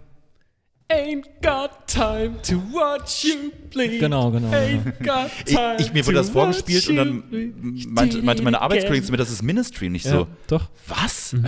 [0.88, 3.98] Ain't got time to watch you bleed.
[3.98, 7.90] Genau, genau, Ain't got Ich, time ich, mir wurde das vorgespielt und dann bleed.
[7.90, 8.60] meinte, meinte meine.
[8.60, 9.88] Arbeitskollegen zu mir, das ist Ministry.
[9.88, 10.68] Nicht Ja, so, doch.
[10.86, 11.34] was?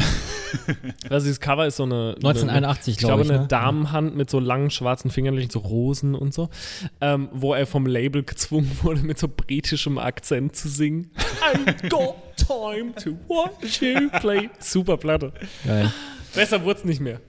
[1.10, 3.48] Also dieses Cover ist so eine 1981, ich glaube, glaube ich, eine ne?
[3.48, 6.48] Damenhand mit so langen schwarzen Fingernägeln, so Rosen und so,
[7.02, 11.10] ähm, wo er vom Label gezwungen wurde, mit so britischem Akzent zu singen.
[11.54, 14.48] I got time to watch you play.
[14.58, 15.32] Super Platte.
[15.66, 15.92] Geil.
[16.34, 17.20] Besser wurde es nicht mehr.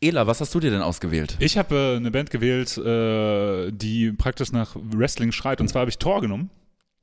[0.00, 1.36] Ela, was hast du dir denn ausgewählt?
[1.40, 5.60] Ich habe äh, eine Band gewählt, äh, die praktisch nach Wrestling schreit.
[5.60, 6.50] Und zwar habe ich Thor genommen.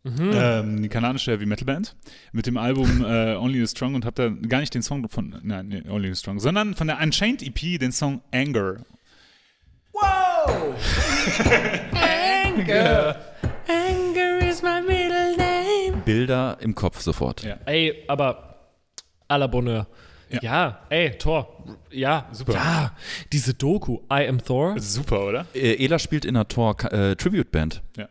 [0.07, 1.95] Ähm, die kanadische Heavy Metal Band
[2.31, 5.39] mit dem Album äh, Only the Strong und habe da gar nicht den Song von
[5.41, 8.85] nein, nee, Only the Strong, sondern von der Unchained EP den Song Anger.
[13.67, 16.01] Anger is my middle name.
[16.05, 17.43] Bilder im Kopf sofort.
[17.43, 17.57] Ja.
[17.65, 18.55] Ey, aber
[19.27, 19.87] à la Bonheur.
[20.29, 20.39] Ja.
[20.41, 20.79] Ja.
[20.89, 21.63] ey, Thor.
[21.91, 22.53] Ja, Super.
[22.53, 22.95] Ja,
[23.31, 24.79] diese Doku, I Am Thor.
[24.79, 25.45] Super, oder?
[25.53, 27.81] Äh, Ela spielt in einer Tor äh, Tribute Band.
[27.95, 28.09] Ja.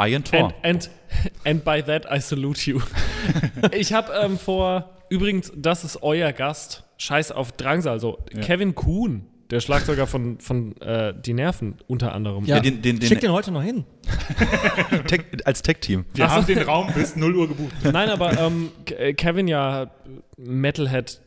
[0.00, 0.54] Iron Tor.
[0.62, 0.90] And, and,
[1.44, 2.80] and by that I salute you.
[3.72, 6.84] ich habe ähm, vor, übrigens, das ist euer Gast.
[6.96, 7.98] Scheiß auf Drangsal.
[8.00, 8.40] So, Ja.
[8.42, 12.44] Kevin Kuhn, der Schlagzeuger von, von äh, Die Nerven unter anderem.
[12.44, 13.84] Ja, Ja, den- den- den- schick den heute noch hin.
[15.06, 16.04] Tech, als Tech-Team.
[16.14, 16.36] Wir Ach so.
[16.36, 17.74] haben den Raum bis 0 Uhr gebucht.
[17.84, 19.90] Nein, aber ähm, äh, Kevin ja
[20.36, 21.20] Metalhead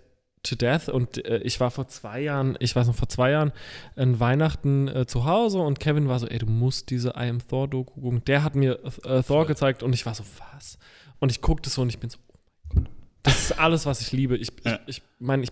[0.43, 3.53] to Death und äh, ich war vor zwei Jahren, ich weiß noch, vor zwei Jahren
[3.95, 7.39] an Weihnachten äh, zu Hause und Kevin war so, ey, du musst diese I Am
[7.47, 8.23] Thor Doku gucken.
[8.25, 10.77] Der hat mir äh, Thor gezeigt und ich war so, was?
[11.19, 12.93] Und ich guckte so und ich bin so, oh mein Gott.
[13.23, 14.35] Das ist alles, was ich liebe.
[14.35, 14.79] Ich, Ja.
[14.85, 15.49] ich, ich meine, ich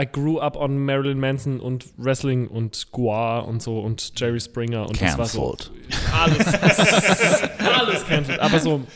[0.00, 4.88] I grew up on Marilyn Manson und Wrestling und Guar und so und Jerry Springer
[4.88, 5.56] und das war so
[6.12, 6.46] alles,
[7.58, 8.40] alles cancelled.
[8.40, 8.86] Aber so,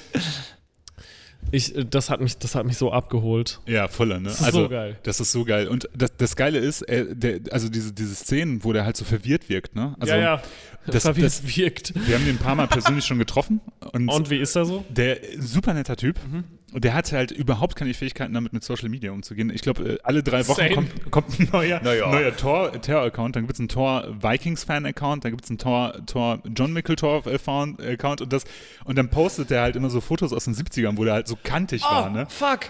[1.50, 3.60] ich, das hat mich, das hat mich so abgeholt.
[3.66, 4.28] Ja, voller, ne?
[4.28, 4.98] Das ist also, so geil.
[5.02, 5.68] Das ist so geil.
[5.68, 9.04] Und das, das Geile ist, äh, der, also diese, diese Szenen, wo der halt so
[9.04, 9.94] verwirrt wirkt, ne?
[10.00, 10.42] Also, ja, ja.
[10.86, 11.94] das- wie das- es wirkt.
[12.06, 13.60] Wir haben den ein paar Mal persönlich schon getroffen.
[13.92, 14.84] Und, Und wie ist er so?
[14.88, 16.18] der super netter Typ.
[16.28, 16.44] Mhm.
[16.74, 19.48] Und der hat halt überhaupt keine Fähigkeiten, damit mit Social Media umzugehen.
[19.54, 22.10] Ich glaube, äh, alle drei Wochen kommt, kommt ein neuer, Naja.
[22.10, 23.36] neuer Tor- Tor-Account.
[23.36, 28.44] Dann gibt es einen Tor-Vikings-Fan-Account, dann gibt es einen Tor, Tor John Mickeltorf-Account und das.
[28.84, 31.38] Und dann postet der halt immer so Fotos aus den 70ern, wo der halt so
[31.42, 32.26] kantig war, ne?
[32.26, 32.60] Oh, fuck.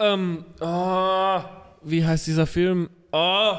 [0.00, 1.40] Ähm, oh,
[1.84, 2.90] wie heißt dieser Film?
[3.12, 3.54] Oh.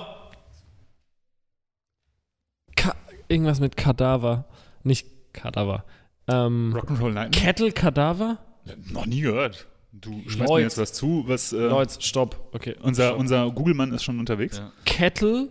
[2.76, 2.94] Ka
[3.30, 4.46] irgendwas mit Kadaver.
[4.84, 5.86] Nicht Kadaver.
[6.28, 7.32] Ähm, Rock'n'Roll Night.
[7.32, 8.40] Kettle Kadaver?
[8.92, 9.68] Noch nie gehört.
[10.04, 10.64] Du schmeißt mir Leute.
[10.64, 11.54] jetzt was zu, was.
[11.54, 12.50] Äh, Leute, stopp.
[12.52, 12.76] Okay.
[12.82, 13.20] unser, stopp.
[13.20, 14.58] unser Google-Mann ist schon unterwegs.
[14.58, 14.72] Ja.
[14.86, 15.50] Kettle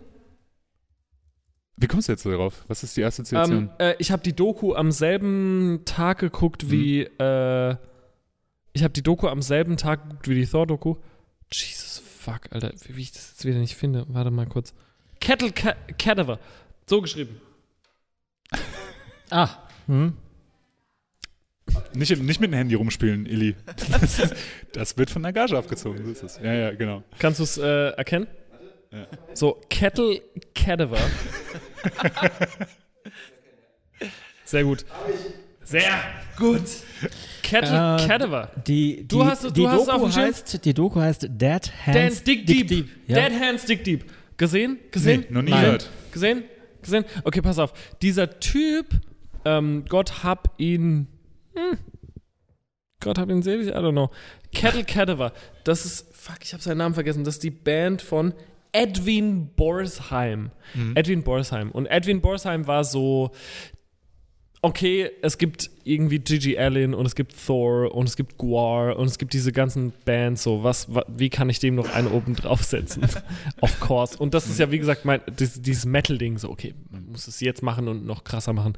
[1.77, 2.63] Wie kommst du jetzt so darauf?
[2.67, 3.69] Was ist die Assoziation?
[3.79, 7.01] Ähm, äh, ich habe die Doku am selben Tag geguckt wie.
[7.01, 7.75] Äh,
[8.75, 10.95] ich habe die Doku am selben Tag geguckt wie die Thor-Doku.
[11.51, 14.05] Jesus fuck, Alter, wie, ich das jetzt wieder nicht finde.
[14.07, 14.73] Warte mal kurz.
[15.19, 16.39] Kettle Ca Cadaver.
[16.87, 17.39] So geschrieben.
[19.29, 19.49] Ah,
[19.87, 20.13] hm.
[21.93, 23.55] Nicht, nicht mit dem Handy rumspielen, Illy.
[24.01, 24.35] Das, ist-
[24.73, 26.03] das wird von der Gage abgezogen.
[26.05, 26.39] So ist es.
[26.43, 27.03] Ja, ja, genau.
[27.19, 28.27] Kannst du es äh, erkennen?
[28.91, 29.07] Ja.
[29.33, 30.21] So, Kettle
[30.53, 30.99] Cadaver.
[34.45, 34.85] Sehr gut.
[35.63, 35.91] Sehr
[36.37, 36.61] gut.
[37.41, 37.69] Kettle
[37.99, 38.51] Äh, Cadaver.
[38.67, 40.25] Die, die, Du hast- du die, hast es Doku auf dem Schirm?
[40.25, 42.89] heißt, die Doku heißt Dead Hands Dance Dick Deep.
[43.07, 43.29] Ja.
[43.29, 44.05] Dead Hands Dick Deep.
[44.37, 44.77] Gesehen?
[44.91, 45.21] Gesehen?
[45.29, 45.63] Nee, noch nie Nein.
[45.65, 45.89] gehört.
[46.11, 46.43] Gesehen?
[46.81, 47.05] Gesehen?
[47.23, 47.73] Okay, pass auf.
[48.01, 48.87] Dieser Typ,
[49.45, 51.07] ähm, Gott hab ihn.
[51.55, 51.77] Hm,
[53.03, 54.09] Gott hab ihn selig, I don't know.
[54.53, 55.33] Kettle Cadaver.
[55.63, 56.07] Das ist.
[56.15, 57.23] Fuck, ich habe seinen Namen vergessen.
[57.23, 58.33] Das ist die Band von
[58.71, 60.51] Edwin Borsheim.
[60.95, 61.71] Edwin Borsheim.
[61.71, 63.31] Und Edwin Borsheim war so.
[64.61, 69.07] Okay, es gibt irgendwie Gigi Allen und es gibt Thor und es gibt Guar und
[69.07, 70.43] es gibt diese ganzen Bands.
[70.43, 73.03] So, was, wa, wie kann ich dem noch einen oben draufsetzen?
[73.59, 74.17] of course.
[74.17, 76.37] Und das ist ja, wie gesagt, mein, dieses, dieses Metal-Ding.
[76.37, 78.77] So, okay, man muss es jetzt machen und noch krasser machen.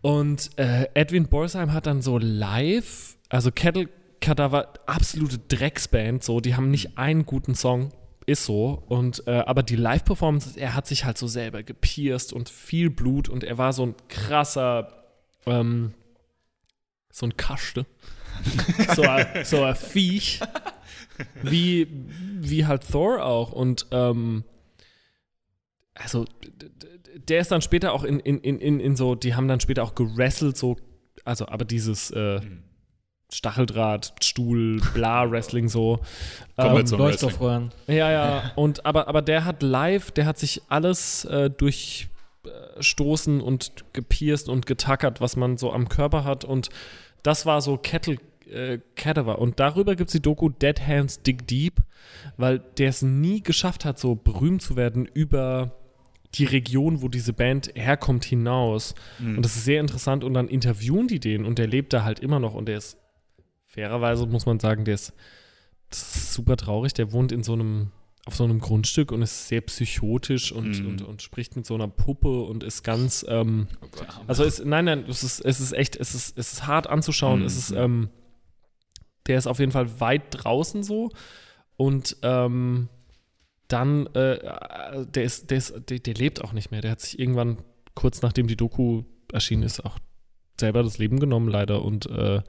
[0.00, 3.88] Und äh, Edwin Borsheim hat dann so live, also Kettle
[4.20, 7.92] Cadaver, absolute Drecksband, so, die haben nicht einen guten Song,
[8.26, 8.82] ist so.
[8.88, 13.28] Und äh, aber die Live-Performance, er hat sich halt so selber gepierst und viel Blut
[13.28, 15.04] und er war so ein krasser,
[15.46, 15.94] ähm,
[17.10, 17.86] so ein Kaste.
[18.94, 20.40] so, ein, so ein Viech.
[21.42, 21.88] Wie,
[22.40, 23.52] wie halt Thor auch.
[23.52, 24.44] Und ähm,
[25.94, 26.26] also
[27.16, 29.82] der ist dann später auch in, in, in, in, in so, die haben dann später
[29.82, 30.76] auch gewrestelt, so,
[31.24, 32.40] also aber dieses äh,
[33.32, 36.00] Stacheldraht, Stuhl, bla, Wrestling so.
[36.56, 37.72] Kommen wir Ähm, zum Leuchtstoffröhren.
[37.86, 43.84] ja, ja, und aber, aber der hat live, der hat sich alles äh, durchstoßen und
[43.92, 46.44] gepierst und getackert, was man so am Körper hat.
[46.44, 46.68] Und
[47.22, 49.38] das war so Kettle äh, Cadaver.
[49.40, 51.80] Und darüber gibt es die Doku Dead Hands Dig Deep,
[52.36, 55.72] weil der es nie geschafft hat, so berühmt zu werden über
[56.38, 58.94] die Region, wo diese Band herkommt, hinaus.
[59.18, 59.36] Mhm.
[59.36, 60.24] Und das ist sehr interessant.
[60.24, 62.54] Und dann interviewen die den und der lebt da halt immer noch.
[62.54, 62.98] Und der ist,
[63.64, 65.12] fairerweise muss man sagen, der ist,
[65.90, 66.94] ist super traurig.
[66.94, 67.92] Der wohnt in so einem,
[68.26, 70.88] auf so einem Grundstück und ist sehr psychotisch und, Mhm.
[70.88, 73.86] und, und spricht mit so einer Puppe und ist ganz, ähm, Oh
[74.26, 77.40] also es, nein, nein, es ist, es ist echt, es ist, es ist hart anzuschauen.
[77.40, 77.46] Mhm.
[77.46, 78.10] Es ist, ähm,
[79.26, 81.10] der ist auf jeden Fall weit draußen so.
[81.76, 82.88] Und ähm,
[83.68, 84.38] dann, äh,
[85.06, 86.80] der ist, der ist, der, der lebt auch nicht mehr.
[86.80, 87.58] Der hat sich irgendwann,
[87.94, 89.02] kurz nachdem die Doku
[89.32, 89.98] erschienen ist, auch
[90.60, 91.82] selber das Leben genommen, leider.
[91.82, 92.40] Und äh,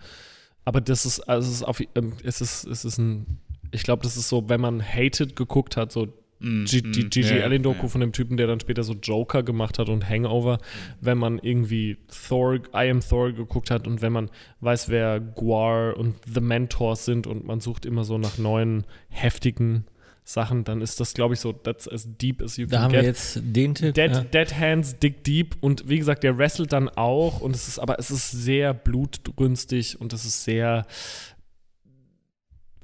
[0.65, 3.39] aber das ist, also es ist auf, ähm, es ist, es ist ein,
[3.71, 6.07] ich glaube, das ist so, wenn man Hated geguckt hat, so
[6.39, 6.65] Mhm.
[6.65, 7.09] G- die Mhm.
[7.09, 7.87] Gigi Ja, Allen-Doku ja.
[7.87, 10.59] von dem Typen, der dann später so Joker gemacht hat und Hangover,
[11.01, 11.97] wenn man irgendwie
[12.29, 14.29] Thor, I Am Thor geguckt hat und wenn man
[14.61, 19.85] weiß, wer Guar und The Mentors sind und man sucht immer so nach neuen, heftigen
[20.29, 22.91] Sachen, dann ist das, glaube ich, so, that's as deep as you Da can haben
[22.91, 23.07] wir get.
[23.07, 23.93] jetzt den Tipp.
[23.95, 24.21] Dead, ja.
[24.21, 27.97] Dead Hands Dig Deep und wie gesagt, der wrestelt dann auch und es ist aber
[27.97, 30.85] es ist sehr blutdrünstig und es ist sehr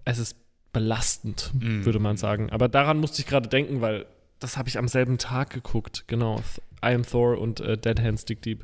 [0.05, 0.37] es ist
[0.71, 1.85] belastend, Mhm.
[1.85, 2.49] würde man sagen.
[2.49, 4.05] Aber daran musste ich gerade denken, weil
[4.39, 6.05] das habe ich am selben Tag geguckt.
[6.07, 6.37] Genau.
[6.83, 8.63] I Am Thor und äh, Dead Hands Dig Deep.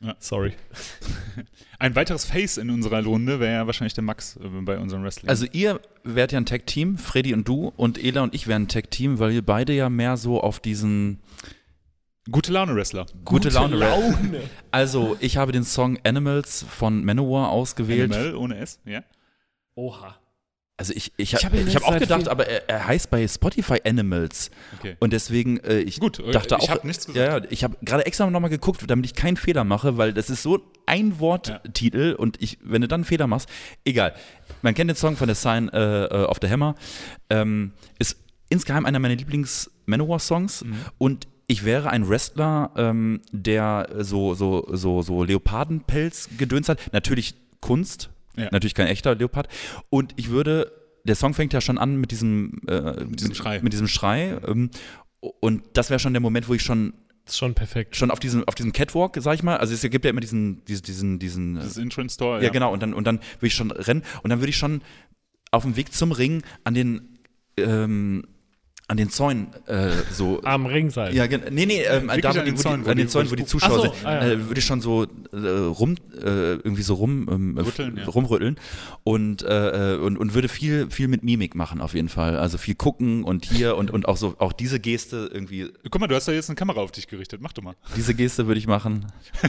[0.00, 0.14] Ja.
[0.20, 0.52] Sorry.
[1.80, 5.28] Ein weiteres Face in unserer Runde wäre ja wahrscheinlich der Max äh, bei unserem Wrestling.
[5.28, 8.68] Also ihr wärt ja ein Tag-Team, Freddy und du, und Ela und ich wären ein
[8.68, 11.20] Tag-Team, weil ihr beide ja mehr so auf diesen
[12.30, 13.06] gute Laune-Wrestler.
[13.24, 14.42] gute, Laune.
[14.70, 18.10] Also ich habe den Song Animals von Manowar ausgewählt.
[18.10, 19.02] NML ohne S, ja.
[19.74, 20.16] Oha.
[20.80, 23.26] Also ich, ich, Ich hab ihn ich habe auch gedacht, aber er, er heißt bei
[23.26, 24.50] Spotify Animals.
[24.78, 24.96] Okay.
[25.00, 27.26] Und deswegen, äh, ich Gut, äh, dachte ich auch, hab nichts gesagt.
[27.26, 30.30] ja, ja, ich habe gerade extra nochmal geguckt, damit ich keinen Fehler mache, weil das
[30.30, 33.48] ist so ein Worttitel und ich, wenn du dann einen Fehler machst,
[33.84, 34.14] egal.
[34.62, 36.76] Man kennt den Song von der Sign äh, äh, of the Hammer,
[37.28, 38.16] ähm, ist
[38.48, 40.74] insgeheim einer meiner Lieblings-Manowar-Songs Mhm.
[40.98, 46.78] und ich wäre ein Wrestler, ähm, der so, so, so, so Leopardenpelz gedöns hat.
[46.92, 48.48] Natürlich Kunst, Ja.
[48.52, 49.48] natürlich kein echter Leopard.
[49.90, 50.70] Und ich würde,
[51.04, 53.60] der Song fängt ja schon an mit diesem, äh, mit diesem Schrei.
[53.62, 54.38] Mit diesem Schrei.
[54.46, 54.70] Ähm,
[55.20, 57.96] und das wäre schon der Moment, wo ich schon, Das ist schon perfekt.
[57.96, 60.64] schon auf diesem, auf diesem Catwalk, sag ich mal, also es gibt ja immer diesen,
[60.66, 63.54] diesen, diesen, diesen Das ist Entrance Store, ja, genau, und dann, und dann würde ich
[63.54, 64.80] schon rennen und dann würde ich schon
[65.50, 67.18] auf dem Weg zum Ring an den,
[67.56, 68.24] ähm,
[68.90, 70.40] an den Zäunen äh, so.
[70.44, 71.14] Am Ring sein.
[71.14, 73.12] Ja, gen- nee, nee, ähm, da, an wo die, den Zäunen, wo an den die-
[73.12, 74.32] Zäunen, wo wo die Zuschauer so, sind, ah, ja.
[74.32, 76.24] äh, würde ich schon so äh, rum, äh,
[76.54, 78.10] irgendwie so rum, ähm, Rütteln, f- ja.
[78.10, 78.56] rumrütteln
[79.04, 82.36] und, äh, äh, und, und würde viel, viel mit Mimik machen auf jeden Fall.
[82.38, 86.06] Also viel gucken und hier und, und auch so, auch diese Geste irgendwie, Guck mal,
[86.06, 87.40] du hast da jetzt eine Kamera auf dich gerichtet.
[87.42, 87.74] Mach doch mal.
[87.94, 89.04] diese Geste würde ich machen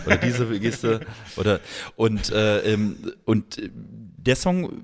[0.05, 0.99] oder diese Geste
[1.37, 1.61] oder
[1.95, 4.83] und äh, ähm, und äh, der Song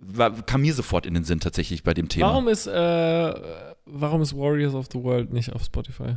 [0.00, 2.28] war, kam mir sofort in den Sinn tatsächlich bei dem Thema.
[2.28, 3.34] Warum ist, äh,
[3.90, 6.16] warum ist Warriors of the World nicht auf Spotify?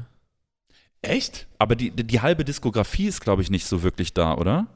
[1.02, 1.48] Echt?
[1.58, 4.68] Aber die, die, die halbe Diskografie ist, glaube ich, nicht so wirklich da, oder?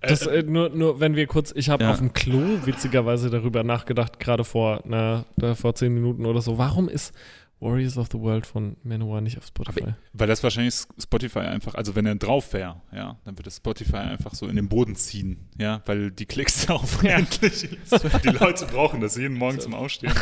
[0.00, 1.90] Das, äh, nur, nur, wenn wir kurz, ich habe Ja.
[1.92, 5.24] auf dem Klo witzigerweise darüber nachgedacht, gerade vor, na,
[5.54, 6.58] vor zehn Minuten oder so.
[6.58, 7.14] Warum ist
[7.58, 9.94] Warriors of the World von Manowar nicht auf Spotify?
[10.12, 14.34] Weil das wahrscheinlich Spotify einfach, also wenn er drauf wäre, ja, dann würde Spotify einfach
[14.34, 17.16] so in den Boden ziehen, ja, weil die Klicks auch Ja.
[17.16, 17.92] unendlich ist.
[18.24, 20.12] Die Leute brauchen das jeden Morgen zum Aufstehen.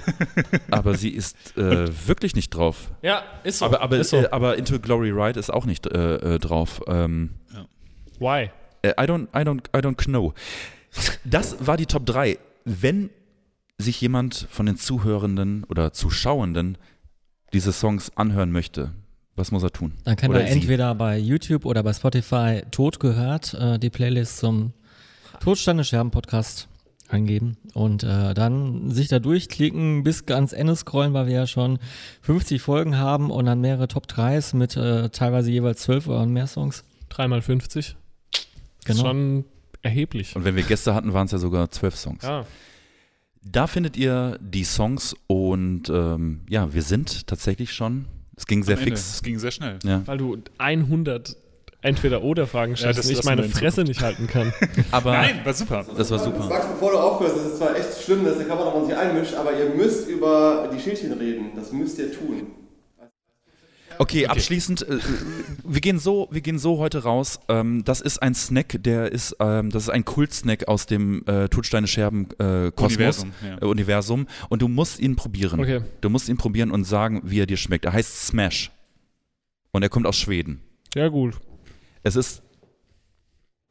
[0.70, 2.90] Aber sie ist äh, wirklich nicht drauf.
[3.02, 3.66] Ja, ist so.
[3.66, 4.16] Aber, aber, ist so.
[4.16, 6.82] äh, aber Into Glory Ride ist auch nicht äh, äh, drauf.
[6.88, 7.34] Ähm,
[8.18, 8.50] Why?
[8.82, 10.34] äh, I, don't, I, don't, I don't know.
[11.24, 12.38] Das war die Top 3.
[12.64, 13.10] Wenn
[13.78, 16.78] sich jemand von den Zuhörenden oder Zuschauenden
[17.52, 18.92] diese Songs anhören möchte,
[19.34, 19.92] was muss er tun?
[20.04, 20.54] Dann kann Oder er sie.
[20.54, 24.72] entweder bei YouTube oder bei Spotify Tod gehört, äh, die Playlist zum
[25.40, 26.68] Todstande Scherben Podcast
[27.08, 31.78] eingeben und äh, dann sich da durchklicken, bis ganz Ende scrollen, weil wir ja schon
[32.22, 36.46] 50 Folgen haben und dann mehrere Top 3s mit äh, teilweise jeweils 12 oder mehr
[36.46, 36.82] Songs.
[37.12, 37.94] 3x50.
[38.84, 38.98] Genau.
[38.98, 39.44] Ist schon
[39.82, 40.34] erheblich.
[40.34, 42.24] Und wenn wir Gäste hatten, waren es ja sogar zwölf Songs.
[42.24, 42.46] Ja.
[43.50, 48.06] Da findet ihr die Songs und ähm, ja, wir sind tatsächlich schon.
[48.36, 48.96] Es ging sehr Am Ende.
[48.96, 49.14] fix.
[49.14, 49.78] Es ging sehr schnell.
[49.84, 50.02] Ja.
[50.06, 51.36] Weil du 100
[51.82, 54.52] Entweder-Oder-Fragen Ja, stellst und ich meine Fresse nicht halten kann.
[54.90, 55.86] Aber Nein, war super.
[55.96, 56.46] das war super.
[56.48, 59.52] Max, bevor du aufhörst, das ist zwar echt schlimm, dass der Kameramann sich einmischt, aber
[59.56, 61.50] ihr müsst über die Schildchen reden.
[61.54, 62.48] Das müsst ihr tun.
[63.98, 64.98] Okay, abschließend, äh,
[65.64, 67.40] wir gehen so, wir gehen so heute raus.
[67.48, 71.48] Ähm, das ist ein Snack, der ist, ähm, das ist ein Kultsnack aus dem äh,
[71.48, 73.58] Todsteine Scherben äh, Kosmos Universum, ja.
[73.62, 75.60] äh, Universum und du musst ihn probieren.
[75.60, 75.80] Okay.
[76.00, 77.84] Du musst ihn probieren und sagen, wie er dir schmeckt.
[77.84, 78.70] Er heißt Smash
[79.72, 80.62] und er kommt aus Schweden.
[80.94, 81.34] Ja, gut.
[82.02, 82.42] Es ist,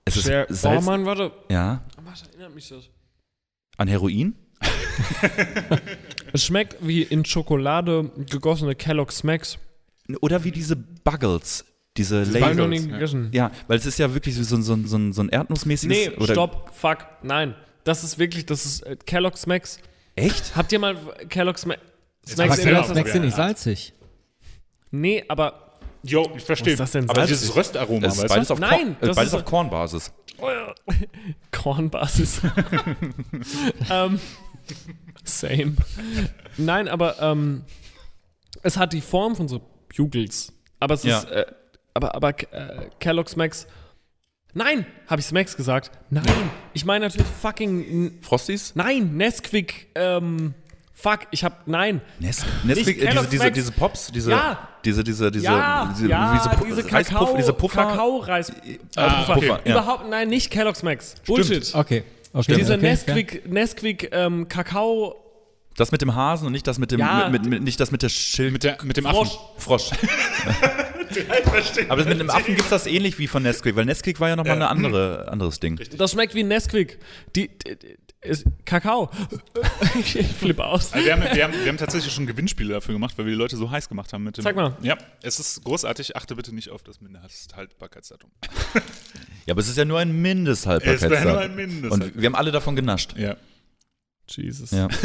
[0.06, 1.32] es ist Sehr, oh Salz, Mann, warte.
[1.50, 2.90] ja, Was erinnert mich das?
[3.78, 4.36] an Heroin.
[6.34, 9.58] Es schmeckt wie in Schokolade gegossene Kellogg's Smacks.
[10.22, 11.66] Oder wie diese Buggles,
[11.98, 12.86] diese Diese Hab ich noch Laser.
[12.86, 13.30] nie gegessen.
[13.32, 15.98] Ja, weil es ist ja wirklich so, so, so, so ein erdnussmäßiges.
[15.98, 17.56] Nee, oder stopp, fuck, nein.
[17.84, 19.80] Das ist wirklich, das ist äh, Kellogg's Max.
[20.16, 20.56] Echt?
[20.56, 20.96] Habt ihr mal
[21.30, 21.76] Kellogg's Ma
[22.22, 23.94] Jetzt Smacks hast in du der ja- Snacks sind nicht salzig.
[24.92, 25.62] Nee, aber
[26.08, 26.74] Jo, ich verstehe.
[26.74, 27.38] Was ist das denn Aber salzig?
[27.40, 30.12] dieses Röstaroma, Das ist beides auf, Nein, Korn, äh, das beides ist- auf Kornbasis.
[31.52, 32.42] Kornbasis.
[33.90, 34.20] ähm,
[35.24, 35.76] same.
[36.58, 37.64] Nein, aber ähm,
[38.62, 39.62] es hat die Form von so
[39.96, 40.52] Bugles.
[40.80, 41.20] Aber es Ja.
[41.20, 41.46] ist, äh,
[41.94, 43.68] aber, aber äh, Kellogg's Max.
[44.54, 45.92] Nein, habe ich Max gesagt?
[46.10, 46.24] Nein,
[46.74, 48.20] ich meine natürlich fucking.
[48.22, 48.72] Frosties?
[48.76, 49.88] Nein, Nesquik.
[49.96, 50.54] Ähm,
[50.94, 52.00] fuck, ich hab nein.
[52.20, 54.70] Nes Nesquik, äh, diese, Kellogg's diese, diese Pops, diese, Ja.
[54.86, 56.34] diese, diese, diese, ja, diese, ja,
[56.66, 57.84] diese Reispuff- Kakao, diese Puffer.
[57.84, 58.54] Kakao-Reis.
[58.96, 59.38] Ah, Puffer.
[59.38, 59.60] okay.
[59.66, 59.72] Ja.
[59.74, 61.16] Überhaupt, nein, nicht Kellogg's Max.
[61.26, 61.76] Bullshit.
[61.76, 62.04] Okay.
[62.32, 65.25] okay Diese okay, Nesquik, Nesquik ähm, Kakao
[65.78, 67.30] Das mit dem Hasen und nicht das mit dem, Ja.
[67.30, 68.54] mit, mit, nicht das mit der Schild.
[68.54, 69.38] Mit, der, mit dem Frosch.
[69.58, 69.90] Frosch.
[71.90, 74.36] Aber mit dem Affen gibt es das ähnlich wie von Nesquik, weil Nesquik war ja
[74.36, 74.70] nochmal Ja.
[74.70, 75.80] ein andere, anderes Ding.
[75.98, 77.00] Das schmeckt wie Nesquik.
[77.36, 79.10] Die, die, die ist Kakao.
[80.00, 80.92] ich flippe aus.
[80.94, 83.38] Also wir, haben, wir, haben, wir haben tatsächlich schon Gewinnspiele dafür gemacht, weil wir die
[83.38, 84.42] Leute so heiß gemacht haben mit dem.
[84.44, 84.76] Sag mal.
[84.82, 86.16] Ja, es ist großartig.
[86.16, 88.32] Achte bitte nicht auf das Mindesthaltbarkeitsdatum.
[89.46, 91.32] Ja, aber es ist ja nur ein Es wäre Mindesthaltbarkeitsdatum.
[91.32, 91.92] nur ein Mindest.
[91.94, 93.14] Und wir haben alle davon genascht.
[93.18, 93.36] ja.
[94.28, 94.72] Jesus.
[94.72, 94.88] Ja.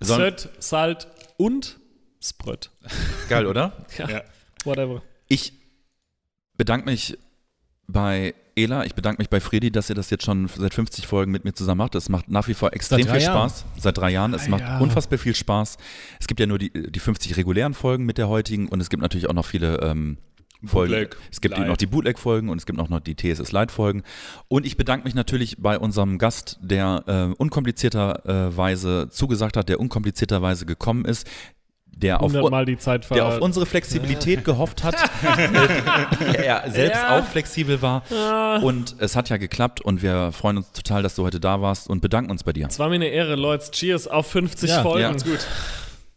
[0.00, 1.78] Söt, Salt und
[2.22, 2.70] Spröt.
[3.28, 3.86] Geil, oder?
[3.98, 4.22] Ja, Ja.
[4.64, 5.02] whatever.
[5.28, 5.52] Ich
[6.56, 7.18] bedanke mich
[7.86, 11.32] bei Ela, ich bedanke mich bei Fredi, dass ihr das jetzt schon seit 50 Folgen
[11.32, 11.94] mit mir zusammen macht.
[11.96, 13.50] Es macht nach wie vor extrem viel Jahren.
[13.50, 13.64] Spaß.
[13.78, 14.32] Seit drei Jahren.
[14.32, 14.82] Es Drei macht Jahre.
[14.82, 15.76] unfassbar viel Spaß.
[16.20, 19.02] Es gibt ja nur die, die 50 regulären Folgen mit der heutigen und es gibt
[19.02, 20.18] natürlich auch noch viele ähm,
[20.68, 20.92] Folgen.
[20.92, 21.68] Bootleg, es gibt Light.
[21.68, 24.02] noch die Bootleg-Folgen und es gibt auch noch die TSS Light-Folgen.
[24.48, 30.66] Und ich bedanke mich natürlich bei unserem Gast, der äh, unkomplizierterweise zugesagt hat, der unkomplizierterweise
[30.66, 31.26] gekommen ist,
[31.96, 32.42] der auf, der
[33.26, 34.96] auf unsere Flexibilität gehofft hat,
[36.20, 37.18] äh, er selbst Ja.
[37.20, 38.02] auch flexibel war
[38.64, 41.88] und es hat ja geklappt und wir freuen uns total, dass du heute da warst
[41.88, 42.66] und bedanken uns bei dir.
[42.66, 43.70] Es war mir eine Ehre, Leute.
[43.70, 44.82] Cheers auf 50 Ja.
[44.82, 45.02] Folgen.
[45.02, 45.12] Ja.
[45.12, 45.46] Gut.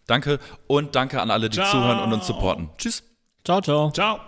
[0.07, 1.69] Danke und danke an alle, die Ciao.
[1.69, 2.69] zuhören und uns supporten.
[2.79, 3.03] Tschüss.
[3.43, 3.91] Ciao, ciao.
[3.91, 4.19] Ciao.